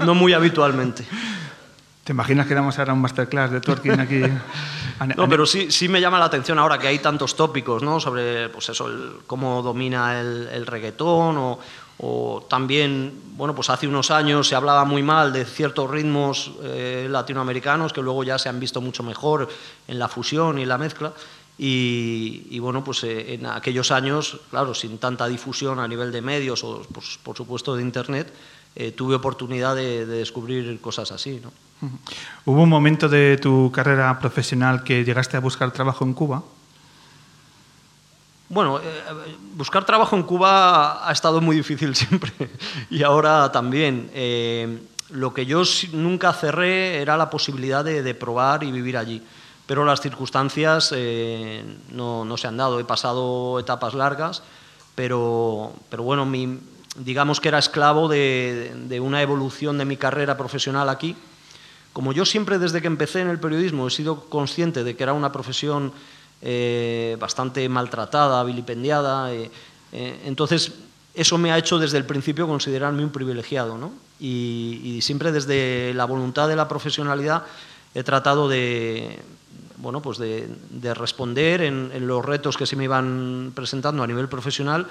no 0.00 0.14
muy 0.14 0.32
habitualmente. 0.32 1.06
¿Te 2.02 2.12
imaginas 2.12 2.46
que 2.46 2.54
damos 2.54 2.78
ahora 2.78 2.92
un 2.92 3.00
masterclass 3.00 3.50
de 3.50 3.60
twerking 3.60 4.00
aquí? 4.00 4.22
no, 5.16 5.28
pero 5.28 5.46
sí, 5.46 5.70
sí 5.70 5.88
me 5.88 6.00
llama 6.00 6.18
la 6.18 6.26
atención 6.26 6.58
ahora 6.58 6.78
que 6.78 6.88
hay 6.88 6.98
tantos 6.98 7.36
tópicos, 7.36 7.82
¿no? 7.82 7.98
Sobre, 7.98 8.48
pues 8.48 8.68
eso, 8.68 8.88
el, 8.88 9.18
cómo 9.26 9.62
domina 9.62 10.20
el, 10.20 10.48
el 10.52 10.66
reggaetón 10.66 11.36
o, 11.36 11.58
o, 11.98 12.46
también, 12.48 13.22
bueno, 13.36 13.54
pues 13.54 13.70
hace 13.70 13.88
unos 13.88 14.10
años 14.10 14.46
se 14.46 14.54
hablaba 14.54 14.84
muy 14.84 15.02
mal 15.02 15.32
de 15.32 15.44
ciertos 15.44 15.90
ritmos 15.90 16.52
eh, 16.62 17.08
latinoamericanos 17.10 17.92
que 17.92 18.02
luego 18.02 18.22
ya 18.22 18.38
se 18.38 18.48
han 18.48 18.60
visto 18.60 18.80
mucho 18.80 19.02
mejor 19.02 19.48
en 19.88 19.98
la 19.98 20.08
fusión 20.08 20.58
y 20.58 20.66
la 20.66 20.76
mezcla. 20.76 21.12
Y, 21.58 22.46
y, 22.50 22.58
bueno, 22.58 22.84
pues 22.84 23.02
eh, 23.04 23.34
en 23.34 23.46
aquellos 23.46 23.90
años, 23.90 24.40
claro, 24.50 24.74
sin 24.74 24.98
tanta 24.98 25.26
difusión 25.26 25.78
a 25.78 25.88
nivel 25.88 26.12
de 26.12 26.20
medios 26.20 26.62
o, 26.64 26.82
pues, 26.92 27.18
por 27.22 27.36
supuesto, 27.36 27.74
de 27.74 27.82
Internet, 27.82 28.32
eh, 28.74 28.92
tuve 28.92 29.14
oportunidad 29.14 29.74
de, 29.74 30.04
de 30.04 30.18
descubrir 30.18 30.80
cosas 30.80 31.12
así, 31.12 31.40
¿no? 31.42 31.50
¿Hubo 32.44 32.62
un 32.62 32.68
momento 32.68 33.08
de 33.08 33.36
tu 33.36 33.70
carrera 33.72 34.18
profesional 34.18 34.82
que 34.82 35.04
llegaste 35.04 35.36
a 35.36 35.40
buscar 35.40 35.70
trabajo 35.72 36.04
en 36.04 36.14
Cuba? 36.14 36.42
Bueno, 38.48 38.78
eh, 38.78 38.82
buscar 39.54 39.84
trabajo 39.84 40.16
en 40.16 40.22
Cuba 40.22 41.08
ha 41.08 41.12
estado 41.12 41.40
muy 41.40 41.56
difícil 41.56 41.94
siempre 41.96 42.32
y 42.90 43.02
ahora 43.02 43.50
también. 43.50 44.10
Eh, 44.14 44.78
lo 45.10 45.32
que 45.32 45.46
yo 45.46 45.62
nunca 45.92 46.32
cerré 46.32 47.00
era 47.00 47.16
la 47.16 47.30
posibilidad 47.30 47.84
de, 47.84 48.14
probar 48.14 48.64
y 48.64 48.72
vivir 48.72 48.96
allí, 48.96 49.22
pero 49.66 49.84
las 49.84 50.00
circunstancias 50.00 50.92
eh, 50.94 51.64
no, 51.90 52.24
no, 52.24 52.36
se 52.36 52.46
han 52.46 52.56
dado. 52.56 52.78
He 52.80 52.84
pasado 52.84 53.58
etapas 53.58 53.94
largas, 53.94 54.42
pero, 54.94 55.72
pero 55.90 56.02
bueno, 56.02 56.24
mi, 56.24 56.58
digamos 56.96 57.40
que 57.40 57.48
era 57.48 57.58
esclavo 57.58 58.08
de, 58.08 58.72
de 58.88 59.00
una 59.00 59.22
evolución 59.22 59.78
de 59.78 59.84
mi 59.84 59.96
carrera 59.96 60.36
profesional 60.36 60.88
aquí. 60.88 61.16
Como 61.92 62.12
yo 62.12 62.24
siempre 62.24 62.58
desde 62.58 62.80
que 62.80 62.86
empecé 62.88 63.22
en 63.22 63.28
el 63.28 63.40
periodismo 63.40 63.88
he 63.88 63.90
sido 63.90 64.28
consciente 64.28 64.84
de 64.84 64.96
que 64.96 65.02
era 65.02 65.14
una 65.14 65.32
profesión 65.32 65.92
eh, 66.42 67.16
bastante 67.18 67.66
maltratada, 67.68 68.44
vilipendiada. 68.44 69.32
Eh, 69.32 69.50
eh, 69.92 70.20
entonces, 70.26 70.72
eso 71.14 71.38
me 71.38 71.50
ha 71.50 71.58
hecho 71.58 71.78
desde 71.78 71.96
el 71.96 72.04
principio 72.04 72.46
considerarme 72.46 73.02
un 73.02 73.10
privilegiado. 73.10 73.78
¿no? 73.78 73.92
Y, 74.20 74.98
siempre 75.00 75.32
desde 75.32 75.94
la 75.94 76.04
voluntad 76.04 76.48
de 76.48 76.56
la 76.56 76.68
profesionalidad 76.68 77.44
he 77.94 78.02
tratado 78.02 78.48
de, 78.48 79.18
bueno, 79.78 80.00
pues 80.00 80.18
de, 80.18 80.94
responder 80.94 81.62
en, 81.62 81.90
en, 81.92 82.06
los 82.06 82.24
retos 82.24 82.56
que 82.56 82.66
se 82.66 82.76
me 82.76 82.84
iban 82.84 83.52
presentando 83.54 84.02
a 84.02 84.06
nivel 84.06 84.28
profesional. 84.28 84.86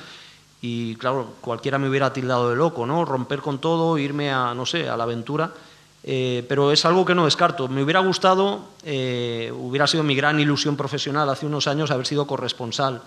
Y 0.61 0.95
claro, 0.95 1.35
cualquiera 1.41 1.77
me 1.77 1.89
hubiera 1.89 2.11
tildado 2.13 2.49
de 2.49 2.55
loco, 2.55 2.85
¿no? 2.85 3.05
Romper 3.05 3.39
con 3.39 3.59
todo, 3.59 3.97
irme 3.97 4.31
a, 4.31 4.53
no 4.53 4.65
sé, 4.65 4.89
a 4.89 4.97
la 4.97 5.03
aventura. 5.03 5.51
Eh, 6.07 6.45
pero 6.47 6.71
es 6.71 6.85
algo 6.85 7.03
que 7.03 7.15
no 7.15 7.25
descarto. 7.25 7.67
Me 7.67 7.81
hubiera 7.81 7.99
gustado, 7.99 8.61
eh, 8.83 9.51
hubiera 9.57 9.87
sido 9.87 10.03
mi 10.03 10.15
gran 10.15 10.39
ilusión 10.39 10.77
profesional 10.77 11.27
hace 11.29 11.47
unos 11.47 11.65
años 11.65 11.89
haber 11.89 12.05
sido 12.05 12.27
corresponsal 12.27 13.01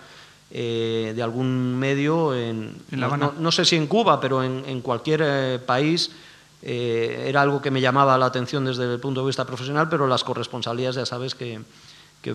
eh, 0.51 1.13
de 1.15 1.23
algún 1.23 1.79
medio, 1.79 2.35
en, 2.35 2.75
no, 2.91 3.53
sé 3.53 3.65
si 3.65 3.77
en 3.77 3.87
Cuba, 3.87 4.21
pero 4.21 4.43
en, 4.43 4.81
cualquier 4.81 5.65
país. 5.65 6.11
Era 6.63 7.43
algo 7.43 7.63
que 7.63 7.71
me 7.71 7.81
llamaba 7.81 8.19
la 8.19 8.27
atención 8.27 8.65
desde 8.65 8.93
el 8.93 9.01
punto 9.01 9.21
de 9.21 9.27
vista 9.27 9.45
profesional, 9.45 9.89
pero 9.89 10.07
las 10.07 10.25
corresponsalías 10.25 10.97
ya 10.97 11.07
sabes 11.07 11.35
que, 11.35 11.61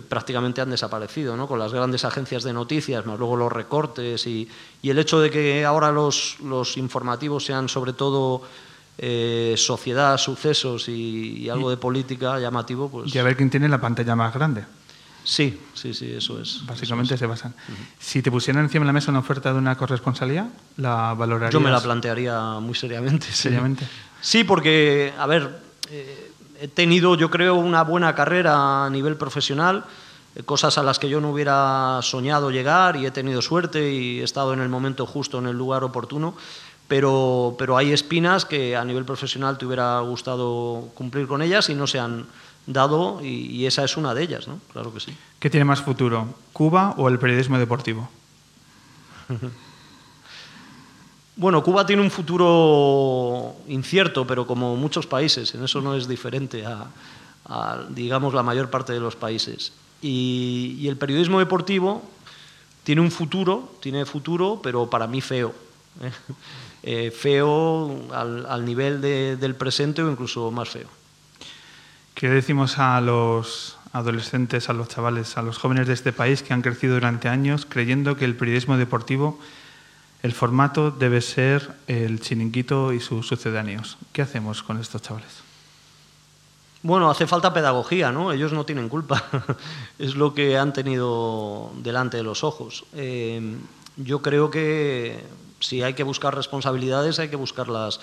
prácticamente 0.10 0.62
han 0.62 0.72
desaparecido, 0.72 1.36
¿no? 1.36 1.48
con 1.48 1.60
las 1.60 1.74
grandes 1.74 2.06
agencias 2.06 2.44
de 2.44 2.54
noticias, 2.54 3.06
más 3.06 3.20
luego 3.20 3.36
los 3.36 3.52
recortes 3.52 4.26
y, 4.26 4.50
el 4.82 4.98
hecho 4.98 5.20
de 5.20 5.30
que 5.30 5.66
ahora 5.66 5.92
los, 5.92 6.38
los 6.40 6.78
informativos 6.78 7.46
sean 7.46 7.70
sobre 7.70 7.94
todo 7.94 8.42
eh, 8.98 9.56
sociedad, 9.58 10.18
sucesos 10.18 10.88
y, 10.88 11.50
algo 11.50 11.70
de 11.70 11.78
política 11.78 12.40
llamativo. 12.40 12.90
Pues... 12.90 13.14
Y 13.14 13.18
a 13.18 13.24
ver 13.24 13.36
quién 13.36 13.50
tiene 13.50 13.68
la 13.68 13.82
pantalla 13.82 14.16
más 14.16 14.34
grande. 14.34 14.66
Sí, 15.24 15.60
sí, 15.74 15.94
sí, 15.94 16.12
eso 16.12 16.42
es. 16.42 16.66
Básicamente 16.66 17.18
se 17.18 17.26
basan. 17.26 17.54
Si 18.00 18.22
te 18.22 18.30
pusieran 18.30 18.64
encima 18.64 18.84
de 18.84 18.88
la 18.88 18.94
mesa 18.94 19.12
una 19.12 19.20
oferta 19.20 19.54
de 19.54 19.60
una 19.60 19.78
corresponsalía, 19.78 20.50
¿la 20.78 21.14
valorarías? 21.14 21.54
Yo 21.54 21.60
me 21.60 21.72
la 21.72 21.82
plantearía 21.82 22.60
muy 22.60 22.76
seriamente. 22.76 23.28
¿Seriamente? 23.32 23.88
Sí, 24.22 24.44
porque, 24.44 25.14
a 25.18 25.26
ver, 25.28 25.62
eh, 25.90 26.32
he 26.60 26.68
tenido, 26.68 27.16
yo 27.16 27.30
creo, 27.30 27.56
una 27.56 27.84
buena 27.84 28.14
carrera 28.16 28.86
a 28.86 28.90
nivel 28.90 29.16
profesional, 29.16 29.86
eh, 30.36 30.44
cosas 30.44 30.78
a 30.78 30.84
las 30.84 31.00
que 31.00 31.10
yo 31.10 31.22
no 31.22 31.32
hubiera 31.32 32.00
soñado 32.02 32.52
llegar 32.52 32.96
y 32.96 33.06
he 33.06 33.12
tenido 33.12 33.42
suerte 33.42 33.92
y 33.92 34.20
he 34.20 34.24
estado 34.24 34.54
en 34.54 34.60
el 34.60 34.70
momento 34.70 35.06
justo, 35.06 35.40
en 35.40 35.48
el 35.48 35.58
lugar 35.58 35.84
oportuno 35.84 36.36
pero, 36.88 37.56
pero 37.58 37.78
hay 37.78 37.92
espinas 37.92 38.46
que 38.46 38.76
a 38.76 38.84
nivel 38.84 39.06
profesional 39.06 39.58
te 39.58 39.66
hubiera 39.66 40.00
gustado 40.02 40.90
cumplir 40.94 41.28
con 41.28 41.42
ellas 41.42 41.70
y 41.70 41.76
no 41.76 41.88
se 41.88 42.00
han 42.00 42.26
dado 42.66 43.20
y, 43.24 43.66
esa 43.66 43.84
es 43.84 43.98
una 43.98 44.14
de 44.14 44.24
ellas, 44.24 44.48
¿no? 44.48 44.60
Claro 44.72 44.94
que 44.94 45.00
sí. 45.00 45.14
¿Qué 45.40 45.50
tiene 45.50 45.66
más 45.66 45.82
futuro, 45.82 46.28
Cuba 46.54 46.96
o 46.98 47.10
el 47.10 47.20
periodismo 47.20 47.58
deportivo? 47.58 48.10
Bueno, 51.36 51.64
Cuba 51.64 51.84
tiene 51.84 52.04
un 52.04 52.12
futuro 52.12 53.56
incierto, 53.68 54.28
pero 54.28 54.46
como 54.46 54.76
muchos 54.76 55.08
países, 55.08 55.56
en 55.56 55.64
eso 55.64 55.82
no 55.82 55.96
es 55.96 56.08
diferente 56.08 56.64
a, 56.64 57.88
digamos, 57.90 58.36
la 58.36 58.44
mayor 58.44 58.70
parte 58.70 58.94
de 58.94 59.00
los 59.00 59.16
países. 59.16 59.74
Y, 60.00 60.78
y, 60.80 60.88
el 60.88 60.96
periodismo 60.96 61.40
deportivo 61.40 62.04
tiene 62.84 63.02
un 63.02 63.10
futuro, 63.10 63.72
tiene 63.80 64.06
futuro, 64.06 64.60
pero 64.62 64.88
para 64.90 65.08
mí 65.08 65.22
feo. 65.22 65.56
¿eh? 66.02 66.12
Eh, 66.86 67.12
feo 67.12 68.12
al, 68.12 68.66
nivel 68.66 69.00
del 69.00 69.56
presente 69.56 70.04
o 70.04 70.12
incluso 70.12 70.52
más 70.52 70.68
feo. 70.68 70.90
¿Qué 72.24 72.30
decimos 72.30 72.80
a 72.80 73.02
los 73.02 73.76
adolescentes, 73.92 74.70
a 74.70 74.74
los 74.74 74.88
chavales, 74.88 75.36
a 75.36 75.42
los 75.42 75.58
jóvenes 75.58 75.88
de 75.88 75.94
este 75.94 76.14
país 76.14 76.42
que 76.42 76.54
han 76.54 76.62
crecido 76.62 76.94
durante 76.94 77.28
años 77.28 77.66
creyendo 77.68 78.16
que 78.16 78.24
el 78.24 78.38
periodismo 78.38 78.78
deportivo, 78.78 79.38
el 80.22 80.32
formato 80.32 80.90
debe 80.90 81.20
ser 81.20 81.74
el 81.88 82.22
chiringuito 82.22 82.94
y 82.94 83.02
sus 83.02 83.28
sucedáneos? 83.28 83.98
¿Qué 84.14 84.22
hacemos 84.22 84.64
con 84.64 84.80
estos 84.80 85.02
chavales? 85.02 85.44
Bueno, 86.82 87.12
hace 87.12 87.28
falta 87.28 87.54
pedagogía, 87.54 88.14
¿no? 88.14 88.32
Ellos 88.32 88.54
no 88.54 88.66
tienen 88.66 88.88
culpa. 88.88 89.22
es 90.00 90.16
lo 90.16 90.34
que 90.34 90.58
han 90.58 90.72
tenido 90.72 91.74
delante 91.80 92.16
de 92.16 92.24
los 92.24 92.46
ojos. 92.46 92.86
Eh, 92.94 93.58
yo 93.98 94.22
creo 94.22 94.50
que 94.50 95.22
si 95.60 95.84
hay 95.84 95.94
que 95.94 96.04
buscar 96.04 96.34
responsabilidades, 96.34 97.20
hay 97.20 97.28
que 97.28 97.36
buscarlas 97.36 98.00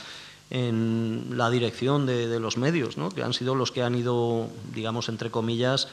en 0.50 1.30
la 1.34 1.48
dirección 1.48 2.06
de, 2.06 2.40
los 2.40 2.56
medios, 2.56 2.96
que 3.14 3.22
han 3.22 3.32
sido 3.32 3.54
los 3.54 3.70
que 3.70 3.82
han 3.82 3.94
ido, 3.94 4.48
digamos, 4.74 5.08
entre 5.08 5.30
comillas, 5.30 5.88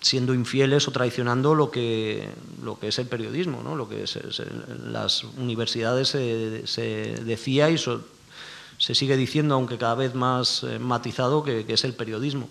siendo 0.00 0.32
infieles 0.32 0.88
o 0.88 0.92
traicionando 0.92 1.54
lo 1.54 1.70
que, 1.70 2.30
lo 2.62 2.78
que 2.78 2.88
es 2.88 2.98
el 2.98 3.06
periodismo, 3.06 3.62
lo 3.76 3.88
que 3.88 4.04
es, 4.04 4.16
en 4.16 4.92
las 4.92 5.24
universidades 5.24 6.08
se, 6.08 7.20
decía 7.24 7.68
y 7.68 7.76
se 7.78 8.94
sigue 8.94 9.16
diciendo, 9.16 9.54
aunque 9.54 9.76
cada 9.76 9.94
vez 9.94 10.14
más 10.14 10.62
eh, 10.64 10.78
matizado, 10.78 11.44
que, 11.44 11.66
que, 11.66 11.74
es 11.74 11.84
el 11.84 11.92
periodismo. 11.92 12.48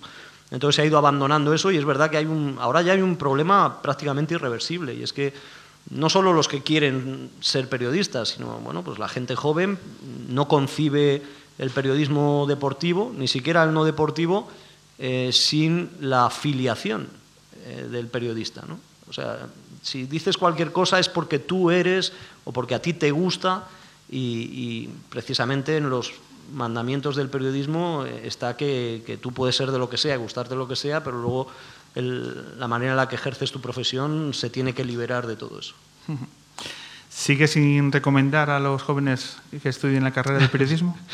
Entonces 0.51 0.75
se 0.75 0.81
ha 0.83 0.85
ido 0.85 0.99
abandonando 0.99 1.53
eso 1.55 1.71
y 1.71 1.77
es 1.77 1.85
verdad 1.85 2.11
que 2.11 2.17
hay 2.17 2.25
un, 2.25 2.57
ahora 2.59 2.83
ya 2.83 2.93
hay 2.93 3.01
un 3.01 3.17
problema 3.17 3.81
prácticamente 3.81 4.35
irreversible 4.35 4.93
y 4.93 5.01
es 5.01 5.11
que 5.11 5.33
no 5.89 6.09
solo 6.09 6.33
los 6.33 6.47
que 6.47 6.63
quieren 6.63 7.29
ser 7.41 7.69
periodistas, 7.69 8.29
sino 8.29 8.59
bueno, 8.59 8.83
pues 8.83 8.99
la 8.99 9.07
gente 9.07 9.35
joven 9.35 9.77
no 10.29 10.47
concibe 10.47 11.21
el 11.57 11.69
periodismo 11.69 12.45
deportivo, 12.47 13.13
ni 13.15 13.27
siquiera 13.27 13.63
el 13.63 13.73
no 13.73 13.85
deportivo, 13.85 14.49
eh, 14.97 15.29
sin 15.31 15.89
la 16.01 16.29
filiación 16.29 17.07
eh, 17.65 17.87
del 17.89 18.07
periodista. 18.07 18.63
¿no? 18.67 18.79
O 19.09 19.13
sea, 19.13 19.47
si 19.81 20.05
dices 20.05 20.37
cualquier 20.37 20.71
cosa 20.71 20.99
es 20.99 21.07
porque 21.07 21.39
tú 21.39 21.69
eres 21.69 22.13
o 22.43 22.51
porque 22.51 22.75
a 22.75 22.81
ti 22.81 22.93
te 22.93 23.11
gusta 23.11 23.67
y, 24.09 24.89
precisamente 25.09 25.77
en 25.77 25.89
los 25.89 26.13
mandamientos 26.53 27.15
del 27.15 27.29
periodismo 27.29 28.05
eh, 28.05 28.21
está 28.25 28.55
que, 28.55 29.03
que, 29.05 29.17
tú 29.17 29.31
puedes 29.31 29.55
ser 29.55 29.71
de 29.71 29.79
lo 29.79 29.89
que 29.89 29.97
sea, 29.97 30.17
gustarte 30.17 30.55
lo 30.55 30.67
que 30.67 30.75
sea, 30.75 31.03
pero 31.03 31.19
luego 31.19 31.47
la 31.95 32.67
manera 32.67 32.91
en 32.91 32.97
la 32.97 33.07
que 33.07 33.15
ejerces 33.15 33.51
tu 33.51 33.61
profesión 33.61 34.33
se 34.33 34.49
tiene 34.49 34.73
que 34.73 34.83
liberar 34.83 35.27
de 35.27 35.35
todo 35.35 35.59
eso. 35.59 35.75
¿Sigue 37.09 37.47
sin 37.47 37.93
recomendar 37.93 38.49
a 38.49 38.59
los 38.59 38.83
jóvenes 38.83 39.37
que 39.63 39.69
estudien 39.69 40.03
la 40.03 40.11
carrera 40.11 40.39
de 40.39 40.49
periodismo? 40.49 40.97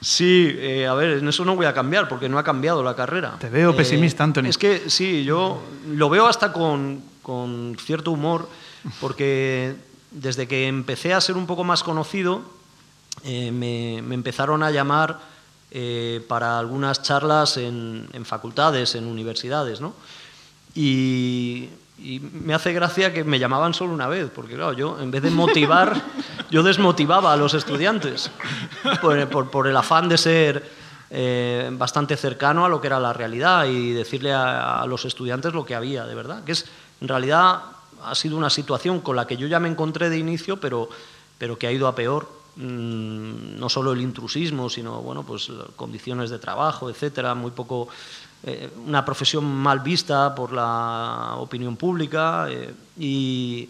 Sí, 0.00 0.54
eh, 0.56 0.86
a 0.86 0.94
ver, 0.94 1.18
en 1.18 1.26
eso 1.26 1.44
no 1.44 1.56
voy 1.56 1.66
a 1.66 1.74
cambiar 1.74 2.06
porque 2.06 2.28
no 2.28 2.38
ha 2.38 2.44
cambiado 2.44 2.84
la 2.84 2.94
carrera. 2.94 3.36
Te 3.40 3.50
veo 3.50 3.74
pesimista, 3.74 4.22
eh, 4.22 4.26
Antonio. 4.26 4.48
Es 4.48 4.56
que 4.56 4.88
sí, 4.88 5.24
yo 5.24 5.60
lo 5.88 6.08
veo 6.08 6.28
hasta 6.28 6.52
con, 6.52 7.02
cierto 7.84 8.12
humor 8.12 8.48
porque 9.00 9.74
desde 10.12 10.46
que 10.46 10.68
empecé 10.68 11.14
a 11.14 11.20
ser 11.20 11.36
un 11.36 11.48
poco 11.48 11.64
más 11.64 11.82
conocido 11.82 12.42
eh, 13.24 13.50
me, 13.50 13.98
empezaron 14.14 14.62
a 14.62 14.70
llamar 14.70 15.18
para 16.28 16.60
algunas 16.60 17.02
charlas 17.02 17.56
en, 17.56 18.08
en, 18.12 18.24
facultades, 18.24 18.94
en 18.94 19.04
universidades, 19.04 19.80
¿no? 19.80 19.94
Y, 20.78 21.70
me 22.44 22.54
hace 22.54 22.72
gracia 22.72 23.12
que 23.12 23.24
me 23.24 23.40
llamaban 23.40 23.74
solo 23.74 23.92
una 23.92 24.06
vez, 24.06 24.30
porque 24.32 24.54
claro, 24.54 24.72
yo 24.72 25.00
en 25.00 25.10
vez 25.10 25.20
de 25.20 25.30
motivar, 25.32 26.00
yo 26.50 26.62
desmotivaba 26.62 27.32
a 27.32 27.36
los 27.36 27.54
estudiantes 27.54 28.30
por, 29.02 29.66
el 29.66 29.76
afán 29.76 30.08
de 30.08 30.16
ser 30.16 30.70
eh, 31.10 31.68
bastante 31.72 32.16
cercano 32.16 32.64
a 32.64 32.68
lo 32.68 32.80
que 32.80 32.86
era 32.86 33.00
la 33.00 33.12
realidad 33.12 33.66
y 33.66 33.90
decirle 33.90 34.32
a, 34.32 34.84
los 34.86 35.04
estudiantes 35.04 35.52
lo 35.52 35.66
que 35.66 35.74
había 35.74 36.06
de 36.06 36.14
verdad, 36.14 36.44
que 36.44 36.52
es 36.52 36.66
en 37.00 37.08
realidad 37.08 37.60
ha 38.04 38.14
sido 38.14 38.36
una 38.36 38.48
situación 38.48 39.00
con 39.00 39.16
la 39.16 39.26
que 39.26 39.36
yo 39.36 39.48
ya 39.48 39.58
me 39.58 39.68
encontré 39.68 40.08
de 40.08 40.18
inicio, 40.18 40.58
pero, 40.60 40.88
pero 41.36 41.58
que 41.58 41.66
ha 41.66 41.72
ido 41.72 41.88
a 41.88 41.96
peor. 41.96 42.38
Mm, 42.54 43.58
no 43.58 43.68
solo 43.68 43.92
el 43.92 44.00
intrusismo, 44.00 44.68
sino 44.68 45.00
bueno, 45.00 45.24
pues 45.24 45.50
condiciones 45.76 46.30
de 46.30 46.38
trabajo, 46.38 46.90
etcétera, 46.90 47.34
muy 47.34 47.52
poco 47.52 47.88
eh, 48.44 48.70
una 48.86 49.04
profesión 49.04 49.44
mal 49.44 49.80
vista 49.80 50.34
por 50.34 50.52
la 50.52 51.34
opinión 51.38 51.76
pública 51.76 52.46
eh, 52.48 52.72
y, 52.98 53.68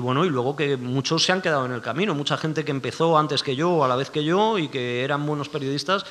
bueno, 0.00 0.24
y 0.24 0.30
luego 0.30 0.56
que 0.56 0.76
muchos 0.76 1.24
se 1.24 1.32
han 1.32 1.40
quedado 1.40 1.66
en 1.66 1.72
el 1.72 1.80
camino, 1.80 2.14
mucha 2.14 2.36
gente 2.36 2.64
que 2.64 2.72
empezó 2.72 3.16
antes 3.16 3.42
que 3.42 3.54
yo 3.54 3.70
o 3.70 3.84
a 3.84 3.88
la 3.88 3.96
vez 3.96 4.10
que 4.10 4.24
yo 4.24 4.58
y 4.58 4.68
que 4.68 5.04
eran 5.04 5.24
buenos 5.24 5.48
periodistas, 5.48 6.04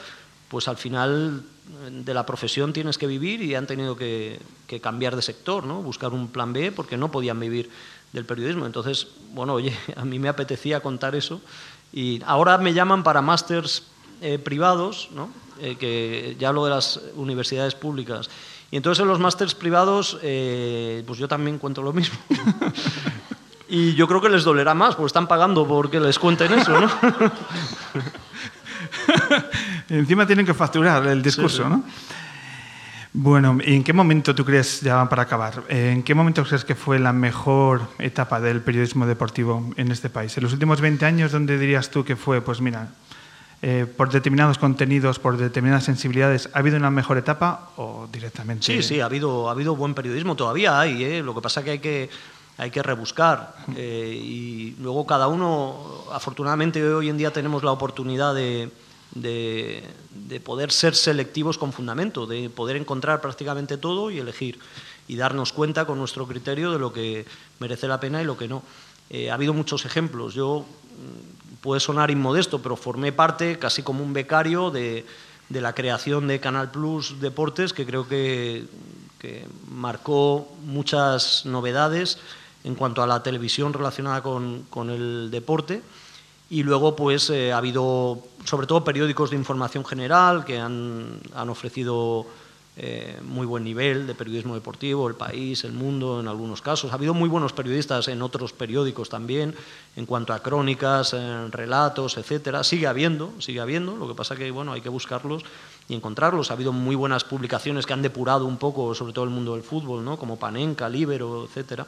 pues 0.48 0.68
al 0.68 0.78
final 0.78 1.44
de 1.92 2.14
la 2.14 2.26
profesión 2.26 2.72
tienes 2.72 2.98
que 2.98 3.08
vivir 3.08 3.42
y 3.42 3.56
han 3.56 3.68
tenido 3.68 3.98
que, 3.98 4.40
cambiar 4.82 5.16
de 5.16 5.22
sector, 5.22 5.66
¿no? 5.66 5.82
buscar 5.82 6.14
un 6.14 6.30
plan 6.30 6.54
B 6.54 6.72
porque 6.72 6.96
no 6.96 7.12
podían 7.12 7.40
vivir 7.40 7.70
del 8.14 8.26
periodismo. 8.26 8.66
Entonces, 8.66 9.08
bueno, 9.34 9.54
oye, 9.54 9.76
a 9.98 10.06
mí 10.06 10.18
me 10.18 10.30
apetecía 10.30 10.80
contar 10.80 11.16
eso 11.16 11.42
y 11.92 12.22
ahora 12.26 12.58
me 12.58 12.74
llaman 12.74 13.04
para 13.04 13.22
másters 13.22 13.84
eh, 14.22 14.40
privados, 14.40 15.10
¿no? 15.12 15.30
Eh, 15.60 15.76
que 15.76 16.36
ya 16.40 16.50
hablo 16.50 16.66
de 16.66 16.72
las 16.72 17.00
universidades 17.16 17.76
públicas. 17.76 18.30
Y 18.70 18.78
entonces 18.78 19.02
en 19.02 19.08
los 19.08 19.20
másters 19.20 19.56
privados, 19.56 20.20
eh, 20.22 21.04
pues 21.08 21.20
yo 21.20 21.28
también 21.28 21.58
cuento 21.58 21.82
lo 21.82 21.94
mismo. 21.94 22.18
y 23.70 23.96
yo 23.96 24.08
creo 24.08 24.22
que 24.22 24.30
les 24.30 24.44
dolerá 24.44 24.74
más, 24.74 24.96
porque 24.96 25.08
están 25.08 25.28
pagando 25.28 25.68
porque 25.68 26.00
les 26.00 26.20
cuenten 26.20 26.54
eso, 26.54 26.80
¿no? 26.80 26.90
Encima 29.90 30.28
tienen 30.28 30.46
que 30.46 30.54
facturar 30.54 31.06
el 31.08 31.22
discurso, 31.22 31.70
¿no? 31.70 31.84
Bueno, 33.14 33.58
¿y 33.66 33.74
en 33.74 33.84
qué 33.84 33.94
momento 33.94 34.36
tú 34.36 34.46
crees, 34.46 34.82
ya 34.82 35.08
para 35.10 35.24
acabar, 35.24 35.64
en 35.70 36.04
qué 36.04 36.14
momento 36.14 36.44
crees 36.44 36.64
que 36.64 36.76
fue 36.76 37.00
la 37.00 37.14
mejor 37.14 37.82
etapa 37.98 38.40
del 38.40 38.62
periodismo 38.62 39.08
deportivo 39.08 39.72
en 39.76 39.92
este 39.92 40.10
país? 40.10 40.38
¿En 40.38 40.44
los 40.44 40.54
últimos 40.54 40.82
20 40.82 41.06
años 41.06 41.32
dónde 41.32 41.58
dirías 41.58 41.90
tú 41.90 42.04
que 42.04 42.16
fue? 42.16 42.42
Pues 42.42 42.62
mira, 42.62 42.90
eh, 43.62 43.86
por 43.86 44.12
determinados 44.12 44.58
contenidos, 44.58 45.20
por 45.20 45.38
determinadas 45.38 45.84
sensibilidades, 45.84 46.50
¿ha 46.54 46.60
habido 46.60 46.78
una 46.78 46.92
mejor 46.92 47.18
etapa 47.18 47.72
o 47.78 48.08
directamente? 48.12 48.66
Sí, 48.66 48.84
sí, 48.84 49.00
ha 49.00 49.06
habido, 49.06 49.50
ha 49.50 49.52
habido 49.52 49.76
buen 49.76 49.94
periodismo, 49.94 50.36
todavía 50.36 50.80
hay, 50.80 51.04
¿eh? 51.04 51.24
lo 51.24 51.34
que 51.34 51.42
pasa 51.42 51.64
que 51.64 51.72
hay 51.72 51.80
que, 51.80 52.10
hay 52.58 52.70
que 52.70 52.84
rebuscar 52.84 53.56
eh, 53.76 54.20
y 54.22 54.76
luego 54.80 55.08
cada 55.08 55.28
uno, 55.28 56.04
afortunadamente 56.12 56.84
hoy 56.84 57.10
en 57.10 57.18
día 57.18 57.32
tenemos 57.32 57.64
la 57.64 57.72
oportunidad 57.72 58.36
de 58.36 58.70
de, 59.22 60.40
poder 60.44 60.72
ser 60.72 60.96
selectivos 60.96 61.58
con 61.58 61.74
fundamento, 61.74 62.26
de 62.26 62.50
poder 62.50 62.76
encontrar 62.78 63.22
prácticamente 63.22 63.78
todo 63.78 64.12
y 64.12 64.20
elegir 64.20 64.60
y 65.08 65.16
darnos 65.16 65.54
cuenta 65.54 65.86
con 65.86 65.98
nuestro 65.98 66.28
criterio 66.28 66.72
de 66.72 66.80
lo 66.80 66.92
que 66.92 67.26
merece 67.60 67.88
la 67.88 68.00
pena 68.00 68.22
y 68.22 68.26
lo 68.26 68.38
que 68.38 68.48
no. 68.48 68.64
Eh, 69.10 69.32
ha 69.32 69.36
habido 69.36 69.54
muchos 69.54 69.86
ejemplos. 69.86 70.34
Yo, 70.34 70.62
mm, 70.62 71.62
puede 71.62 71.80
sonar 71.80 72.12
inmodesto, 72.12 72.62
pero 72.62 72.76
formé 72.76 73.12
parte 73.12 73.58
casi 73.60 73.84
como 73.84 74.04
un 74.04 74.14
becario 74.14 74.72
de, 74.72 75.06
la 75.50 75.74
creación 75.74 76.28
de 76.28 76.40
Canal 76.40 76.72
Plus 76.72 77.20
Deportes, 77.20 77.74
que 77.74 77.86
creo 77.86 78.08
que, 78.08 78.66
marcó 79.70 80.48
muchas 80.64 81.46
novedades 81.46 82.18
en 82.64 82.76
cuanto 82.76 83.04
a 83.04 83.08
la 83.08 83.24
televisión 83.24 83.74
relacionada 83.74 84.22
con, 84.22 84.90
el 84.90 85.30
deporte. 85.32 85.82
Y 86.50 86.64
luego, 86.64 86.96
pues, 86.96 87.30
eh, 87.30 87.52
ha 87.52 87.58
habido, 87.58 88.20
sobre 88.46 88.68
todo, 88.68 88.86
periódicos 88.86 89.32
de 89.32 89.36
información 89.36 89.84
general 89.84 90.46
que 90.46 90.60
han, 90.60 91.20
han 91.36 91.50
ofrecido 91.50 92.26
eh, 92.80 93.20
muy 93.24 93.48
buen 93.48 93.64
nivel 93.64 94.06
de 94.06 94.14
periodismo 94.14 94.54
deportivo, 94.54 95.08
El 95.08 95.16
País, 95.16 95.64
El 95.64 95.74
Mundo, 95.74 96.20
en 96.20 96.28
algunos 96.28 96.62
casos. 96.62 96.92
Ha 96.92 96.94
habido 96.94 97.16
muy 97.16 97.28
buenos 97.28 97.52
periodistas 97.52 98.08
en 98.08 98.22
otros 98.22 98.54
periódicos 98.54 99.10
también, 99.10 99.56
en 99.96 100.06
cuanto 100.06 100.32
a 100.32 100.44
crónicas, 100.44 101.14
en 101.14 101.52
relatos, 101.52 102.18
etcétera. 102.18 102.64
Sigue 102.64 102.86
habiendo, 102.86 103.34
sigue 103.40 103.62
habiendo. 103.62 103.98
Lo 103.98 104.08
que 104.08 104.14
pasa 104.14 104.36
que, 104.36 104.52
bueno, 104.52 104.74
hay 104.74 104.82
que 104.82 104.90
buscarlos 104.90 105.44
y 105.90 105.96
encontrarlos. 105.96 106.52
Ha 106.52 106.54
habido 106.54 106.72
muy 106.72 106.96
buenas 106.96 107.24
publicaciones 107.24 107.88
que 107.88 107.94
han 107.94 108.04
depurado 108.04 108.46
un 108.46 108.58
poco, 108.58 108.94
sobre 108.94 109.12
todo 109.12 109.26
el 109.26 109.32
mundo 109.32 109.56
del 109.56 109.64
fútbol, 109.64 110.06
¿no? 110.06 110.20
Como 110.20 110.38
Panenka, 110.38 110.88
Libero, 110.88 111.46
etcétera. 111.46 111.88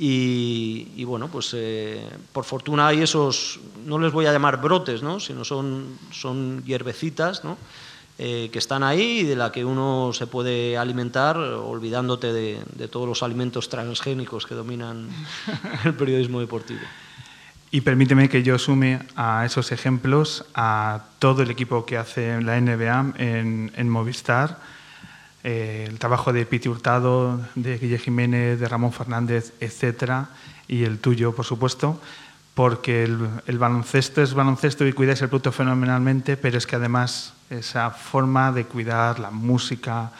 Y, 0.00 1.04
bueno, 1.04 1.28
pues 1.28 1.50
eh, 1.54 2.08
por 2.32 2.44
fortuna 2.44 2.88
hay 2.88 3.02
esos, 3.02 3.58
no 3.84 3.98
les 3.98 4.12
voy 4.12 4.26
a 4.26 4.32
llamar 4.32 4.60
brotes, 4.60 5.02
¿no? 5.02 5.18
sino 5.18 5.44
son, 5.44 5.98
son 6.12 6.62
hierbecitas 6.64 7.42
¿no? 7.42 7.58
Eh, 8.20 8.50
que 8.52 8.58
están 8.58 8.82
ahí 8.82 9.20
y 9.20 9.22
de 9.22 9.36
la 9.36 9.52
que 9.52 9.64
uno 9.64 10.10
se 10.12 10.26
puede 10.26 10.76
alimentar 10.76 11.36
olvidándote 11.36 12.32
de, 12.32 12.60
de 12.74 12.88
todos 12.88 13.06
los 13.06 13.22
alimentos 13.22 13.68
transgénicos 13.68 14.44
que 14.44 14.56
dominan 14.56 15.08
el 15.84 15.94
periodismo 15.94 16.40
deportivo. 16.40 16.80
Y 17.70 17.82
permíteme 17.82 18.28
que 18.28 18.42
yo 18.42 18.58
sume 18.58 19.00
a 19.14 19.44
esos 19.44 19.70
ejemplos 19.70 20.44
a 20.54 21.04
todo 21.20 21.42
el 21.42 21.50
equipo 21.52 21.86
que 21.86 21.96
hace 21.96 22.40
la 22.42 22.60
NBA 22.60 23.14
en, 23.18 23.70
en 23.76 23.88
Movistar 23.88 24.58
eh, 25.44 25.86
el 25.88 25.98
trabajo 25.98 26.32
de 26.32 26.44
Piti 26.46 26.68
Hurtado, 26.68 27.40
de 27.54 27.78
Guille 27.78 27.98
Jiménez, 27.98 28.58
de 28.58 28.68
Ramón 28.68 28.92
Fernández, 28.92 29.52
etcétera, 29.60 30.30
y 30.66 30.82
el 30.82 30.98
tuyo, 30.98 31.34
por 31.34 31.44
supuesto, 31.44 32.00
porque 32.58 33.04
el, 33.04 33.58
baloncesto 33.60 34.20
es 34.20 34.34
baloncesto 34.34 34.84
y 34.84 34.92
cuidáis 34.92 35.22
el 35.22 35.28
producto 35.28 35.52
fenomenalmente, 35.52 36.36
pero 36.36 36.58
es 36.58 36.66
que 36.66 36.74
además 36.74 37.32
esa 37.50 37.92
forma 37.92 38.50
de 38.50 38.64
cuidar 38.64 39.20
la 39.20 39.30
música, 39.30 40.10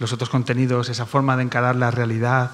los 0.00 0.12
otros 0.12 0.28
contenidos, 0.28 0.88
esa 0.88 1.06
forma 1.06 1.36
de 1.36 1.44
encarar 1.44 1.76
la 1.76 1.92
realidad, 1.92 2.50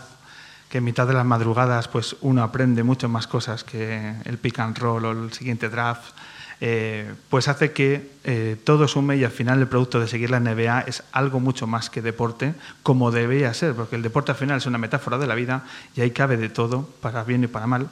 que 0.68 0.76
en 0.76 0.84
mitad 0.84 1.06
de 1.06 1.14
las 1.14 1.24
madrugadas 1.24 1.88
pues 1.88 2.16
uno 2.20 2.42
aprende 2.42 2.82
mucho 2.82 3.08
más 3.08 3.26
cosas 3.26 3.64
que 3.64 4.14
el 4.26 4.36
pick 4.36 4.58
and 4.58 4.76
roll 4.76 5.06
o 5.06 5.12
el 5.12 5.32
siguiente 5.32 5.70
draft, 5.70 6.14
eh, 6.60 7.14
pues 7.30 7.48
hace 7.48 7.72
que 7.72 8.10
eh, 8.24 8.60
todo 8.62 8.86
sume 8.86 9.16
y 9.16 9.24
al 9.24 9.30
final 9.30 9.58
el 9.58 9.68
producto 9.68 10.00
de 10.00 10.06
seguir 10.06 10.28
la 10.28 10.38
NBA 10.38 10.82
es 10.82 11.02
algo 11.12 11.40
mucho 11.40 11.66
más 11.66 11.88
que 11.88 12.02
deporte, 12.02 12.54
como 12.82 13.10
debería 13.10 13.54
ser, 13.54 13.72
porque 13.72 13.96
el 13.96 14.02
deporte 14.02 14.32
al 14.32 14.36
final 14.36 14.58
es 14.58 14.66
una 14.66 14.76
metáfora 14.76 15.16
de 15.16 15.26
la 15.26 15.34
vida 15.34 15.64
y 15.96 16.02
ahí 16.02 16.10
cabe 16.10 16.36
de 16.36 16.50
todo, 16.50 16.86
para 17.00 17.24
bien 17.24 17.42
y 17.44 17.46
para 17.46 17.66
mal. 17.66 17.88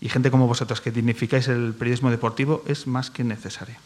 Y 0.00 0.08
gente 0.08 0.30
como 0.30 0.46
vosotros 0.46 0.80
que 0.80 0.90
dignificáis 0.90 1.48
el 1.48 1.74
periodismo 1.74 2.10
deportivo 2.10 2.62
es 2.66 2.86
más 2.86 3.10
que 3.10 3.24
necesario. 3.24 3.76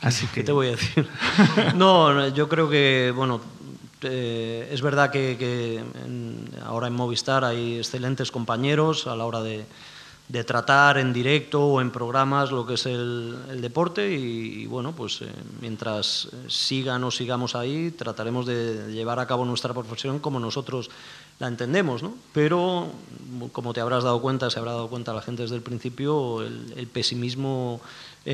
Así 0.00 0.26
que... 0.26 0.40
¿Qué 0.40 0.42
te 0.44 0.52
voy 0.52 0.68
a 0.68 0.70
decir? 0.72 1.08
no, 1.76 2.28
yo 2.28 2.48
creo 2.48 2.68
que, 2.68 3.12
bueno, 3.14 3.40
eh, 4.02 4.68
es 4.72 4.82
verdad 4.82 5.10
que, 5.10 5.82
ahora 6.64 6.88
en 6.88 6.94
Movistar 6.94 7.44
hay 7.44 7.78
excelentes 7.78 8.32
compañeros 8.32 9.06
a 9.06 9.14
la 9.14 9.24
hora 9.24 9.42
de, 9.42 9.64
de 10.28 10.44
tratar 10.44 10.98
en 10.98 11.12
directo 11.12 11.60
o 11.60 11.80
en 11.80 11.90
programas 11.90 12.50
lo 12.50 12.66
que 12.66 12.74
es 12.74 12.86
el, 12.86 13.60
deporte 13.60 14.10
y, 14.10 14.66
bueno, 14.66 14.92
pues 14.92 15.20
eh, 15.20 15.30
mientras 15.60 16.28
sigan 16.48 17.04
o 17.04 17.10
sigamos 17.10 17.54
ahí, 17.54 17.90
trataremos 17.90 18.46
de 18.46 18.92
llevar 18.92 19.20
a 19.20 19.26
cabo 19.26 19.44
nuestra 19.44 19.74
profesión 19.74 20.20
como 20.20 20.40
nosotros 20.40 20.90
la 21.38 21.48
entendemos, 21.48 22.02
¿no? 22.02 22.14
Pero, 22.32 22.90
como 23.52 23.72
te 23.72 23.80
habrás 23.80 24.04
dado 24.04 24.20
cuenta, 24.20 24.50
se 24.50 24.58
habrá 24.58 24.72
dado 24.72 24.88
cuenta 24.88 25.12
la 25.12 25.22
gente 25.22 25.42
desde 25.42 25.56
el 25.56 25.62
principio, 25.62 26.42
el, 26.42 26.88
pesimismo 26.92 27.80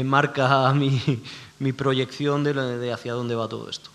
marca 0.05 0.75
mi, 1.59 1.73
proyección 1.73 2.45
de, 2.45 2.53
de 2.53 2.93
hacia 2.93 3.13
dónde 3.15 3.35
va 3.35 3.49
todo 3.49 3.71
esto. 3.71 3.91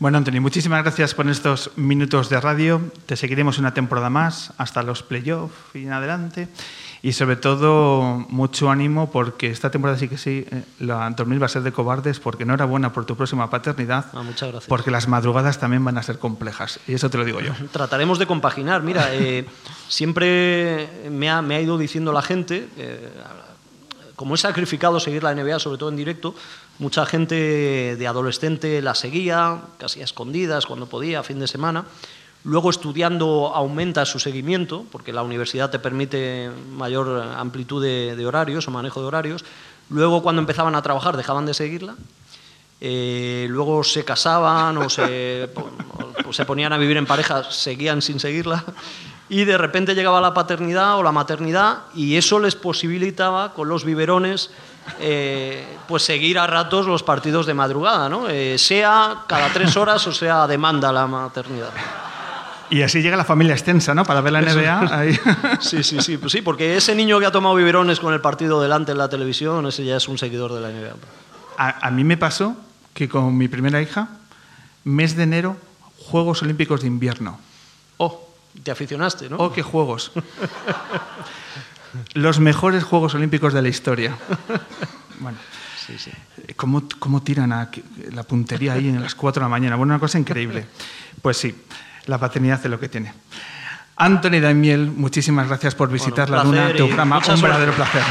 Bueno, 0.00 0.18
Antonio, 0.18 0.40
muchísimas 0.40 0.84
gracias 0.84 1.12
por 1.12 1.28
estos 1.28 1.72
minutos 1.74 2.28
de 2.28 2.40
radio. 2.40 2.80
Te 3.06 3.16
seguiremos 3.16 3.58
una 3.58 3.74
temporada 3.74 4.08
más 4.08 4.52
hasta 4.56 4.84
los 4.84 5.02
playoffs 5.02 5.74
y 5.74 5.82
en 5.82 5.92
adelante. 5.92 6.48
Y 7.02 7.12
sobre 7.12 7.36
todo, 7.36 8.26
mucho 8.28 8.70
ánimo 8.70 9.10
porque 9.10 9.48
esta 9.48 9.70
temporada 9.70 9.98
sí 9.98 10.08
que 10.08 10.18
sí, 10.18 10.44
eh, 10.50 10.64
la 10.80 11.08
dormir 11.10 11.40
va 11.40 11.46
a 11.46 11.48
ser 11.48 11.62
de 11.62 11.72
cobardes 11.72 12.18
porque 12.18 12.44
no 12.44 12.54
era 12.54 12.64
buena 12.64 12.92
por 12.92 13.04
tu 13.04 13.16
próxima 13.16 13.48
paternidad. 13.50 14.06
Ah, 14.12 14.22
muchas 14.22 14.48
gracias. 14.50 14.68
Porque 14.68 14.90
las 14.90 15.06
madrugadas 15.06 15.58
también 15.60 15.84
van 15.84 15.96
a 15.96 16.02
ser 16.02 16.18
complejas. 16.18 16.80
Y 16.88 16.94
eso 16.94 17.08
te 17.08 17.18
lo 17.18 17.24
digo 17.24 17.40
yo. 17.40 17.52
Trataremos 17.72 18.18
de 18.18 18.26
compaginar. 18.26 18.82
Mira, 18.82 19.14
eh, 19.14 19.46
siempre 19.88 21.08
me 21.10 21.30
ha, 21.30 21.40
me 21.40 21.54
ha, 21.54 21.60
ido 21.60 21.78
diciendo 21.78 22.12
la 22.12 22.22
gente, 22.22 22.68
eh, 22.76 23.08
como 24.16 24.34
he 24.34 24.38
sacrificado 24.38 24.98
seguir 24.98 25.22
la 25.22 25.34
NBA, 25.34 25.60
sobre 25.60 25.78
todo 25.78 25.90
en 25.90 25.96
directo, 25.96 26.34
mucha 26.80 27.06
gente 27.06 27.96
de 27.96 28.06
adolescente 28.08 28.82
la 28.82 28.96
seguía, 28.96 29.60
casi 29.78 30.00
a 30.00 30.04
escondidas 30.04 30.66
cuando 30.66 30.86
podía, 30.86 31.20
a 31.20 31.22
fin 31.22 31.38
de 31.38 31.46
semana. 31.46 31.84
Luego 32.44 32.70
estudiando 32.70 33.52
aumenta 33.54 34.06
su 34.06 34.18
seguimiento, 34.18 34.84
porque 34.90 35.12
la 35.12 35.22
universidad 35.22 35.70
te 35.70 35.78
permite 35.78 36.50
mayor 36.72 37.22
amplitud 37.36 37.82
de, 37.82 38.26
horarios 38.26 38.68
o 38.68 38.70
manejo 38.70 39.00
de 39.00 39.06
horarios. 39.06 39.44
Luego 39.90 40.22
cuando 40.22 40.40
empezaban 40.40 40.74
a 40.74 40.82
trabajar 40.82 41.16
dejaban 41.16 41.46
de 41.46 41.54
seguirla. 41.54 41.94
Eh, 42.80 43.46
luego 43.50 43.82
se 43.82 44.04
casaban 44.04 44.78
o 44.78 44.88
se, 44.88 45.50
se 46.30 46.44
ponían 46.44 46.72
a 46.72 46.78
vivir 46.78 46.96
en 46.96 47.06
pareja, 47.06 47.44
seguían 47.50 48.02
sin 48.02 48.20
seguirla. 48.20 48.64
Y 49.28 49.44
de 49.44 49.58
repente 49.58 49.94
llegaba 49.94 50.20
la 50.20 50.32
paternidad 50.32 50.96
o 50.96 51.02
la 51.02 51.12
maternidad 51.12 51.80
y 51.94 52.16
eso 52.16 52.38
les 52.38 52.54
posibilitaba 52.54 53.52
con 53.52 53.68
los 53.68 53.84
biberones 53.84 54.50
eh, 55.00 55.66
pues 55.86 56.02
seguir 56.02 56.38
a 56.38 56.46
ratos 56.46 56.86
los 56.86 57.02
partidos 57.02 57.44
de 57.44 57.52
madrugada, 57.52 58.08
¿no? 58.08 58.28
Eh, 58.28 58.56
sea 58.56 59.24
cada 59.26 59.52
tres 59.52 59.76
horas 59.76 60.06
o 60.06 60.12
sea 60.12 60.46
demanda 60.46 60.92
la 60.92 61.06
maternidad. 61.06 61.70
Y 62.70 62.82
así 62.82 63.00
llega 63.00 63.16
la 63.16 63.24
familia 63.24 63.54
extensa, 63.54 63.94
¿no? 63.94 64.04
Para 64.04 64.20
ver 64.20 64.32
la 64.32 64.42
NBA. 64.42 65.58
Sí, 65.60 65.82
sí, 65.82 66.00
sí, 66.00 66.18
pues 66.18 66.32
sí, 66.32 66.42
porque 66.42 66.76
ese 66.76 66.94
niño 66.94 67.18
que 67.18 67.26
ha 67.26 67.32
tomado 67.32 67.54
biberones 67.54 68.00
con 68.00 68.12
el 68.12 68.20
partido 68.20 68.60
delante 68.60 68.92
en 68.92 68.98
la 68.98 69.08
televisión, 69.08 69.66
ese 69.66 69.84
ya 69.84 69.96
es 69.96 70.08
un 70.08 70.18
seguidor 70.18 70.52
de 70.52 70.60
la 70.60 70.68
NBA. 70.68 70.94
A, 71.56 71.90
mí 71.90 72.04
me 72.04 72.16
pasó 72.16 72.56
que 72.94 73.08
con 73.08 73.36
mi 73.36 73.48
primera 73.48 73.82
hija, 73.82 74.08
mes 74.84 75.16
de 75.16 75.24
enero, 75.24 75.56
Juegos 75.98 76.42
Olímpicos 76.42 76.82
de 76.82 76.86
Invierno. 76.86 77.40
Oh, 77.96 78.28
te 78.62 78.70
aficionaste, 78.70 79.28
¿no? 79.28 79.36
Oh, 79.36 79.52
qué 79.52 79.62
juegos. 79.62 80.12
Los 82.14 82.38
mejores 82.38 82.84
Juegos 82.84 83.14
Olímpicos 83.14 83.52
de 83.52 83.62
la 83.62 83.68
historia. 83.68 84.16
Bueno. 85.20 85.38
¿Cómo, 86.56 86.82
¿Cómo, 86.98 87.22
tiran 87.22 87.50
a 87.50 87.70
la 88.12 88.22
puntería 88.22 88.74
ahí 88.74 88.88
en 88.88 89.00
las 89.00 89.14
4 89.14 89.40
de 89.40 89.44
la 89.44 89.48
mañana? 89.48 89.76
Bueno, 89.76 89.94
una 89.94 90.00
cosa 90.00 90.18
increíble. 90.18 90.66
Pues 91.22 91.38
sí, 91.38 91.54
la 92.08 92.18
paternidad 92.18 92.58
hace 92.58 92.68
lo 92.68 92.80
que 92.80 92.88
tiene. 92.88 93.12
Anthony 93.96 94.40
Daniel, 94.40 94.92
muchísimas 94.94 95.48
gracias 95.48 95.74
por 95.74 95.90
visitar 95.90 96.30
la 96.30 96.44
Luna, 96.44 96.72
tu 96.72 96.86
programa. 96.86 97.20
Un 97.28 97.40
verdadero 97.40 97.72
placer. 97.72 98.02